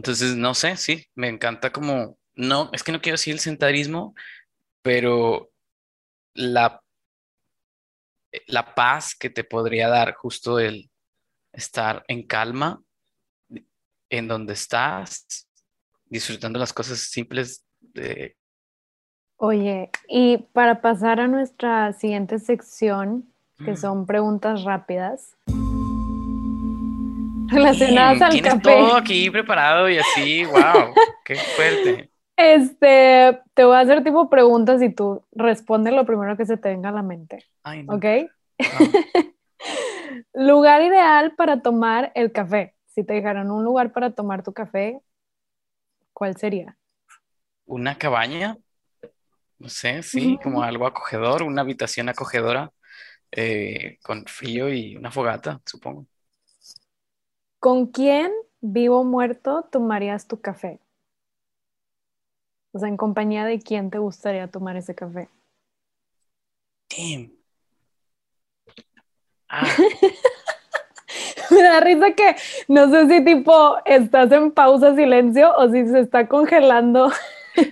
entonces, 0.00 0.34
no 0.34 0.54
sé, 0.54 0.78
sí, 0.78 1.04
me 1.14 1.28
encanta 1.28 1.70
como, 1.70 2.16
no, 2.34 2.70
es 2.72 2.82
que 2.82 2.90
no 2.90 3.02
quiero 3.02 3.18
decir 3.18 3.34
el 3.34 3.38
sentarismo, 3.38 4.14
pero 4.80 5.50
la, 6.32 6.82
la 8.46 8.74
paz 8.74 9.14
que 9.14 9.28
te 9.28 9.44
podría 9.44 9.90
dar 9.90 10.14
justo 10.14 10.58
el 10.58 10.90
estar 11.52 12.02
en 12.08 12.26
calma 12.26 12.82
en 14.08 14.26
donde 14.26 14.54
estás 14.54 15.46
disfrutando 16.06 16.58
las 16.58 16.72
cosas 16.72 17.00
simples 17.00 17.66
de... 17.80 18.38
Oye, 19.36 19.90
y 20.08 20.38
para 20.54 20.80
pasar 20.80 21.20
a 21.20 21.28
nuestra 21.28 21.92
siguiente 21.92 22.38
sección, 22.38 23.30
que 23.62 23.72
mm. 23.72 23.76
son 23.76 24.06
preguntas 24.06 24.64
rápidas 24.64 25.36
relacionadas 27.50 28.22
al 28.22 28.32
Tienes 28.32 28.62
todo 28.62 28.96
aquí 28.96 29.30
preparado 29.30 29.88
y 29.88 29.98
así, 29.98 30.44
wow, 30.44 30.94
qué 31.24 31.36
fuerte. 31.36 32.10
Este, 32.36 33.38
te 33.52 33.64
voy 33.64 33.76
a 33.76 33.80
hacer 33.80 34.02
tipo 34.02 34.30
preguntas 34.30 34.80
y 34.82 34.90
tú 34.90 35.22
responde 35.32 35.92
lo 35.92 36.06
primero 36.06 36.36
que 36.36 36.46
se 36.46 36.56
te 36.56 36.70
venga 36.70 36.88
a 36.88 36.92
la 36.92 37.02
mente. 37.02 37.44
¿Ok? 37.88 38.04
lugar 40.34 40.82
ideal 40.82 41.34
para 41.36 41.60
tomar 41.60 42.12
el 42.14 42.32
café. 42.32 42.74
Si 42.86 43.04
te 43.04 43.14
dejaron 43.14 43.50
un 43.50 43.64
lugar 43.64 43.92
para 43.92 44.12
tomar 44.12 44.42
tu 44.42 44.52
café, 44.52 45.00
¿cuál 46.12 46.36
sería? 46.36 46.76
Una 47.66 47.96
cabaña, 47.96 48.56
no 49.58 49.68
sé, 49.68 50.02
sí, 50.02 50.38
como 50.42 50.62
algo 50.62 50.86
acogedor, 50.86 51.42
una 51.42 51.62
habitación 51.62 52.08
acogedora 52.08 52.72
eh, 53.30 53.98
con 54.02 54.24
frío 54.26 54.72
y 54.72 54.96
una 54.96 55.10
fogata, 55.12 55.60
supongo. 55.64 56.06
¿Con 57.60 57.88
quién, 57.88 58.32
vivo 58.62 59.00
o 59.00 59.04
muerto, 59.04 59.68
tomarías 59.70 60.26
tu 60.26 60.40
café? 60.40 60.80
O 62.72 62.78
sea, 62.78 62.88
¿en 62.88 62.96
compañía 62.96 63.44
de 63.44 63.60
quién 63.60 63.90
te 63.90 63.98
gustaría 63.98 64.46
tomar 64.48 64.76
ese 64.76 64.94
café? 64.94 65.28
Damn. 66.88 67.32
Ah. 69.50 69.66
me 71.50 71.62
da 71.62 71.80
risa 71.80 72.12
que 72.12 72.36
no 72.68 72.90
sé 72.90 73.08
si 73.08 73.24
tipo 73.24 73.76
estás 73.84 74.32
en 74.32 74.52
pausa 74.52 74.94
silencio 74.94 75.54
o 75.54 75.70
si 75.70 75.86
se 75.86 76.00
está 76.00 76.26
congelando. 76.26 77.12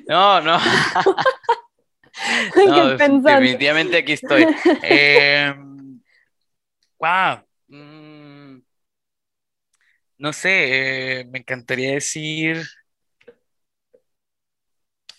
No, 0.06 0.40
no. 0.40 0.58
no 2.56 2.96
definitivamente 2.96 3.98
aquí 3.98 4.14
estoy. 4.14 4.44
wow. 4.44 4.54
Eh, 4.82 5.54
mm, 5.56 6.00
no 10.18 10.32
sé, 10.32 11.20
eh, 11.20 11.24
me 11.26 11.38
encantaría 11.38 11.94
decir 11.94 12.62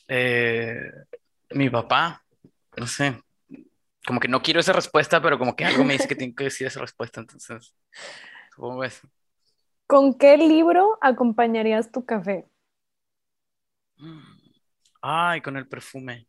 eh, 0.08 0.92
mi 1.52 1.70
papá. 1.70 2.24
No 2.78 2.88
sé. 2.88 3.22
Como 4.06 4.20
que 4.20 4.28
no 4.28 4.42
quiero 4.42 4.60
esa 4.60 4.74
respuesta, 4.74 5.22
pero 5.22 5.38
como 5.38 5.56
que 5.56 5.66
algo 5.66 5.84
me 5.84 5.94
dice 5.94 6.08
que 6.08 6.16
tengo 6.16 6.36
que 6.36 6.46
decir 6.46 6.68
esa 6.68 6.82
respuesta, 6.82 7.22
entonces. 7.22 7.76
¿Con 9.88 10.18
qué 10.18 10.38
libro 10.38 10.98
acompañarías 11.02 11.92
tu 11.92 12.06
café? 12.06 12.48
Ay, 15.02 15.42
con 15.42 15.58
el 15.58 15.68
perfume. 15.68 16.28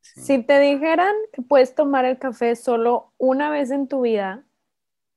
Si 0.00 0.42
te 0.42 0.60
dijeran 0.60 1.14
que 1.32 1.42
puedes 1.42 1.74
tomar 1.74 2.04
el 2.04 2.18
café 2.18 2.54
solo 2.54 3.12
una 3.18 3.50
vez 3.50 3.70
en 3.70 3.88
tu 3.88 4.02
vida 4.02 4.46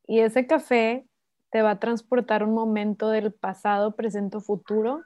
y 0.08 0.20
ese 0.20 0.48
café 0.48 1.09
te 1.52 1.62
va 1.62 1.72
a 1.72 1.80
transportar 1.80 2.44
un 2.44 2.54
momento 2.54 3.10
del 3.10 3.32
pasado, 3.34 3.96
presente 3.96 4.38
o 4.38 4.42
futuro, 4.42 5.04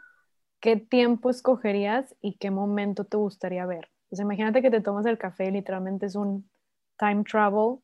¿qué 0.59 0.75
tiempo 0.75 1.29
escogerías 1.29 2.15
y 2.21 2.37
qué 2.37 2.51
momento 2.51 3.05
te 3.05 3.17
gustaría 3.17 3.65
ver? 3.65 3.89
Pues 4.09 4.19
imagínate 4.19 4.61
que 4.61 4.71
te 4.71 4.81
tomas 4.81 5.05
el 5.05 5.17
café, 5.17 5.49
literalmente 5.51 6.05
es 6.05 6.15
un 6.15 6.49
time 6.97 7.23
travel 7.23 7.79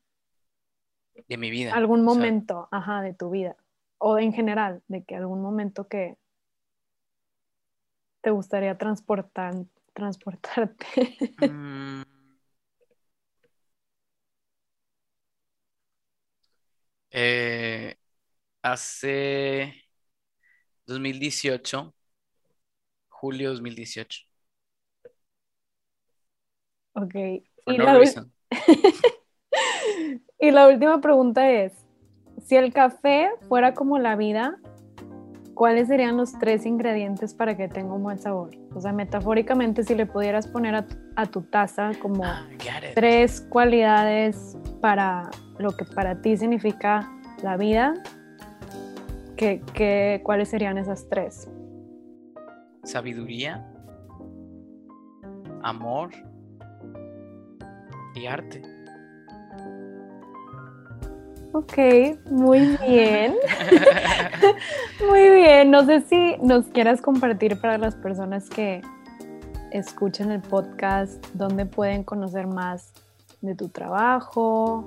de 1.27 1.37
mi 1.37 1.49
vida. 1.49 1.73
Algún 1.73 2.03
momento, 2.03 2.67
ajá, 2.71 3.01
de 3.01 3.13
tu 3.13 3.29
vida. 3.29 3.55
O 3.97 4.17
en 4.17 4.33
general, 4.33 4.81
de 4.87 5.03
que 5.03 5.15
algún 5.15 5.41
momento 5.41 5.87
que 5.87 6.17
te 8.21 8.31
gustaría 8.31 8.77
transportar, 8.77 9.53
transportarte. 9.93 10.85
Mm. 11.39 12.03
Eh, 17.11 17.68
hace 18.71 19.73
2018, 20.85 21.93
julio 23.07 23.49
2018. 23.49 24.21
Ok. 26.93 27.15
y 27.15 27.77
la... 27.77 28.01
Y 30.41 30.51
la 30.51 30.69
última 30.69 31.01
pregunta 31.01 31.51
es, 31.51 31.73
si 32.45 32.55
el 32.55 32.71
café 32.71 33.29
fuera 33.49 33.73
como 33.73 33.99
la 33.99 34.15
vida, 34.15 34.57
¿cuáles 35.53 35.89
serían 35.89 36.15
los 36.15 36.31
tres 36.39 36.65
ingredientes 36.65 37.33
para 37.33 37.57
que 37.57 37.67
tenga 37.67 37.93
un 37.93 38.03
buen 38.03 38.19
sabor? 38.19 38.51
O 38.73 38.79
sea, 38.79 38.93
metafóricamente, 38.93 39.83
si 39.83 39.95
le 39.95 40.05
pudieras 40.05 40.47
poner 40.47 40.75
a, 40.75 41.25
tu 41.25 41.41
taza 41.41 41.91
como 42.01 42.23
ah, 42.23 42.47
tres 42.95 43.41
cualidades 43.41 44.57
para 44.79 45.29
lo 45.57 45.75
que 45.75 45.83
para 45.83 46.21
ti 46.21 46.37
significa 46.37 47.11
la 47.43 47.57
vida, 47.57 47.93
¿qué, 49.39 50.21
cuáles 50.23 50.49
serían 50.49 50.77
esas 50.77 51.07
tres? 51.07 51.49
Sabiduría, 52.83 53.65
amor 55.63 56.09
y 58.15 58.25
arte. 58.25 58.61
Ok, 61.53 61.77
muy 62.29 62.77
bien. 62.87 63.35
muy 65.09 65.29
bien. 65.29 65.71
No 65.71 65.85
sé 65.85 66.01
si 66.01 66.37
nos 66.43 66.67
quieras 66.67 67.01
compartir 67.01 67.59
para 67.59 67.77
las 67.77 67.95
personas 67.95 68.49
que 68.49 68.81
escuchen 69.71 70.31
el 70.31 70.41
podcast, 70.41 71.25
dónde 71.33 71.65
pueden 71.65 72.03
conocer 72.03 72.45
más 72.45 72.93
de 73.41 73.55
tu 73.55 73.69
trabajo, 73.69 74.85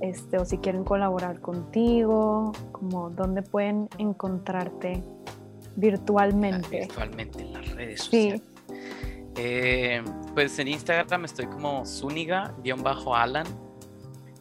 este, 0.00 0.38
o 0.38 0.44
si 0.44 0.58
quieren 0.58 0.84
colaborar 0.84 1.40
contigo, 1.40 2.52
como 2.72 3.10
dónde 3.10 3.42
pueden 3.42 3.88
encontrarte 3.98 5.02
virtualmente. 5.76 6.80
virtualmente 6.80 7.42
en 7.42 7.52
las 7.52 7.68
redes 7.70 8.02
sociales. 8.02 8.42
Sí. 8.42 8.48
Eh, 9.36 10.02
pues 10.34 10.58
en 10.58 10.66
Instagram 10.68 11.24
estoy 11.24 11.46
como 11.46 11.84
Zúñiga-Alan. 11.84 13.46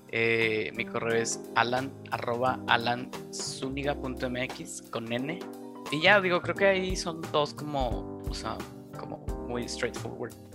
Eh, 0.09 0.71
mi 0.75 0.85
correo 0.85 1.21
es 1.21 1.41
alan 1.55 1.91
arroba 2.11 2.59
alansuniga.mx 2.67 4.83
con 4.89 5.11
n. 5.11 5.39
Y 5.91 6.01
ya 6.01 6.21
digo, 6.21 6.41
creo 6.41 6.55
que 6.55 6.65
ahí 6.65 6.95
son 6.95 7.21
dos 7.31 7.53
como, 7.53 8.21
o 8.29 8.33
sea, 8.33 8.57
como 8.97 9.25
muy 9.47 9.67
straightforward 9.67 10.46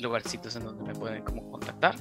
lugarcitos 0.00 0.56
en 0.56 0.64
donde 0.64 0.82
me 0.84 0.94
pueden 0.94 1.22
como 1.24 1.50
contactar. 1.50 1.96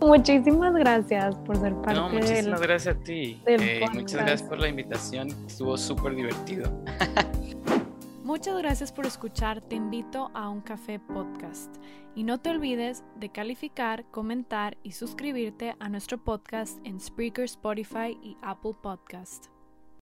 Muchísimas 0.00 0.74
gracias 0.74 1.36
por 1.36 1.56
ser 1.56 1.74
parte 1.76 1.94
No, 1.94 2.08
muchísimas 2.08 2.60
gracias 2.60 2.96
a 2.96 2.98
ti. 3.00 3.40
Eh, 3.46 3.84
muchas 3.92 4.20
gracias 4.20 4.42
por 4.42 4.58
la 4.58 4.66
invitación. 4.68 5.28
Estuvo 5.46 5.76
súper 5.76 6.16
divertido. 6.16 6.72
Muchas 8.24 8.56
gracias 8.56 8.92
por 8.92 9.04
escuchar 9.04 9.60
Te 9.60 9.74
invito 9.74 10.30
a 10.34 10.48
un 10.48 10.60
café 10.60 11.00
podcast. 11.00 11.74
Y 12.14 12.24
no 12.24 12.38
te 12.38 12.50
olvides 12.50 13.04
de 13.16 13.30
calificar, 13.30 14.04
comentar 14.10 14.76
y 14.82 14.92
suscribirte 14.92 15.74
a 15.80 15.88
nuestro 15.88 16.18
podcast 16.18 16.78
en 16.84 17.00
Spreaker, 17.00 17.44
Spotify 17.44 18.18
y 18.22 18.36
Apple 18.42 18.74
Podcast. 18.80 19.46